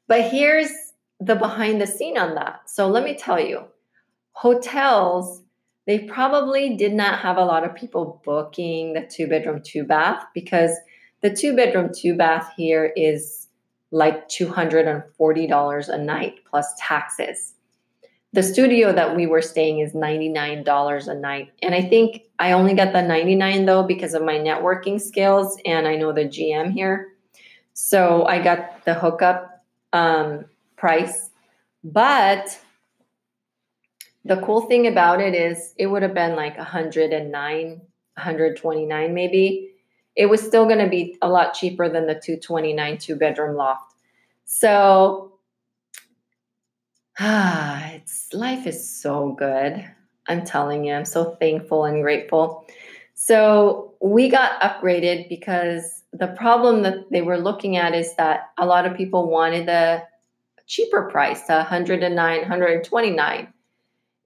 here's 0.09 0.71
the 1.19 1.35
behind 1.35 1.81
the 1.81 1.87
scene 1.87 2.17
on 2.17 2.35
that. 2.35 2.61
So 2.69 2.87
let 2.87 3.03
me 3.03 3.15
tell 3.15 3.39
you 3.39 3.65
hotels, 4.31 5.42
they 5.85 5.99
probably 5.99 6.75
did 6.75 6.93
not 6.93 7.19
have 7.19 7.37
a 7.37 7.45
lot 7.45 7.63
of 7.63 7.75
people 7.75 8.21
booking 8.23 8.93
the 8.93 9.01
two 9.01 9.27
bedroom, 9.27 9.61
two 9.63 9.83
bath 9.83 10.23
because 10.33 10.71
the 11.21 11.33
two 11.33 11.55
bedroom, 11.55 11.91
two 11.93 12.15
bath 12.15 12.51
here 12.55 12.93
is 12.95 13.47
like 13.91 14.27
$240 14.29 15.89
a 15.89 15.97
night 15.97 16.39
plus 16.45 16.73
taxes 16.79 17.53
the 18.33 18.41
studio 18.41 18.91
that 18.91 19.15
we 19.15 19.27
were 19.27 19.41
staying 19.41 19.79
is 19.79 19.93
$99 19.93 21.07
a 21.07 21.13
night. 21.13 21.51
And 21.61 21.75
I 21.75 21.81
think 21.81 22.23
I 22.39 22.51
only 22.51 22.73
got 22.73 22.91
the 22.91 23.01
99 23.01 23.65
though 23.65 23.83
because 23.83 24.15
of 24.15 24.23
my 24.23 24.33
networking 24.33 24.99
skills 24.99 25.57
and 25.65 25.87
I 25.87 25.95
know 25.95 26.11
the 26.11 26.25
GM 26.25 26.71
here. 26.71 27.13
So 27.73 28.25
I 28.25 28.41
got 28.41 28.83
the 28.85 28.95
hookup 28.95 29.63
um, 29.93 30.45
price. 30.77 31.29
But 31.83 32.59
the 34.25 34.37
cool 34.37 34.61
thing 34.61 34.87
about 34.87 35.21
it 35.21 35.35
is 35.35 35.73
it 35.77 35.87
would 35.87 36.01
have 36.01 36.13
been 36.13 36.35
like 36.35 36.57
109, 36.57 37.69
129 37.69 39.13
maybe. 39.13 39.69
It 40.15 40.27
was 40.27 40.41
still 40.41 40.65
going 40.65 40.79
to 40.79 40.89
be 40.89 41.17
a 41.21 41.29
lot 41.29 41.53
cheaper 41.53 41.89
than 41.89 42.05
the 42.05 42.13
229 42.13 42.97
two 42.99 43.15
bedroom 43.15 43.55
loft. 43.55 43.95
So 44.45 45.33
Ah, 47.19 47.89
it's 47.93 48.33
life 48.33 48.65
is 48.67 48.87
so 48.89 49.31
good. 49.37 49.85
I'm 50.27 50.45
telling 50.45 50.85
you, 50.85 50.93
I'm 50.93 51.05
so 51.05 51.35
thankful 51.35 51.85
and 51.85 52.01
grateful. 52.01 52.65
So 53.13 53.93
we 54.01 54.29
got 54.29 54.59
upgraded 54.61 55.29
because 55.29 56.03
the 56.13 56.27
problem 56.27 56.83
that 56.83 57.11
they 57.11 57.21
were 57.21 57.37
looking 57.37 57.77
at 57.77 57.93
is 57.93 58.15
that 58.15 58.51
a 58.57 58.65
lot 58.65 58.85
of 58.85 58.95
people 58.95 59.29
wanted 59.29 59.67
the 59.67 60.03
cheaper 60.65 61.09
price, 61.09 61.47
109, 61.47 62.39
129. 62.39 63.53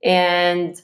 And 0.03 0.79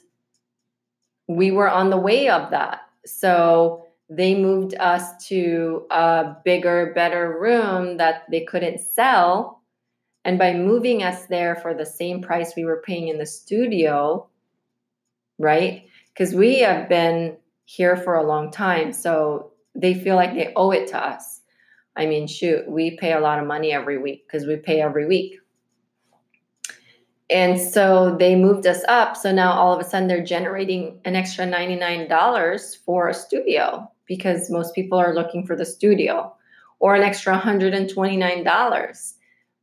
we 1.28 1.50
were 1.50 1.70
on 1.70 1.90
the 1.90 1.96
way 1.96 2.28
of 2.28 2.50
that. 2.50 2.82
So 3.06 3.86
they 4.08 4.34
moved 4.34 4.74
us 4.78 5.26
to 5.28 5.86
a 5.90 6.36
bigger, 6.44 6.92
better 6.94 7.38
room 7.40 7.96
that 7.96 8.24
they 8.30 8.44
couldn't 8.44 8.80
sell 8.80 9.62
and 10.24 10.38
by 10.38 10.54
moving 10.54 11.02
us 11.02 11.26
there 11.26 11.54
for 11.56 11.74
the 11.74 11.84
same 11.84 12.22
price 12.22 12.54
we 12.56 12.64
were 12.64 12.82
paying 12.84 13.08
in 13.08 13.18
the 13.18 13.26
studio, 13.26 14.26
right? 15.38 15.84
Because 16.12 16.34
we 16.34 16.60
have 16.60 16.88
been 16.88 17.36
here 17.66 17.96
for 17.96 18.14
a 18.14 18.26
long 18.26 18.50
time. 18.50 18.92
So 18.92 19.52
they 19.74 19.94
feel 19.94 20.16
like 20.16 20.34
they 20.34 20.52
owe 20.56 20.70
it 20.70 20.88
to 20.88 20.98
us. 20.98 21.42
I 21.96 22.06
mean, 22.06 22.26
shoot, 22.26 22.68
we 22.68 22.96
pay 22.96 23.12
a 23.12 23.20
lot 23.20 23.38
of 23.38 23.46
money 23.46 23.72
every 23.72 23.98
week 23.98 24.26
because 24.26 24.46
we 24.46 24.56
pay 24.56 24.80
every 24.80 25.06
week. 25.06 25.36
And 27.30 27.58
so 27.58 28.16
they 28.18 28.36
moved 28.36 28.66
us 28.66 28.82
up. 28.86 29.16
So 29.16 29.32
now 29.32 29.52
all 29.52 29.72
of 29.72 29.80
a 29.80 29.88
sudden 29.88 30.08
they're 30.08 30.24
generating 30.24 31.00
an 31.04 31.16
extra 31.16 31.46
$99 31.46 32.76
for 32.84 33.08
a 33.08 33.14
studio 33.14 33.90
because 34.06 34.50
most 34.50 34.74
people 34.74 34.98
are 34.98 35.14
looking 35.14 35.46
for 35.46 35.56
the 35.56 35.64
studio 35.64 36.34
or 36.80 36.94
an 36.94 37.02
extra 37.02 37.38
$129 37.38 39.12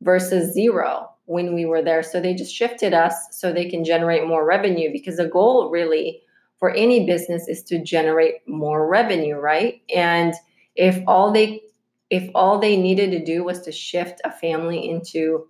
versus 0.00 0.52
zero 0.52 1.08
when 1.26 1.54
we 1.54 1.64
were 1.64 1.82
there. 1.82 2.02
So 2.02 2.20
they 2.20 2.34
just 2.34 2.54
shifted 2.54 2.92
us 2.92 3.14
so 3.30 3.52
they 3.52 3.68
can 3.68 3.84
generate 3.84 4.26
more 4.26 4.44
revenue 4.44 4.90
because 4.90 5.16
the 5.16 5.28
goal 5.28 5.70
really 5.70 6.20
for 6.58 6.70
any 6.70 7.06
business 7.06 7.48
is 7.48 7.62
to 7.64 7.82
generate 7.82 8.46
more 8.46 8.88
revenue, 8.88 9.36
right? 9.36 9.82
And 9.94 10.34
if 10.74 11.02
all 11.06 11.32
they 11.32 11.62
if 12.10 12.28
all 12.34 12.58
they 12.58 12.76
needed 12.76 13.10
to 13.12 13.24
do 13.24 13.42
was 13.42 13.62
to 13.62 13.72
shift 13.72 14.20
a 14.24 14.30
family 14.30 14.86
into 14.86 15.48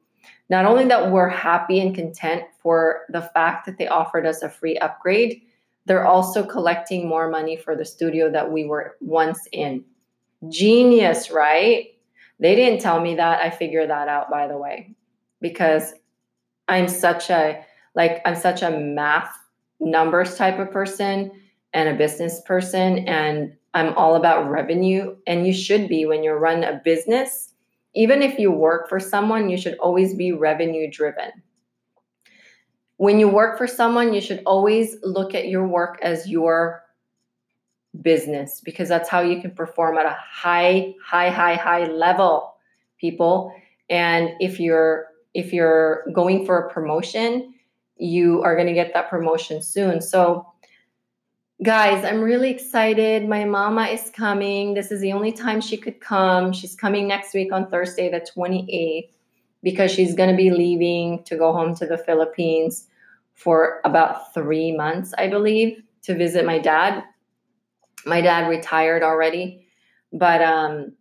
not 0.49 0.65
only 0.67 0.85
that 0.87 1.11
we're 1.11 1.29
happy 1.29 1.81
and 1.81 1.95
content 1.95 2.45
for 2.63 3.03
the 3.09 3.23
fact 3.23 3.67
that 3.67 3.79
they 3.79 3.89
offered 3.89 4.27
us 4.27 4.43
a 4.43 4.49
free 4.49 4.77
upgrade, 4.79 5.43
they're 5.87 6.07
also 6.07 6.45
collecting 6.45 7.09
more 7.09 7.29
money 7.29 7.57
for 7.57 7.75
the 7.75 7.85
studio 7.85 8.31
that 8.31 8.53
we 8.53 8.65
were 8.65 8.97
once 9.01 9.49
in. 9.53 9.85
Genius, 10.49 11.31
right? 11.31 11.87
They 12.39 12.55
didn't 12.55 12.81
tell 12.81 13.01
me 13.01 13.15
that. 13.17 13.41
I 13.41 13.51
figured 13.51 13.91
that 13.91 14.09
out, 14.09 14.31
by 14.31 14.49
the 14.49 14.59
way, 14.59 14.95
because 15.41 15.95
I'm 16.69 16.89
such 16.89 17.31
a 17.31 17.65
like 17.95 18.23
I'm 18.25 18.37
such 18.37 18.63
a 18.63 18.71
math 18.71 19.33
numbers 19.81 20.37
type 20.37 20.59
of 20.59 20.71
person 20.71 21.31
and 21.75 21.89
a 21.89 21.95
business 21.95 22.41
person 22.47 22.99
and 23.09 23.57
I'm 23.75 23.95
all 23.95 24.17
about 24.17 24.51
revenue 24.51 25.17
and 25.27 25.47
you 25.47 25.53
should 25.53 25.89
be 25.89 26.07
when 26.07 26.23
you 26.23 26.33
run 26.33 26.63
a 26.63 26.81
business 26.85 27.52
even 27.95 28.23
if 28.23 28.39
you 28.39 28.51
work 28.51 28.89
for 28.89 29.01
someone 29.01 29.49
you 29.49 29.57
should 29.57 29.77
always 29.79 30.15
be 30.15 30.33
revenue 30.33 30.91
driven. 30.91 31.31
When 32.97 33.19
you 33.19 33.29
work 33.29 33.59
for 33.59 33.67
someone 33.67 34.13
you 34.13 34.21
should 34.21 34.43
always 34.47 34.97
look 35.03 35.35
at 35.35 35.49
your 35.49 35.67
work 35.67 35.99
as 36.03 36.29
your 36.29 36.83
business 38.01 38.61
because 38.65 38.89
that's 38.89 39.09
how 39.09 39.21
you 39.21 39.41
can 39.41 39.51
perform 39.51 39.99
at 39.99 40.07
a 40.07 40.17
high 40.19 40.95
high 41.05 41.31
high 41.31 41.57
high 41.57 41.85
level 41.85 42.55
people. 42.99 43.55
And 43.91 44.31
if 44.41 44.59
you're 44.59 45.09
if 45.35 45.53
you're 45.53 46.05
going 46.13 46.47
for 46.47 46.59
a 46.59 46.73
promotion 46.73 47.55
you 48.03 48.43
are 48.43 48.57
going 48.57 48.67
to 48.67 48.75
get 48.75 48.93
that 48.95 49.09
promotion 49.09 49.63
soon. 49.63 50.01
So 50.01 50.47
guys 51.63 52.05
i'm 52.05 52.21
really 52.21 52.51
excited 52.51 53.29
my 53.29 53.45
mama 53.45 53.85
is 53.87 54.11
coming 54.11 54.75
this 54.75 54.91
is 54.91 55.01
the 55.01 55.13
only 55.13 55.33
time 55.33 55.61
she 55.61 55.77
could 55.77 56.01
come 56.01 56.53
she's 56.53 56.75
coming 56.75 57.07
next 57.07 57.35
week 57.35 57.53
on 57.53 57.69
thursday 57.71 58.11
the 58.11 58.21
28th 58.37 59.09
because 59.63 59.91
she's 59.91 60.15
going 60.15 60.29
to 60.29 60.37
be 60.37 60.51
leaving 60.51 61.23
to 61.25 61.37
go 61.37 61.53
home 61.53 61.75
to 61.75 61.87
the 61.87 61.99
philippines 61.99 62.89
for 63.35 63.81
about 63.85 64.35
three 64.35 64.75
months 64.77 65.15
i 65.19 65.29
believe 65.29 65.83
to 66.03 66.15
visit 66.17 66.45
my 66.45 66.59
dad 66.59 67.05
my 68.07 68.21
dad 68.21 68.49
retired 68.49 69.03
already, 69.03 69.67
but 70.13 70.43
um, 70.43 70.93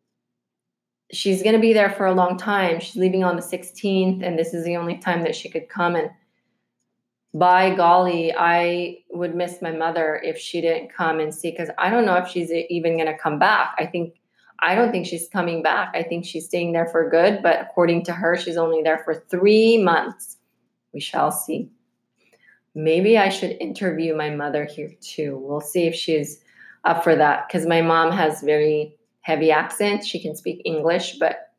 she's 1.11 1.43
going 1.43 1.55
to 1.55 1.61
be 1.61 1.73
there 1.73 1.89
for 1.89 2.05
a 2.05 2.13
long 2.13 2.37
time. 2.37 2.79
She's 2.79 2.95
leaving 2.95 3.23
on 3.23 3.35
the 3.35 3.41
16th, 3.41 4.23
and 4.23 4.37
this 4.37 4.53
is 4.53 4.65
the 4.65 4.77
only 4.77 4.97
time 4.97 5.23
that 5.23 5.35
she 5.35 5.49
could 5.49 5.69
come. 5.69 5.95
And 5.95 6.09
by 7.33 7.73
golly, 7.75 8.33
I 8.37 8.99
would 9.09 9.35
miss 9.35 9.61
my 9.61 9.71
mother 9.71 10.21
if 10.23 10.37
she 10.37 10.61
didn't 10.61 10.93
come 10.93 11.19
and 11.19 11.33
see, 11.33 11.51
because 11.51 11.69
I 11.77 11.89
don't 11.89 12.05
know 12.05 12.17
if 12.17 12.27
she's 12.27 12.51
even 12.51 12.97
going 12.97 13.07
to 13.07 13.17
come 13.17 13.39
back. 13.39 13.75
I 13.77 13.85
think. 13.85 14.15
I 14.63 14.75
don't 14.75 14.91
think 14.91 15.07
she's 15.07 15.27
coming 15.27 15.63
back. 15.63 15.91
I 15.95 16.03
think 16.03 16.23
she's 16.23 16.45
staying 16.45 16.73
there 16.73 16.85
for 16.85 17.09
good, 17.09 17.41
but 17.41 17.59
according 17.61 18.03
to 18.05 18.13
her, 18.13 18.37
she's 18.37 18.57
only 18.57 18.83
there 18.83 18.99
for 18.99 19.25
three 19.27 19.81
months. 19.81 20.37
We 20.93 20.99
shall 20.99 21.31
see. 21.31 21.67
Maybe 22.75 23.17
I 23.17 23.29
should 23.29 23.57
interview 23.59 24.15
my 24.15 24.29
mother 24.29 24.65
here 24.65 24.91
too. 25.01 25.37
We'll 25.41 25.61
see 25.61 25.87
if 25.87 25.95
she's 25.95 26.43
up 26.83 27.03
for 27.03 27.15
that 27.15 27.47
because 27.47 27.65
my 27.65 27.81
mom 27.81 28.11
has 28.11 28.41
very 28.43 28.95
heavy 29.21 29.51
accent. 29.51 30.05
She 30.05 30.21
can 30.21 30.35
speak 30.35 30.61
English, 30.63 31.17
but 31.19 31.53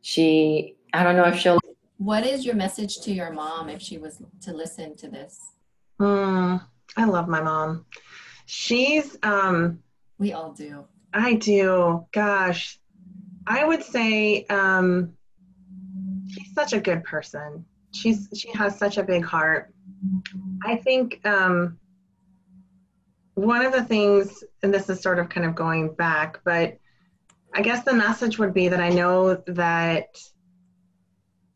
she, 0.00 0.76
I 0.94 1.02
don't 1.02 1.16
know 1.16 1.24
if 1.24 1.36
she'll. 1.36 1.58
What 1.98 2.24
is 2.24 2.46
your 2.46 2.54
message 2.54 3.00
to 3.00 3.12
your 3.12 3.32
mom 3.32 3.68
if 3.68 3.82
she 3.82 3.98
was 3.98 4.22
to 4.42 4.52
listen 4.52 4.96
to 4.98 5.08
this? 5.08 5.40
Mm, 6.00 6.64
I 6.96 7.04
love 7.04 7.26
my 7.26 7.42
mom. 7.42 7.86
She's, 8.46 9.16
um, 9.24 9.80
we 10.16 10.32
all 10.32 10.52
do. 10.52 10.84
I 11.12 11.34
do. 11.34 12.06
Gosh, 12.12 12.78
I 13.48 13.64
would 13.64 13.82
say, 13.82 14.46
um, 14.46 15.14
she's 16.28 16.54
such 16.54 16.72
a 16.72 16.80
good 16.80 17.02
person. 17.02 17.64
She's, 17.92 18.28
she 18.32 18.52
has 18.52 18.78
such 18.78 18.96
a 18.96 19.02
big 19.02 19.24
heart. 19.24 19.74
I 20.64 20.76
think, 20.76 21.20
um, 21.26 21.78
one 23.34 23.66
of 23.66 23.72
the 23.72 23.84
things, 23.84 24.44
and 24.62 24.72
this 24.72 24.88
is 24.88 25.00
sort 25.00 25.18
of 25.18 25.28
kind 25.28 25.46
of 25.46 25.56
going 25.56 25.94
back, 25.94 26.40
but 26.44 26.78
I 27.54 27.62
guess 27.62 27.82
the 27.82 27.94
message 27.94 28.38
would 28.38 28.54
be 28.54 28.68
that 28.68 28.80
I 28.80 28.88
know 28.88 29.34
that 29.48 30.16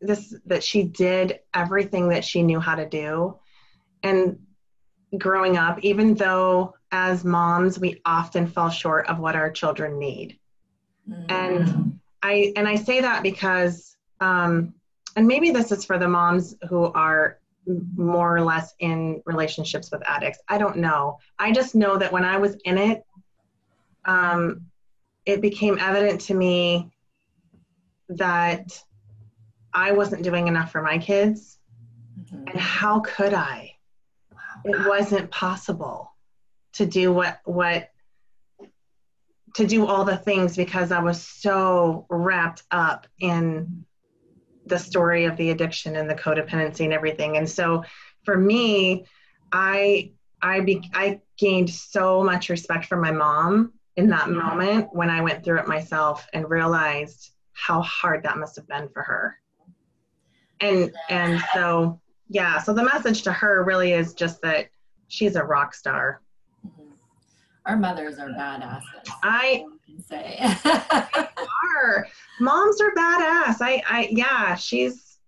this 0.05 0.35
that 0.45 0.63
she 0.63 0.83
did 0.83 1.39
everything 1.53 2.09
that 2.09 2.23
she 2.23 2.43
knew 2.43 2.59
how 2.59 2.75
to 2.75 2.87
do 2.87 3.37
and 4.03 4.37
growing 5.17 5.57
up 5.57 5.79
even 5.81 6.13
though 6.13 6.73
as 6.91 7.23
moms 7.23 7.79
we 7.79 8.01
often 8.05 8.47
fall 8.47 8.69
short 8.69 9.07
of 9.07 9.19
what 9.19 9.35
our 9.35 9.51
children 9.51 9.99
need 9.99 10.37
mm-hmm. 11.09 11.25
and 11.29 11.99
i 12.21 12.51
and 12.55 12.67
i 12.67 12.75
say 12.75 13.01
that 13.01 13.23
because 13.23 13.95
um 14.19 14.73
and 15.15 15.27
maybe 15.27 15.51
this 15.51 15.71
is 15.71 15.85
for 15.85 15.97
the 15.97 16.07
moms 16.07 16.55
who 16.69 16.85
are 16.93 17.39
more 17.95 18.35
or 18.35 18.41
less 18.41 18.73
in 18.79 19.21
relationships 19.25 19.91
with 19.91 20.01
addicts. 20.07 20.39
I 20.47 20.57
don't 20.57 20.77
know. 20.77 21.19
I 21.39 21.51
just 21.51 21.75
know 21.75 21.97
that 21.97 22.11
when 22.11 22.25
I 22.25 22.37
was 22.37 22.55
in 22.65 22.77
it, 22.77 23.05
um, 24.05 24.65
it 25.25 25.41
became 25.41 25.77
evident 25.79 26.21
to 26.21 26.33
me 26.33 26.91
that 28.09 28.83
I 29.73 29.91
wasn't 29.91 30.23
doing 30.23 30.47
enough 30.47 30.71
for 30.71 30.81
my 30.81 30.97
kids. 30.97 31.57
Mm-hmm. 32.19 32.47
And 32.47 32.59
how 32.59 32.99
could 33.01 33.33
I? 33.33 33.75
It 34.65 34.87
wasn't 34.87 35.29
possible 35.29 36.11
to 36.73 36.85
do 36.85 37.11
what 37.11 37.39
what 37.43 37.89
to 39.55 39.67
do 39.67 39.85
all 39.85 40.03
the 40.03 40.17
things 40.17 40.55
because 40.55 40.91
I 40.91 40.99
was 40.99 41.21
so 41.21 42.05
wrapped 42.09 42.63
up 42.71 43.07
in 43.19 43.85
the 44.65 44.79
story 44.79 45.25
of 45.25 45.37
the 45.37 45.51
addiction 45.51 45.95
and 45.95 46.09
the 46.09 46.15
codependency 46.15 46.85
and 46.85 46.93
everything. 46.93 47.37
And 47.37 47.47
so 47.47 47.83
for 48.23 48.37
me, 48.37 49.05
I 49.51 50.11
I 50.41 50.59
be, 50.59 50.89
I 50.93 51.21
gained 51.37 51.69
so 51.69 52.23
much 52.23 52.49
respect 52.49 52.85
for 52.85 52.97
my 52.97 53.11
mom 53.11 53.73
in 53.95 54.09
that 54.09 54.29
moment 54.29 54.89
when 54.91 55.09
I 55.09 55.21
went 55.21 55.43
through 55.43 55.59
it 55.59 55.67
myself 55.67 56.27
and 56.33 56.49
realized 56.49 57.31
how 57.53 57.81
hard 57.81 58.23
that 58.23 58.37
must 58.37 58.57
have 58.57 58.67
been 58.67 58.89
for 58.89 59.03
her. 59.03 59.37
And 60.61 60.93
and 61.09 61.41
so 61.53 61.99
yeah, 62.29 62.59
so 62.59 62.73
the 62.73 62.83
message 62.83 63.23
to 63.23 63.33
her 63.33 63.63
really 63.63 63.93
is 63.93 64.13
just 64.13 64.41
that 64.41 64.69
she's 65.07 65.35
a 65.35 65.43
rock 65.43 65.73
star. 65.73 66.21
Mm-hmm. 66.65 66.91
Our 67.65 67.77
mothers 67.77 68.19
are 68.19 68.29
badasses. 68.29 69.07
I 69.23 69.65
can 69.85 70.01
say. 70.03 70.39
are. 71.83 72.07
Moms 72.39 72.81
are 72.81 72.91
badass. 72.91 73.57
I, 73.61 73.81
I, 73.87 74.07
yeah, 74.11 74.55
she's. 74.55 75.19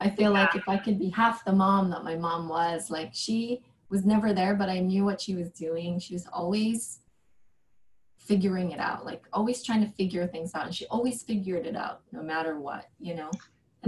I 0.00 0.10
feel 0.10 0.32
yeah. 0.32 0.40
like 0.42 0.54
if 0.54 0.68
I 0.68 0.76
could 0.76 0.98
be 0.98 1.10
half 1.10 1.44
the 1.44 1.52
mom 1.52 1.90
that 1.90 2.04
my 2.04 2.16
mom 2.16 2.48
was, 2.48 2.90
like 2.90 3.10
she 3.12 3.62
was 3.90 4.04
never 4.04 4.32
there, 4.32 4.54
but 4.54 4.68
I 4.68 4.78
knew 4.78 5.04
what 5.04 5.20
she 5.20 5.34
was 5.34 5.50
doing. 5.50 5.98
She 5.98 6.14
was 6.14 6.26
always 6.32 7.00
figuring 8.16 8.70
it 8.70 8.78
out, 8.78 9.04
like 9.04 9.24
always 9.32 9.62
trying 9.64 9.84
to 9.84 9.90
figure 9.92 10.26
things 10.26 10.54
out. 10.54 10.66
And 10.66 10.74
she 10.74 10.86
always 10.86 11.22
figured 11.22 11.66
it 11.66 11.74
out 11.74 12.02
no 12.12 12.22
matter 12.22 12.60
what, 12.60 12.86
you 13.00 13.14
know? 13.14 13.30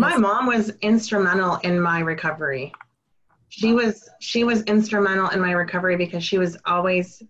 My 0.01 0.17
mom 0.17 0.47
was 0.47 0.71
instrumental 0.81 1.57
in 1.57 1.79
my 1.79 1.99
recovery. 1.99 2.73
She 3.51 3.75
was 3.75 4.09
she 4.19 4.45
was 4.45 4.63
instrumental 4.63 5.29
in 5.29 5.43
my 5.43 5.53
recovery 5.53 5.97
because 5.97 6.25
she 6.25 6.39
was 6.39 6.57
always 6.65 7.23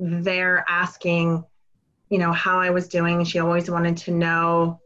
there 0.00 0.64
asking 0.68 1.44
you 2.08 2.18
know 2.18 2.32
how 2.32 2.58
I 2.58 2.70
was 2.70 2.88
doing. 2.88 3.24
She 3.24 3.38
always 3.38 3.70
wanted 3.70 3.96
to 3.98 4.10
know 4.10 4.80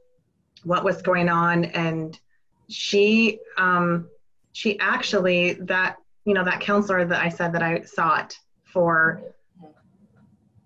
what 0.64 0.84
was 0.84 1.00
going 1.00 1.30
on, 1.30 1.64
and 1.64 2.20
she 2.68 3.40
um, 3.56 4.10
she 4.52 4.78
actually 4.78 5.54
that 5.54 5.96
you 6.26 6.34
know 6.34 6.44
that 6.44 6.60
counselor 6.60 7.06
that 7.06 7.22
I 7.22 7.30
said 7.30 7.54
that 7.54 7.62
I 7.62 7.80
sought 7.80 8.38
for 8.62 9.22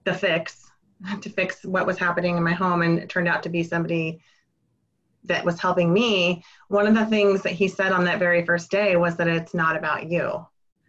the 0.02 0.14
fix 0.14 0.68
to 1.20 1.30
fix 1.30 1.64
what 1.64 1.86
was 1.86 1.96
happening 1.96 2.36
in 2.36 2.42
my 2.42 2.54
home, 2.54 2.82
and 2.82 2.98
it 2.98 3.08
turned 3.08 3.28
out 3.28 3.44
to 3.44 3.48
be 3.48 3.62
somebody 3.62 4.20
that 5.24 5.44
was 5.44 5.60
helping 5.60 5.92
me. 5.92 6.42
One 6.68 6.86
of 6.86 6.94
the 6.94 7.06
things 7.06 7.42
that 7.42 7.52
he 7.52 7.68
said 7.68 7.92
on 7.92 8.04
that 8.04 8.18
very 8.18 8.44
first 8.44 8.70
day 8.70 8.96
was 8.96 9.16
that 9.16 9.28
it's 9.28 9.54
not 9.54 9.76
about 9.76 10.10
you. 10.10 10.46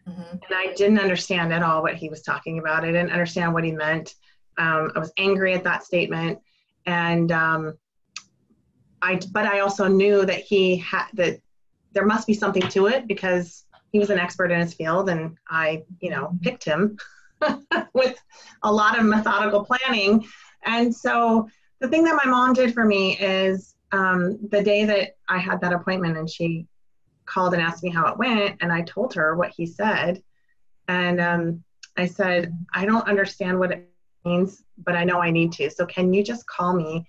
Mm-hmm. 0.07 0.31
And 0.31 0.51
I 0.51 0.73
didn't 0.75 0.99
understand 0.99 1.53
at 1.53 1.63
all 1.63 1.81
what 1.81 1.95
he 1.95 2.09
was 2.09 2.21
talking 2.21 2.59
about. 2.59 2.83
I 2.83 2.87
didn't 2.87 3.11
understand 3.11 3.53
what 3.53 3.63
he 3.63 3.71
meant. 3.71 4.15
Um, 4.57 4.91
I 4.95 4.99
was 4.99 5.11
angry 5.17 5.53
at 5.53 5.63
that 5.63 5.83
statement. 5.83 6.39
and 6.85 7.31
um, 7.31 7.77
I 9.01 9.19
but 9.31 9.45
I 9.45 9.59
also 9.59 9.87
knew 9.87 10.25
that 10.25 10.41
he 10.41 10.77
had 10.77 11.07
that 11.13 11.39
there 11.93 12.05
must 12.05 12.27
be 12.27 12.33
something 12.33 12.61
to 12.69 12.87
it 12.87 13.07
because 13.07 13.65
he 13.91 13.99
was 13.99 14.09
an 14.09 14.19
expert 14.19 14.51
in 14.51 14.59
his 14.59 14.73
field, 14.73 15.09
and 15.09 15.37
I 15.49 15.83
you 15.99 16.09
know 16.09 16.37
picked 16.41 16.63
him 16.63 16.97
with 17.93 18.17
a 18.63 18.71
lot 18.71 18.99
of 18.99 19.05
methodical 19.05 19.65
planning, 19.65 20.25
and 20.63 20.95
so 20.95 21.49
the 21.79 21.87
thing 21.87 22.03
that 22.03 22.19
my 22.23 22.29
mom 22.29 22.53
did 22.53 22.73
for 22.73 22.85
me 22.85 23.17
is 23.17 23.75
um, 23.91 24.39
the 24.49 24.63
day 24.63 24.85
that 24.85 25.15
I 25.27 25.37
had 25.37 25.61
that 25.61 25.73
appointment, 25.73 26.17
and 26.17 26.29
she 26.29 26.67
called 27.25 27.53
and 27.53 27.61
asked 27.61 27.83
me 27.83 27.89
how 27.89 28.07
it 28.07 28.17
went, 28.17 28.57
and 28.61 28.71
I 28.71 28.81
told 28.81 29.13
her 29.15 29.35
what 29.35 29.51
he 29.51 29.65
said, 29.65 30.21
and 30.87 31.19
um, 31.19 31.63
I 31.97 32.05
said 32.05 32.53
I 32.73 32.85
don't 32.85 33.07
understand 33.07 33.59
what 33.59 33.71
it 33.71 33.89
means, 34.25 34.63
but 34.77 34.95
I 34.95 35.03
know 35.03 35.19
I 35.21 35.31
need 35.31 35.51
to. 35.53 35.69
So 35.69 35.85
can 35.85 36.13
you 36.13 36.23
just 36.23 36.47
call 36.47 36.73
me 36.73 37.05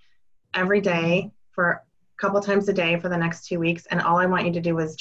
every 0.53 0.81
day 0.81 1.31
for 1.51 1.71
a 1.71 1.81
couple 2.17 2.41
times 2.41 2.67
a 2.69 2.73
day 2.73 2.99
for 2.99 3.09
the 3.09 3.17
next 3.17 3.47
two 3.47 3.59
weeks? 3.59 3.85
And 3.87 4.01
all 4.01 4.17
I 4.17 4.25
want 4.25 4.45
you 4.45 4.53
to 4.53 4.61
do 4.61 4.77
is 4.79 4.91